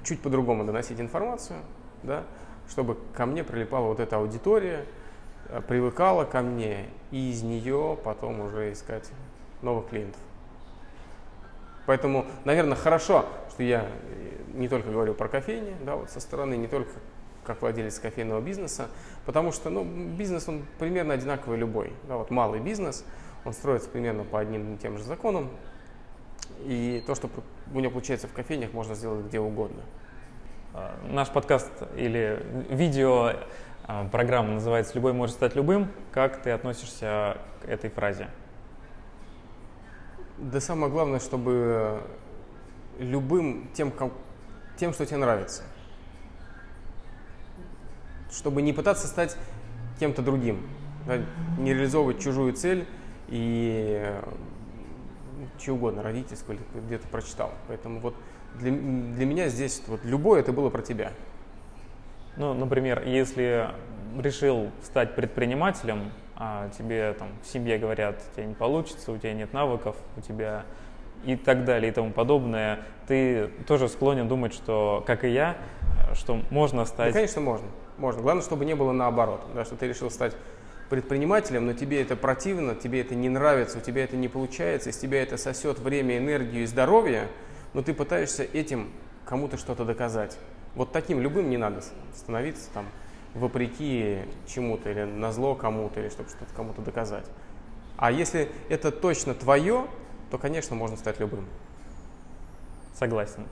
чуть 0.09 0.21
по-другому 0.21 0.65
доносить 0.65 1.01
информацию, 1.01 1.59
да, 2.03 2.25
чтобы 2.69 2.97
ко 3.15 3.27
мне 3.27 3.45
прилипала 3.45 3.89
вот 3.89 4.01
эта 4.01 4.17
аудитория, 4.17 4.85
э, 5.49 5.61
привыкала 5.67 6.25
ко 6.25 6.41
мне, 6.41 6.87
и 7.11 7.31
из 7.31 7.43
нее 7.43 7.99
потом 8.03 8.41
уже 8.41 8.73
искать 8.73 9.11
новых 9.63 9.89
клиентов. 9.89 10.21
Поэтому, 11.87 12.27
наверное, 12.45 12.77
хорошо, 12.77 13.27
что 13.51 13.63
я 13.63 13.87
э, 13.87 14.31
не 14.55 14.69
только 14.69 14.91
говорю 14.91 15.15
про 15.15 15.29
кофейни, 15.29 15.75
да, 15.85 15.97
вот 15.97 16.11
со 16.11 16.21
стороны, 16.21 16.55
не 16.55 16.69
только 16.69 16.93
как 17.45 17.63
владелец 17.63 17.99
кофейного 17.99 18.41
бизнеса, 18.41 18.89
потому 19.25 19.53
что 19.53 19.71
ну, 19.71 19.85
бизнес, 19.85 20.49
он 20.49 20.65
примерно 20.79 21.15
одинаковый 21.15 21.59
любой. 21.59 21.93
Да, 22.07 22.17
вот 22.17 22.31
малый 22.31 22.61
бизнес, 22.61 23.05
он 23.45 23.55
строится 23.55 23.89
примерно 23.89 24.25
по 24.25 24.39
одним 24.39 24.75
и 24.75 24.77
тем 24.77 24.99
же 24.99 25.05
законам, 25.05 25.49
и 26.65 27.03
то, 27.07 27.15
что 27.15 27.31
у 27.73 27.81
него 27.81 27.93
получается 27.93 28.29
в 28.29 28.33
кофейнях, 28.33 28.73
можно 28.73 28.95
сделать 28.95 29.27
где 29.27 29.41
угодно. 29.41 29.83
а, 30.75 30.99
Наш 31.09 31.29
подкаст 31.29 31.71
или 31.97 32.45
видео 32.71 33.33
а, 33.85 34.09
программа 34.09 34.55
называется 34.55 34.95
«Любой 34.95 35.13
может 35.13 35.37
стать 35.37 35.55
любым». 35.55 35.89
Как 36.13 36.43
ты 36.43 36.51
относишься 36.51 37.39
к 37.63 37.69
этой 37.69 37.91
фразе? 37.91 38.29
Да 40.39 40.61
самое 40.61 40.93
главное, 40.93 41.21
чтобы 41.21 42.03
любым 42.99 43.71
тем, 43.75 43.93
тем, 44.77 44.93
что 44.93 45.07
тебе 45.07 45.17
нравится. 45.19 45.63
Чтобы 48.31 48.63
не 48.63 48.73
пытаться 48.73 49.07
стать 49.07 49.37
кем-то 49.99 50.23
другим, 50.23 50.69
да, 51.07 51.19
не 51.59 51.73
реализовывать 51.73 52.21
чужую 52.21 52.53
цель 52.53 52.87
и 53.29 54.15
чью 55.59 55.75
угодно, 55.75 56.03
родительскую 56.03 56.59
или 56.59 56.81
где-то 56.81 57.09
прочитал. 57.09 57.53
Поэтому 57.69 58.01
вот 58.01 58.15
для, 58.55 58.71
для 58.71 59.27
меня 59.27 59.49
здесь 59.49 59.83
вот 59.87 60.05
любое 60.05 60.41
это 60.41 60.53
было 60.53 60.71
про 60.71 60.83
тебя. 60.83 61.13
Ну, 62.37 62.55
например, 62.55 63.03
если 63.05 63.69
решил 64.19 64.71
стать 64.83 65.15
предпринимателем, 65.15 66.13
а 66.37 66.69
тебе 66.71 67.15
там 67.19 67.29
в 67.43 67.47
семье 67.49 67.79
говорят, 67.79 68.23
у 68.33 68.37
тебя 68.37 68.47
не 68.47 68.55
получится, 68.55 69.11
у 69.13 69.19
тебя 69.19 69.35
нет 69.35 69.53
навыков, 69.53 69.97
у 70.17 70.21
тебя 70.21 70.65
и 71.25 71.35
так 71.35 71.65
далее 71.65 71.91
и 71.91 71.95
тому 71.95 72.13
подобное, 72.13 72.81
ты 73.09 73.49
тоже 73.67 73.89
склонен 73.89 74.29
думать, 74.29 74.55
что, 74.55 75.03
как 75.05 75.25
и 75.25 75.31
я, 75.31 75.57
что 76.15 76.41
можно 76.51 76.85
стать... 76.85 77.13
конечно, 77.13 77.41
можно. 77.41 77.67
Можно. 77.97 78.23
Главное, 78.23 78.45
чтобы 78.45 78.65
не 78.65 78.75
было 78.75 78.93
наоборот. 78.93 79.41
Да, 79.55 79.65
что 79.65 79.75
ты 79.75 79.89
решил 79.89 80.11
стать 80.11 80.37
предпринимателем, 80.89 81.67
но 81.67 81.73
тебе 81.73 82.01
это 82.03 82.17
противно, 82.17 82.75
тебе 82.75 83.01
это 83.01 83.15
не 83.15 83.29
нравится, 83.29 83.79
у 83.79 83.81
тебя 83.81 84.05
это 84.05 84.17
не 84.17 84.29
получается, 84.29 84.91
из 84.91 84.97
тебя 84.97 85.23
это 85.23 85.37
сосет 85.37 85.79
время, 85.79 86.19
энергию 86.19 86.63
и 86.63 86.67
здоровье, 86.67 87.29
но 87.75 87.83
ты 87.83 87.95
пытаешься 87.95 88.45
этим 88.45 88.91
кому-то 89.25 89.57
что-то 89.59 89.85
доказать. 89.85 90.39
Вот 90.75 90.93
таким 90.93 91.21
любым 91.21 91.51
не 91.51 91.57
надо 91.57 91.83
становиться 92.15 92.71
там 92.73 92.87
вопреки 93.35 94.21
чему-то 94.47 94.91
или 94.91 95.03
на 95.03 95.33
зло 95.33 95.55
кому-то, 95.55 96.01
или 96.01 96.09
чтобы 96.09 96.31
что-то 96.31 96.53
кому-то 96.55 96.83
доказать. 96.83 97.27
А 97.97 98.11
если 98.11 98.51
это 98.69 98.91
точно 98.91 99.35
твое, 99.35 99.87
то, 100.31 100.39
конечно, 100.39 100.77
можно 100.77 100.97
стать 100.97 101.21
любым. 101.21 101.47
Согласен. 102.95 103.45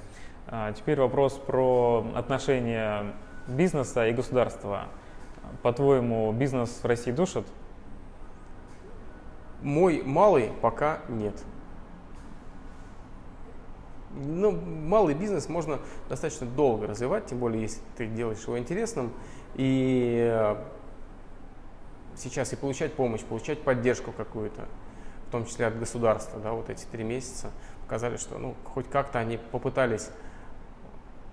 А, 0.47 0.72
Теперь 0.72 0.99
вопрос 0.99 1.34
про 1.34 2.07
отношения 2.14 3.14
бизнеса 3.49 4.07
и 4.07 4.12
государства. 4.12 4.89
По-твоему, 5.62 6.32
бизнес 6.32 6.80
в 6.82 6.86
России 6.86 7.11
душит? 7.11 7.47
Мой 9.62 10.03
малый 10.03 10.51
пока 10.61 11.01
нет. 11.09 11.34
Ну, 14.14 14.53
малый 14.53 15.14
бизнес 15.14 15.49
можно 15.49 15.78
достаточно 16.09 16.47
долго 16.47 16.86
развивать, 16.86 17.26
тем 17.26 17.38
более, 17.38 17.62
если 17.62 17.80
ты 17.97 18.07
делаешь 18.07 18.42
его 18.42 18.59
интересным. 18.59 19.12
И 19.55 20.30
э, 20.32 20.57
сейчас 22.16 22.53
и 22.53 22.57
получать 22.57 22.94
помощь, 22.94 23.22
получать 23.22 23.62
поддержку 23.62 24.12
какую-то, 24.12 24.66
в 25.28 25.32
том 25.32 25.44
числе 25.47 25.66
от 25.66 25.78
государства, 25.78 26.40
да, 26.40 26.53
вот 26.53 26.70
эти 26.70 26.84
три 26.86 27.05
месяца 27.05 27.51
показали, 27.82 28.16
что 28.16 28.38
ну, 28.38 28.55
хоть 28.64 28.88
как-то 28.88 29.18
они 29.18 29.36
попытались 29.36 30.11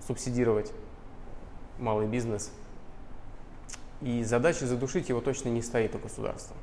субсидировать 0.06 0.74
малый 1.80 2.08
бизнес. 2.08 2.52
И 4.04 4.24
задача 4.24 4.66
задушить 4.68 5.10
его 5.10 5.22
точно 5.22 5.50
не 5.50 5.62
стоит 5.62 5.96
у 5.96 6.00
государства. 6.00 6.56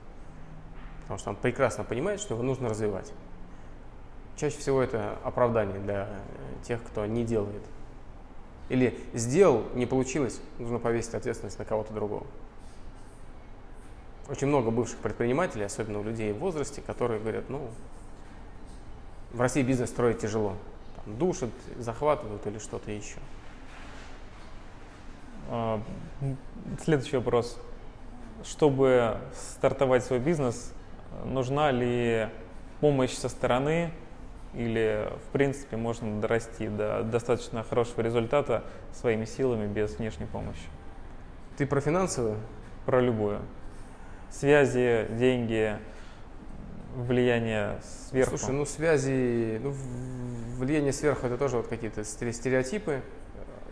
Потому 1.02 1.18
что 1.18 1.30
он 1.30 1.36
прекрасно 1.36 1.84
понимает, 1.84 2.20
что 2.20 2.34
его 2.34 2.42
нужно 2.42 2.68
развивать. 2.68 3.12
Чаще 4.36 4.58
всего 4.58 4.82
это 4.82 5.18
оправдание 5.24 5.78
для 5.80 6.08
тех, 6.62 6.82
кто 6.82 7.04
не 7.06 7.24
делает. 7.24 7.62
Или 8.68 8.98
сделал, 9.14 9.64
не 9.74 9.86
получилось, 9.86 10.40
нужно 10.58 10.78
повесить 10.78 11.14
ответственность 11.14 11.58
на 11.58 11.64
кого-то 11.64 11.92
другого. 11.92 12.26
Очень 14.28 14.46
много 14.46 14.70
бывших 14.70 14.98
предпринимателей, 14.98 15.64
особенно 15.64 15.98
у 15.98 16.04
людей 16.04 16.32
в 16.32 16.38
возрасте, 16.38 16.80
которые 16.80 17.20
говорят, 17.20 17.48
ну, 17.48 17.68
в 19.32 19.40
России 19.40 19.62
бизнес 19.62 19.90
строить 19.90 20.20
тяжело. 20.20 20.54
Там, 20.96 21.16
душат, 21.18 21.50
захватывают 21.78 22.46
или 22.46 22.58
что-то 22.58 22.92
еще. 22.92 23.18
А, 25.52 25.82
следующий 26.80 27.16
вопрос. 27.16 27.58
Чтобы 28.44 29.16
стартовать 29.34 30.04
свой 30.04 30.20
бизнес, 30.20 30.72
нужна 31.24 31.72
ли 31.72 32.28
помощь 32.80 33.12
со 33.12 33.28
стороны 33.28 33.90
или, 34.54 35.10
в 35.26 35.32
принципе, 35.32 35.76
можно 35.76 36.20
дорасти 36.20 36.68
до 36.68 37.02
достаточно 37.02 37.64
хорошего 37.64 38.00
результата 38.00 38.62
своими 38.92 39.24
силами 39.24 39.66
без 39.66 39.98
внешней 39.98 40.26
помощи? 40.26 40.62
Ты 41.58 41.66
про 41.66 41.80
финансовую? 41.80 42.36
Про 42.86 43.00
любую. 43.00 43.40
Связи, 44.30 45.08
деньги, 45.10 45.76
влияние 46.94 47.80
сверху. 48.08 48.38
Слушай, 48.38 48.54
ну 48.54 48.64
связи, 48.66 49.58
ну, 49.60 49.74
влияние 50.58 50.92
сверху 50.92 51.26
это 51.26 51.36
тоже 51.36 51.56
вот 51.56 51.66
какие-то 51.66 52.04
стереотипы. 52.04 53.02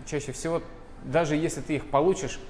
Чаще 0.06 0.32
всего, 0.32 0.60
даже 1.04 1.36
если 1.36 1.60
ты 1.60 1.76
их 1.76 1.90
получишь, 1.90 2.40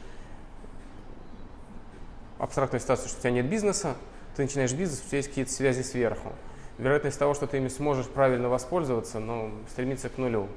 абстрактную 2.38 2.80
ситуацию, 2.80 3.08
что 3.08 3.18
у 3.18 3.20
тебя 3.20 3.32
нет 3.32 3.46
бизнеса, 3.46 3.96
ты 4.36 4.42
начинаешь 4.42 4.72
бизнес, 4.72 5.02
у 5.04 5.08
тебя 5.08 5.18
есть 5.18 5.28
какие-то 5.28 5.52
связи 5.52 5.82
сверху 5.82 6.32
вероятность 6.78 7.18
того, 7.18 7.34
что 7.34 7.46
ты 7.46 7.58
ими 7.58 7.68
сможешь 7.68 8.06
правильно 8.06 8.48
воспользоваться, 8.48 9.18
но 9.18 9.50
стремится 9.68 10.08
к 10.08 10.16
нулю. 10.16 10.48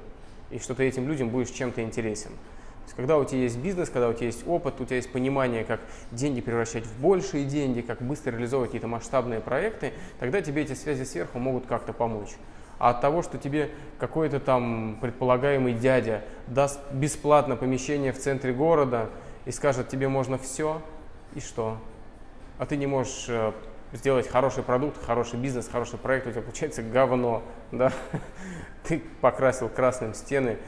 И 0.50 0.58
что 0.58 0.74
ты 0.74 0.84
этим 0.84 1.08
людям 1.08 1.30
будешь 1.30 1.50
чем-то 1.50 1.82
интересен. 1.82 2.30
То 2.30 2.86
есть, 2.86 2.96
когда 2.96 3.18
у 3.18 3.24
тебя 3.24 3.42
есть 3.42 3.58
бизнес, 3.58 3.90
когда 3.90 4.08
у 4.08 4.12
тебя 4.12 4.26
есть 4.26 4.46
опыт, 4.46 4.80
у 4.80 4.84
тебя 4.84 4.96
есть 4.96 5.10
понимание, 5.10 5.64
как 5.64 5.80
деньги 6.10 6.40
превращать 6.40 6.84
в 6.84 7.00
большие 7.00 7.44
деньги, 7.44 7.80
как 7.80 8.02
быстро 8.02 8.32
реализовывать 8.32 8.70
какие-то 8.70 8.88
масштабные 8.88 9.40
проекты, 9.40 9.92
тогда 10.18 10.40
тебе 10.40 10.62
эти 10.62 10.74
связи 10.74 11.04
сверху 11.04 11.38
могут 11.38 11.66
как-то 11.66 11.92
помочь. 11.92 12.30
А 12.82 12.90
от 12.90 13.00
того, 13.00 13.22
что 13.22 13.38
тебе 13.38 13.70
какой-то 14.00 14.40
там 14.40 14.98
предполагаемый 15.00 15.72
дядя 15.72 16.24
даст 16.48 16.80
бесплатно 16.90 17.54
помещение 17.54 18.12
в 18.12 18.18
центре 18.18 18.52
города 18.52 19.08
и 19.44 19.52
скажет, 19.52 19.88
тебе 19.88 20.08
можно 20.08 20.36
все, 20.36 20.82
и 21.36 21.38
что? 21.38 21.78
А 22.58 22.66
ты 22.66 22.76
не 22.76 22.88
можешь 22.88 23.26
э, 23.28 23.52
сделать 23.92 24.26
хороший 24.26 24.64
продукт, 24.64 25.00
хороший 25.00 25.38
бизнес, 25.38 25.68
хороший 25.68 25.96
проект, 25.96 26.26
у 26.26 26.32
тебя 26.32 26.42
получается 26.42 26.82
говно, 26.82 27.44
да? 27.70 27.92
Ты 28.82 29.00
покрасил 29.20 29.68
красным 29.68 30.12
стены, 30.12 30.58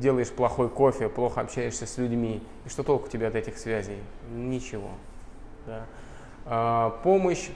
делаешь 0.00 0.30
плохой 0.30 0.70
кофе, 0.70 1.10
плохо 1.10 1.42
общаешься 1.42 1.84
с 1.86 1.98
людьми. 1.98 2.42
И 2.64 2.70
что 2.70 2.82
толку 2.82 3.10
тебе 3.10 3.26
от 3.26 3.34
этих 3.34 3.58
связей? 3.58 3.98
Ничего. 4.32 4.88
Да? 5.66 5.84
А, 6.46 6.98
помощь. 7.02 7.50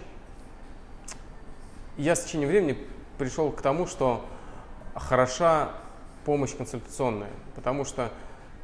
Я 1.97 2.15
с 2.15 2.25
течением 2.25 2.51
времени 2.51 2.77
пришел 3.23 3.53
к 3.53 3.63
тому, 3.63 3.87
что 3.87 4.25
хороша 4.97 5.71
помощь 6.25 6.57
консультационная, 6.57 7.31
потому 7.55 7.85
что 7.85 8.11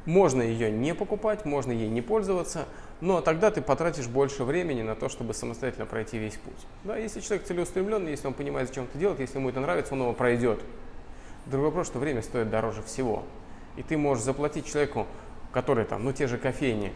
можно 0.05 0.41
ее 0.41 0.69
не 0.69 0.93
покупать, 0.93 1.45
можно 1.45 1.71
ей 1.71 1.87
не 1.87 2.01
пользоваться, 2.01 2.65
но 2.99 3.21
тогда 3.21 3.51
ты 3.51 3.61
потратишь 3.61 4.07
больше 4.07 4.43
времени 4.43 4.81
на 4.81 4.95
то, 4.95 5.07
чтобы 5.07 5.33
самостоятельно 5.33 5.85
пройти 5.85 6.17
весь 6.17 6.35
путь. 6.35 6.67
Да, 6.83 6.97
если 6.97 7.21
человек 7.21 7.47
целеустремленный, 7.47 8.11
если 8.11 8.27
он 8.27 8.33
понимает, 8.33 8.67
зачем 8.67 8.83
это 8.83 8.97
делать, 8.97 9.19
если 9.21 9.37
ему 9.37 9.47
это 9.47 9.61
нравится, 9.61 9.93
он 9.93 10.01
его 10.01 10.11
пройдет. 10.11 10.59
Другой 11.45 11.67
вопрос, 11.69 11.87
что 11.87 11.99
время 11.99 12.21
стоит 12.21 12.49
дороже 12.49 12.83
всего. 12.83 13.23
И 13.77 13.83
ты 13.83 13.97
можешь 13.97 14.25
заплатить 14.25 14.65
человеку, 14.65 15.07
который 15.53 15.85
там, 15.85 16.03
ну 16.03 16.11
те 16.11 16.27
же 16.27 16.37
кофейни, 16.37 16.91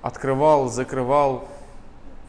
открывал, 0.00 0.70
закрывал, 0.70 1.48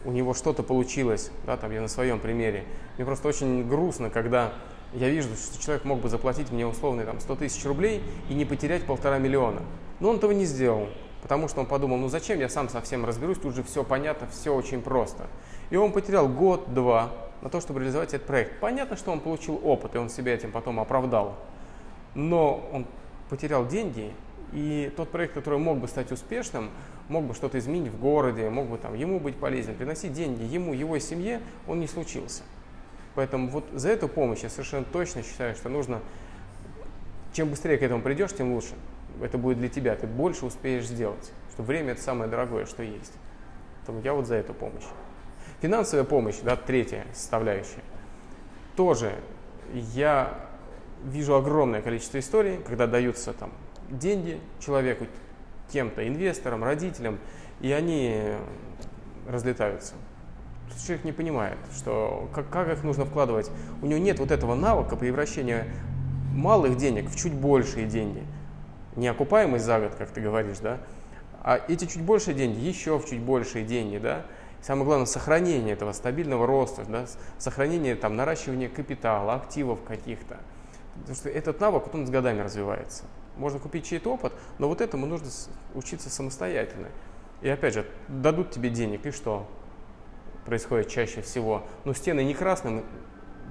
у 0.05 0.11
него 0.11 0.33
что-то 0.33 0.63
получилось, 0.63 1.31
да, 1.45 1.57
там 1.57 1.71
я 1.71 1.81
на 1.81 1.87
своем 1.87 2.19
примере. 2.19 2.63
Мне 2.97 3.05
просто 3.05 3.27
очень 3.27 3.67
грустно, 3.67 4.09
когда 4.09 4.53
я 4.93 5.09
вижу, 5.09 5.29
что 5.35 5.61
человек 5.61 5.83
мог 5.85 5.99
бы 5.99 6.09
заплатить 6.09 6.51
мне 6.51 6.65
условно 6.65 7.05
там 7.05 7.19
100 7.19 7.35
тысяч 7.35 7.63
рублей 7.65 8.01
и 8.29 8.33
не 8.33 8.45
потерять 8.45 8.85
полтора 8.85 9.19
миллиона. 9.19 9.61
Но 9.99 10.09
он 10.09 10.17
этого 10.17 10.31
не 10.31 10.45
сделал. 10.45 10.87
Потому 11.21 11.49
что 11.49 11.59
он 11.59 11.65
подумал, 11.65 11.97
ну 11.97 12.07
зачем 12.07 12.39
я 12.39 12.47
сам 12.47 12.69
совсем 12.69 13.05
разберусь, 13.05 13.37
тут 13.37 13.53
же 13.53 13.63
все 13.63 13.83
понятно, 13.83 14.27
все 14.27 14.55
очень 14.55 14.81
просто. 14.81 15.27
И 15.69 15.75
он 15.75 15.91
потерял 15.91 16.29
год-два 16.29 17.11
на 17.41 17.49
то, 17.49 17.59
чтобы 17.59 17.81
реализовать 17.81 18.13
этот 18.13 18.25
проект. 18.25 18.59
Понятно, 18.59 18.95
что 18.95 19.11
он 19.11 19.19
получил 19.19 19.59
опыт, 19.63 19.95
и 19.95 19.97
он 19.97 20.09
себя 20.09 20.33
этим 20.33 20.51
потом 20.51 20.79
оправдал. 20.79 21.35
Но 22.15 22.67
он 22.71 22.85
потерял 23.29 23.67
деньги, 23.67 24.13
и 24.53 24.91
тот 24.95 25.09
проект, 25.09 25.33
который 25.33 25.59
мог 25.59 25.77
бы 25.77 25.87
стать 25.87 26.11
успешным, 26.11 26.69
мог 27.09 27.25
бы 27.25 27.33
что-то 27.33 27.59
изменить 27.59 27.91
в 27.91 27.99
городе, 27.99 28.49
мог 28.49 28.67
бы 28.67 28.77
там 28.77 28.93
ему 28.93 29.19
быть 29.19 29.35
полезен, 29.35 29.75
приносить 29.75 30.13
деньги 30.13 30.43
ему, 30.43 30.73
его 30.73 30.97
семье, 30.99 31.41
он 31.67 31.79
не 31.79 31.87
случился. 31.87 32.43
Поэтому 33.15 33.49
вот 33.49 33.65
за 33.73 33.89
эту 33.89 34.07
помощь 34.07 34.39
я 34.39 34.49
совершенно 34.49 34.85
точно 34.85 35.23
считаю, 35.23 35.55
что 35.55 35.67
нужно, 35.69 35.99
чем 37.33 37.49
быстрее 37.49 37.77
к 37.77 37.81
этому 37.81 38.01
придешь, 38.01 38.33
тем 38.33 38.53
лучше 38.53 38.75
это 39.21 39.37
будет 39.37 39.57
для 39.57 39.69
тебя, 39.69 39.95
ты 39.95 40.07
больше 40.07 40.45
успеешь 40.45 40.85
сделать. 40.85 41.31
Что 41.51 41.63
время 41.63 41.91
это 41.91 42.01
самое 42.01 42.29
дорогое, 42.29 42.65
что 42.65 42.83
есть. 42.83 43.13
Поэтому 43.79 44.01
я 44.03 44.13
вот 44.13 44.27
за 44.27 44.35
эту 44.35 44.53
помощь. 44.53 44.85
Финансовая 45.61 46.05
помощь, 46.05 46.37
да, 46.41 46.55
третья 46.55 47.05
составляющая. 47.13 47.83
Тоже 48.75 49.13
я 49.73 50.39
вижу 51.03 51.35
огромное 51.35 51.81
количество 51.81 52.19
историй, 52.19 52.57
когда 52.65 52.87
даются 52.87 53.33
там 53.33 53.51
деньги 53.89 54.39
человеку, 54.59 55.05
кем-то, 55.71 56.07
инвесторам, 56.07 56.63
родителям, 56.63 57.19
и 57.61 57.71
они 57.71 58.21
разлетаются. 59.27 59.93
Человек 60.85 61.05
не 61.05 61.11
понимает, 61.11 61.57
что, 61.75 62.29
как, 62.33 62.49
как 62.49 62.69
их 62.69 62.83
нужно 62.83 63.05
вкладывать. 63.05 63.51
У 63.81 63.85
него 63.85 63.99
нет 63.99 64.19
вот 64.19 64.31
этого 64.31 64.55
навыка 64.55 64.95
превращения 64.95 65.67
малых 66.33 66.77
денег 66.77 67.09
в 67.09 67.15
чуть 67.15 67.33
большие 67.33 67.85
деньги– 67.85 68.23
не 68.99 69.07
окупаемость 69.07 69.65
за 69.65 69.79
год, 69.79 69.95
как 69.97 70.09
ты 70.09 70.21
говоришь, 70.21 70.59
да, 70.59 70.79
а 71.41 71.59
эти 71.67 71.85
чуть 71.85 72.01
большие 72.01 72.35
деньги 72.35 72.59
еще 72.59 72.97
в 72.97 73.05
чуть 73.05 73.21
большие 73.21 73.65
деньги, 73.65 73.97
да, 73.97 74.25
самое 74.61 74.85
главное, 74.85 75.05
сохранение 75.05 75.73
этого 75.73 75.93
стабильного 75.93 76.45
роста, 76.45 76.83
да, 76.87 77.05
сохранение, 77.37 77.95
там, 77.95 78.15
наращивание 78.15 78.69
капитала, 78.69 79.35
активов 79.35 79.83
каких-то. 79.83 80.37
Потому 80.95 81.15
что 81.15 81.29
этот 81.29 81.59
навык, 81.61 81.93
он 81.93 82.05
с 82.05 82.09
годами 82.09 82.41
развивается. 82.41 83.03
Можно 83.39 83.59
купить 83.59 83.87
чей-то 83.87 84.13
опыт, 84.13 84.33
но 84.57 84.67
вот 84.67 84.81
этому 84.81 85.05
нужно 85.05 85.29
учиться 85.73 86.09
самостоятельно. 86.09 86.89
И 87.41 87.47
опять 87.47 87.73
же, 87.73 87.85
дадут 88.09 88.51
тебе 88.51 88.69
денег, 88.69 89.05
и 89.05 89.11
что 89.11 89.47
происходит 90.45 90.89
чаще 90.89 91.21
всего? 91.21 91.63
Ну, 91.85 91.93
стены 91.93 92.23
не 92.25 92.33
красным 92.33 92.83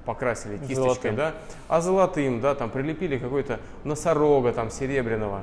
покрасили 0.05 0.57
кисточкой, 0.57 0.75
золотым. 0.75 1.15
да, 1.15 1.33
а 1.67 1.81
золотым, 1.81 2.39
да, 2.39 2.53
там 2.53 2.69
прилепили 2.69 3.17
какой-то 3.17 3.59
носорога 3.83 4.53
там 4.53 4.69
серебряного. 4.69 5.41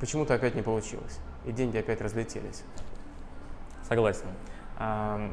Почему-то 0.00 0.32
опять 0.34 0.54
не 0.54 0.62
получилось, 0.62 1.18
и 1.44 1.52
деньги 1.52 1.76
опять 1.76 2.00
разлетелись. 2.00 2.62
Согласен. 3.86 4.26
А, 4.78 5.30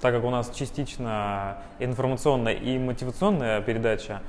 так 0.00 0.14
как 0.14 0.24
у 0.24 0.30
нас 0.30 0.50
частично 0.50 1.62
информационная 1.78 2.54
и 2.54 2.78
мотивационная 2.78 3.62
передача, 3.62 4.20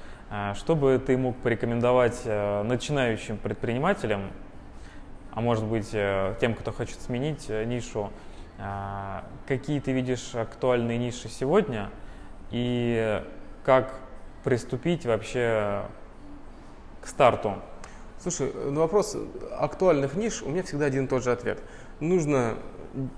что 0.55 0.75
бы 0.75 1.01
ты 1.05 1.17
мог 1.17 1.35
порекомендовать 1.37 2.21
э, 2.23 2.63
начинающим 2.63 3.37
предпринимателям, 3.37 4.31
а 5.33 5.41
может 5.41 5.65
быть 5.65 5.89
э, 5.93 6.35
тем, 6.39 6.55
кто 6.55 6.71
хочет 6.71 7.01
сменить 7.01 7.45
э, 7.49 7.65
нишу, 7.65 8.11
а, 8.57 9.25
какие 9.47 9.79
ты 9.79 9.91
видишь 9.91 10.35
актуальные 10.35 10.97
ниши 10.97 11.27
сегодня 11.27 11.89
и 12.51 13.23
как 13.65 13.93
приступить 14.43 15.05
вообще 15.05 15.83
к 17.01 17.07
старту? 17.07 17.55
Слушай, 18.19 18.53
на 18.53 18.81
вопрос 18.81 19.17
актуальных 19.57 20.13
ниш 20.13 20.43
у 20.43 20.49
меня 20.49 20.63
всегда 20.63 20.85
один 20.85 21.05
и 21.05 21.07
тот 21.07 21.23
же 21.23 21.31
ответ. 21.31 21.61
Нужно 21.99 22.55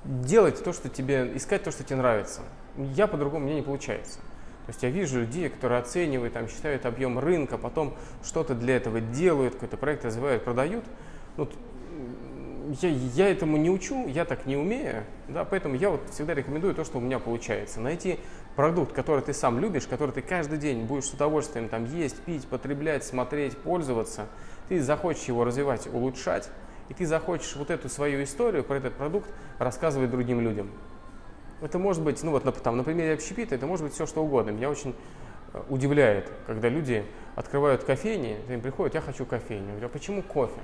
делать 0.05 0.63
то, 0.63 0.71
что 0.71 0.87
тебе, 0.87 1.35
искать 1.35 1.63
то, 1.63 1.71
что 1.71 1.83
тебе 1.83 1.97
нравится. 1.97 2.41
Я 2.77 3.07
по-другому, 3.07 3.45
мне 3.45 3.55
не 3.55 3.61
получается. 3.61 4.19
То 4.65 4.69
есть 4.69 4.83
я 4.83 4.89
вижу 4.89 5.19
людей, 5.19 5.49
которые 5.49 5.79
оценивают, 5.79 6.33
там, 6.33 6.47
считают 6.47 6.85
объем 6.85 7.19
рынка, 7.19 7.57
потом 7.57 7.93
что-то 8.23 8.55
для 8.55 8.77
этого 8.77 9.01
делают, 9.01 9.55
какой-то 9.55 9.75
проект 9.75 10.05
развивают, 10.05 10.43
продают. 10.43 10.85
Ну, 11.35 11.49
я, 12.81 12.89
я 12.89 13.29
этому 13.29 13.57
не 13.57 13.69
учу, 13.69 14.07
я 14.07 14.23
так 14.23 14.45
не 14.45 14.55
умею, 14.55 15.03
да, 15.27 15.43
поэтому 15.43 15.75
я 15.75 15.89
вот 15.89 16.01
всегда 16.11 16.33
рекомендую 16.33 16.73
то, 16.73 16.85
что 16.85 16.97
у 16.97 17.01
меня 17.01 17.19
получается. 17.19 17.81
Найти 17.81 18.19
продукт, 18.55 18.93
который 18.93 19.21
ты 19.21 19.33
сам 19.33 19.59
любишь, 19.59 19.85
который 19.85 20.11
ты 20.11 20.21
каждый 20.21 20.57
день 20.57 20.85
будешь 20.85 21.05
с 21.05 21.13
удовольствием 21.13 21.67
там 21.67 21.85
есть, 21.85 22.17
пить, 22.21 22.47
потреблять, 22.47 23.03
смотреть, 23.03 23.57
пользоваться, 23.57 24.27
ты 24.69 24.81
захочешь 24.81 25.25
его 25.25 25.43
развивать, 25.43 25.87
улучшать, 25.87 26.49
и 26.89 26.93
ты 26.93 27.05
захочешь 27.05 27.55
вот 27.55 27.69
эту 27.69 27.89
свою 27.89 28.23
историю 28.23 28.63
про 28.63 28.77
этот 28.77 28.93
продукт 28.95 29.29
рассказывать 29.59 30.09
другим 30.09 30.39
людям. 30.39 30.69
Это 31.63 31.79
может 31.79 32.03
быть, 32.03 32.21
ну 32.23 32.31
вот 32.31 32.43
там, 32.61 32.75
на 32.75 32.83
примере 32.83 33.13
общепита, 33.13 33.55
это 33.55 33.65
может 33.65 33.85
быть 33.85 33.93
все 33.93 34.05
что 34.05 34.21
угодно. 34.21 34.49
Меня 34.49 34.69
очень 34.69 34.93
э, 35.53 35.61
удивляет, 35.69 36.29
когда 36.45 36.67
люди 36.67 37.05
открывают 37.37 37.85
кофейни, 37.85 38.37
им 38.49 38.59
приходят, 38.59 38.95
я 38.95 38.99
хочу 38.99 39.25
кофейню. 39.25 39.67
Я 39.67 39.71
говорю, 39.71 39.85
а 39.85 39.89
почему 39.89 40.21
кофе? 40.21 40.59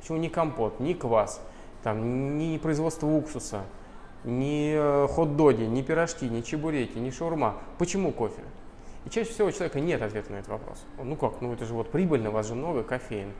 Почему 0.00 0.16
не 0.16 0.30
компот, 0.30 0.80
не 0.80 0.94
квас, 0.94 1.42
там, 1.82 2.38
не 2.38 2.58
производство 2.58 3.06
уксуса, 3.06 3.64
ни 4.24 4.72
э, 4.74 5.08
хот-доги, 5.08 5.64
ни 5.64 5.82
пирожки, 5.82 6.26
ни 6.26 6.40
чебуреки, 6.40 6.96
ни 6.96 7.10
шаурма. 7.10 7.58
Почему 7.76 8.10
кофе? 8.10 8.40
И 9.04 9.10
чаще 9.10 9.32
всего 9.32 9.48
у 9.48 9.52
человека 9.52 9.78
нет 9.78 10.00
ответа 10.00 10.32
на 10.32 10.36
этот 10.36 10.48
вопрос. 10.48 10.82
Он, 10.98 11.10
ну 11.10 11.16
как, 11.16 11.42
ну 11.42 11.52
это 11.52 11.66
же 11.66 11.74
вот 11.74 11.90
прибыльно, 11.90 12.30
у 12.30 12.32
вас 12.32 12.48
же 12.48 12.54
много 12.54 12.82
кофеин. 12.82 13.34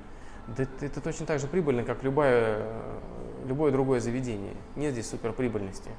Да 0.48 0.64
это, 0.64 0.84
это 0.84 1.00
точно 1.00 1.24
так 1.24 1.40
же 1.40 1.46
прибыльно, 1.46 1.82
как 1.82 2.02
любое, 2.02 2.62
любое 3.46 3.72
другое 3.72 4.00
заведение. 4.00 4.52
Нет 4.76 4.92
здесь 4.92 5.08
суперприбыльности. 5.08 5.90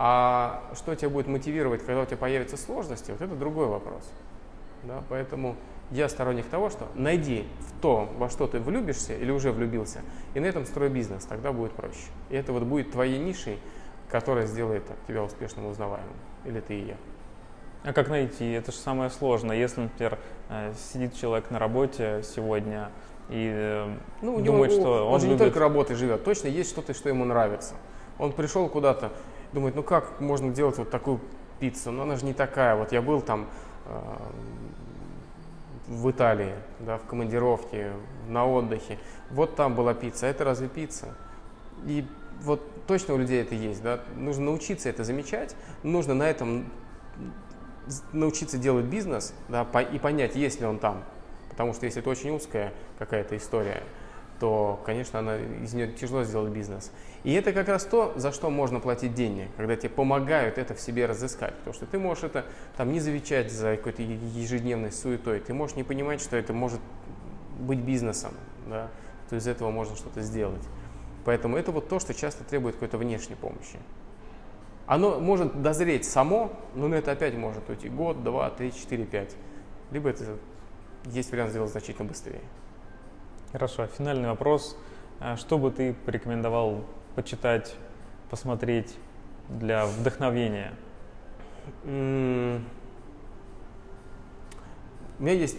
А 0.00 0.62
что 0.74 0.94
тебя 0.94 1.08
будет 1.08 1.26
мотивировать, 1.26 1.84
когда 1.84 2.02
у 2.02 2.06
тебя 2.06 2.18
появятся 2.18 2.56
сложности, 2.56 3.10
вот 3.10 3.20
это 3.20 3.34
другой 3.34 3.66
вопрос. 3.66 4.08
Да, 4.84 5.02
поэтому 5.08 5.56
я 5.90 6.08
сторонник 6.08 6.46
того, 6.46 6.70
что 6.70 6.86
найди 6.94 7.48
в 7.58 7.80
то, 7.80 8.08
во 8.16 8.30
что 8.30 8.46
ты 8.46 8.60
влюбишься 8.60 9.14
или 9.14 9.32
уже 9.32 9.50
влюбился, 9.50 10.02
и 10.34 10.40
на 10.40 10.46
этом 10.46 10.66
строй 10.66 10.88
бизнес, 10.88 11.24
тогда 11.24 11.52
будет 11.52 11.72
проще. 11.72 11.98
И 12.30 12.36
это 12.36 12.52
вот 12.52 12.62
будет 12.62 12.92
твоей 12.92 13.18
нишей, 13.18 13.58
которая 14.08 14.46
сделает 14.46 14.84
тебя 15.08 15.24
успешным 15.24 15.66
и 15.66 15.68
узнаваемым. 15.70 16.14
Или 16.44 16.60
ты 16.60 16.78
и 16.78 16.86
я. 16.86 16.96
А 17.82 17.92
как 17.92 18.08
найти? 18.08 18.52
Это 18.52 18.70
же 18.70 18.78
самое 18.78 19.10
сложное. 19.10 19.56
Если, 19.56 19.80
например, 19.80 20.16
э, 20.48 20.74
сидит 20.92 21.16
человек 21.16 21.50
на 21.50 21.58
работе 21.58 22.22
сегодня 22.22 22.90
и 23.30 23.50
э, 23.52 23.96
ну, 24.22 24.40
думает, 24.40 24.70
него, 24.70 24.80
что 24.80 25.06
он, 25.08 25.14
он 25.14 25.20
же 25.20 25.26
любит... 25.26 25.40
не 25.40 25.46
только 25.46 25.58
работой 25.58 25.96
живет, 25.96 26.22
точно 26.22 26.46
есть 26.46 26.70
что-то, 26.70 26.94
что 26.94 27.08
ему 27.08 27.24
нравится. 27.24 27.74
Он 28.18 28.32
пришел 28.32 28.68
куда-то, 28.68 29.12
думает, 29.52 29.74
ну 29.74 29.82
как 29.82 30.20
можно 30.20 30.50
делать 30.50 30.78
вот 30.78 30.90
такую 30.90 31.20
пиццу? 31.60 31.90
Ну 31.90 32.02
она 32.02 32.16
же 32.16 32.24
не 32.24 32.34
такая. 32.34 32.76
Вот 32.76 32.92
я 32.92 33.02
был 33.02 33.20
там 33.20 33.48
э, 33.86 34.00
в 35.88 36.10
Италии, 36.10 36.54
да, 36.80 36.98
в 36.98 37.04
командировке, 37.04 37.92
на 38.28 38.46
отдыхе. 38.46 38.98
Вот 39.30 39.56
там 39.56 39.74
была 39.74 39.94
пицца, 39.94 40.26
а 40.26 40.30
это 40.30 40.44
разве 40.44 40.68
пицца? 40.68 41.14
И 41.84 42.06
вот 42.42 42.86
точно 42.86 43.14
у 43.14 43.18
людей 43.18 43.42
это 43.42 43.54
есть, 43.54 43.82
да, 43.82 44.00
нужно 44.16 44.46
научиться 44.46 44.88
это 44.88 45.04
замечать, 45.04 45.56
нужно 45.82 46.14
на 46.14 46.28
этом 46.28 46.70
научиться 48.12 48.58
делать 48.58 48.84
бизнес, 48.84 49.34
да, 49.48 49.66
и 49.80 49.98
понять, 49.98 50.36
есть 50.36 50.60
ли 50.60 50.66
он 50.66 50.78
там. 50.78 51.02
Потому 51.50 51.72
что 51.72 51.86
если 51.86 52.00
это 52.00 52.10
очень 52.10 52.30
узкая 52.30 52.72
какая-то 52.98 53.36
история, 53.36 53.82
то, 54.40 54.80
конечно, 54.86 55.18
она, 55.18 55.36
из 55.36 55.74
нее 55.74 55.88
тяжело 55.88 56.22
сделать 56.22 56.52
бизнес. 56.52 56.92
И 57.24 57.32
это 57.32 57.52
как 57.52 57.68
раз 57.68 57.84
то, 57.84 58.12
за 58.16 58.32
что 58.32 58.50
можно 58.50 58.80
платить 58.80 59.14
деньги, 59.14 59.48
когда 59.56 59.76
тебе 59.76 59.90
помогают 59.90 60.58
это 60.58 60.74
в 60.74 60.80
себе 60.80 61.06
разыскать. 61.06 61.54
Потому 61.56 61.74
что 61.74 61.86
ты 61.86 61.98
можешь 61.98 62.24
это 62.24 62.44
там 62.76 62.92
не 62.92 63.00
замечать 63.00 63.50
за 63.50 63.76
какой-то 63.76 64.02
ежедневной 64.02 64.92
суетой, 64.92 65.40
ты 65.40 65.52
можешь 65.52 65.76
не 65.76 65.82
понимать, 65.82 66.20
что 66.20 66.36
это 66.36 66.52
может 66.52 66.80
быть 67.58 67.80
бизнесом, 67.80 68.32
да, 68.68 68.88
что 69.26 69.36
из 69.36 69.46
этого 69.46 69.70
можно 69.70 69.96
что-то 69.96 70.22
сделать. 70.22 70.62
Поэтому 71.24 71.56
это 71.56 71.72
вот 71.72 71.88
то, 71.88 71.98
что 71.98 72.14
часто 72.14 72.44
требует 72.44 72.76
какой-то 72.76 72.98
внешней 72.98 73.36
помощи. 73.36 73.78
Оно 74.86 75.20
может 75.20 75.60
дозреть 75.60 76.06
само, 76.06 76.52
но 76.74 76.88
на 76.88 76.94
это 76.94 77.12
опять 77.12 77.34
может 77.34 77.68
уйти 77.68 77.90
год, 77.90 78.22
два, 78.22 78.48
три, 78.50 78.72
четыре, 78.72 79.04
пять. 79.04 79.34
Либо 79.90 80.08
это 80.08 80.38
есть 81.04 81.30
вариант 81.30 81.50
сделать 81.50 81.70
значительно 81.70 82.08
быстрее. 82.08 82.40
Хорошо. 83.52 83.86
Финальный 83.86 84.28
вопрос. 84.28 84.76
А 85.20 85.36
что 85.36 85.58
бы 85.58 85.70
ты 85.70 85.94
порекомендовал 85.94 86.84
почитать, 87.14 87.74
посмотреть 88.30 88.94
для 89.48 89.86
вдохновения? 89.86 90.74
У 91.84 91.88
меня 91.88 92.60
есть, 95.32 95.58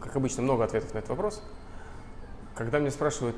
как 0.00 0.16
обычно, 0.16 0.42
много 0.42 0.64
ответов 0.64 0.92
на 0.92 0.98
этот 0.98 1.10
вопрос. 1.10 1.42
Когда 2.54 2.78
меня 2.78 2.90
спрашивают, 2.90 3.36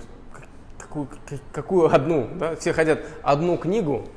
какую, 0.78 1.08
какую 1.52 1.94
одну, 1.94 2.28
да, 2.34 2.56
все 2.56 2.72
хотят 2.72 3.00
одну 3.22 3.56
книгу, 3.58 4.08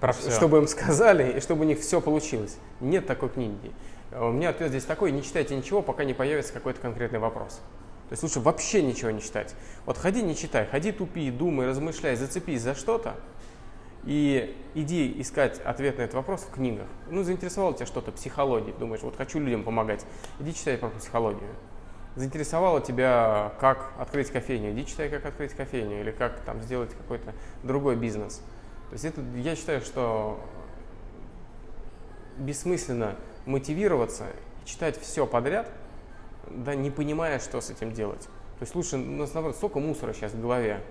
Про 0.00 0.12
все. 0.12 0.30
чтобы 0.30 0.58
им 0.58 0.68
сказали, 0.68 1.32
и 1.32 1.40
чтобы 1.40 1.62
у 1.62 1.64
них 1.64 1.80
все 1.80 2.00
получилось. 2.00 2.58
Нет 2.80 3.06
такой 3.06 3.30
книги. 3.30 3.72
У 4.12 4.30
меня 4.30 4.50
ответ 4.50 4.68
здесь 4.68 4.84
такой, 4.84 5.12
не 5.12 5.22
читайте 5.22 5.56
ничего, 5.56 5.82
пока 5.82 6.04
не 6.04 6.14
появится 6.14 6.52
какой-то 6.52 6.80
конкретный 6.80 7.18
вопрос. 7.18 7.60
То 8.10 8.14
есть 8.14 8.24
лучше 8.24 8.40
вообще 8.40 8.82
ничего 8.82 9.12
не 9.12 9.22
читать. 9.22 9.54
Вот 9.86 9.96
ходи, 9.96 10.20
не 10.20 10.34
читай, 10.34 10.66
ходи, 10.66 10.90
тупи, 10.90 11.30
думай, 11.30 11.68
размышляй, 11.68 12.16
зацепись 12.16 12.60
за 12.60 12.74
что-то, 12.74 13.14
и 14.02 14.56
иди 14.74 15.14
искать 15.20 15.60
ответ 15.60 15.98
на 15.98 16.02
этот 16.02 16.16
вопрос 16.16 16.40
в 16.40 16.50
книгах. 16.50 16.88
Ну, 17.08 17.22
заинтересовало 17.22 17.72
тебя 17.72 17.86
что-то, 17.86 18.10
психология, 18.10 18.72
думаешь, 18.72 19.02
вот 19.02 19.14
хочу 19.14 19.38
людям 19.38 19.62
помогать, 19.62 20.04
иди 20.40 20.52
читай 20.52 20.76
про 20.76 20.88
психологию. 20.88 21.50
Заинтересовало 22.16 22.80
тебя, 22.80 23.52
как 23.60 23.92
открыть 23.96 24.28
кофейню, 24.32 24.72
иди 24.72 24.86
читай, 24.86 25.08
как 25.08 25.24
открыть 25.24 25.52
кофейню, 25.52 26.00
или 26.00 26.10
как 26.10 26.40
там 26.40 26.60
сделать 26.62 26.92
какой-то 26.92 27.32
другой 27.62 27.94
бизнес. 27.94 28.42
То 28.88 28.94
есть 28.94 29.04
это, 29.04 29.20
я 29.36 29.54
считаю, 29.54 29.82
что 29.82 30.40
бессмысленно 32.38 33.14
мотивироваться 33.46 34.24
и 34.64 34.68
читать 34.68 35.00
все 35.00 35.28
подряд– 35.28 35.70
да, 36.48 36.74
не 36.74 36.90
понимая, 36.90 37.38
что 37.38 37.60
с 37.60 37.70
этим 37.70 37.92
делать. 37.92 38.22
То 38.58 38.62
есть 38.62 38.74
лучше, 38.74 38.96
ну, 38.96 39.26
наоборот, 39.32 39.56
столько 39.56 39.80
мусора 39.80 40.12
сейчас 40.12 40.32
в 40.32 40.40
голове. 40.40 40.82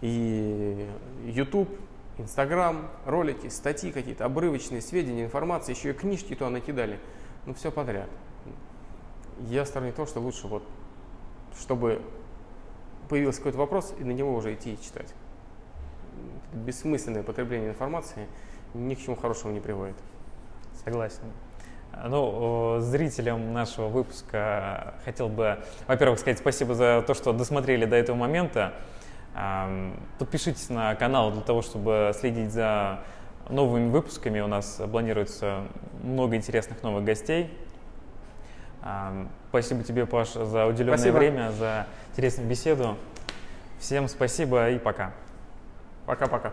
И 0.00 0.86
YouTube, 1.24 1.68
Инстаграм, 2.18 2.90
ролики, 3.06 3.48
статьи 3.48 3.90
какие-то, 3.90 4.24
обрывочные 4.24 4.82
сведения, 4.82 5.24
информация, 5.24 5.74
еще 5.74 5.90
и 5.90 5.92
книжки 5.92 6.34
туда 6.34 6.50
накидали. 6.50 6.98
Ну, 7.46 7.54
все 7.54 7.70
подряд. 7.72 8.08
Я 9.40 9.64
сторонник 9.64 9.94
того, 9.94 10.06
что 10.06 10.20
лучше 10.20 10.46
вот, 10.46 10.62
чтобы 11.58 12.02
появился 13.08 13.38
какой-то 13.38 13.58
вопрос, 13.58 13.94
и 13.98 14.04
на 14.04 14.12
него 14.12 14.34
уже 14.34 14.54
идти 14.54 14.74
и 14.74 14.80
читать. 14.80 15.14
Бессмысленное 16.52 17.22
потребление 17.22 17.70
информации 17.70 18.26
ни 18.74 18.94
к 18.94 19.00
чему 19.00 19.16
хорошему 19.16 19.52
не 19.52 19.60
приводит. 19.60 19.96
Согласен. 20.84 21.24
Ну, 22.04 22.78
зрителям 22.80 23.52
нашего 23.52 23.88
выпуска 23.88 24.94
хотел 25.04 25.28
бы, 25.28 25.58
во-первых, 25.86 26.18
сказать 26.18 26.38
спасибо 26.38 26.74
за 26.74 27.02
то, 27.06 27.14
что 27.14 27.32
досмотрели 27.32 27.84
до 27.84 27.96
этого 27.96 28.16
момента. 28.16 28.72
Подпишитесь 30.18 30.68
на 30.68 30.94
канал 30.94 31.30
для 31.30 31.42
того, 31.42 31.62
чтобы 31.62 32.12
следить 32.18 32.50
за 32.52 33.00
новыми 33.48 33.90
выпусками. 33.90 34.40
У 34.40 34.46
нас 34.46 34.80
планируется 34.90 35.62
много 36.02 36.36
интересных 36.36 36.82
новых 36.82 37.04
гостей. 37.04 37.56
Спасибо 39.50 39.84
тебе, 39.84 40.06
Паш, 40.06 40.32
за 40.32 40.66
уделенное 40.66 40.98
спасибо. 40.98 41.18
время, 41.18 41.52
за 41.52 41.86
интересную 42.10 42.48
беседу. 42.48 42.96
Всем 43.78 44.08
спасибо 44.08 44.70
и 44.70 44.78
пока. 44.78 45.12
Пока-пока. 46.06 46.52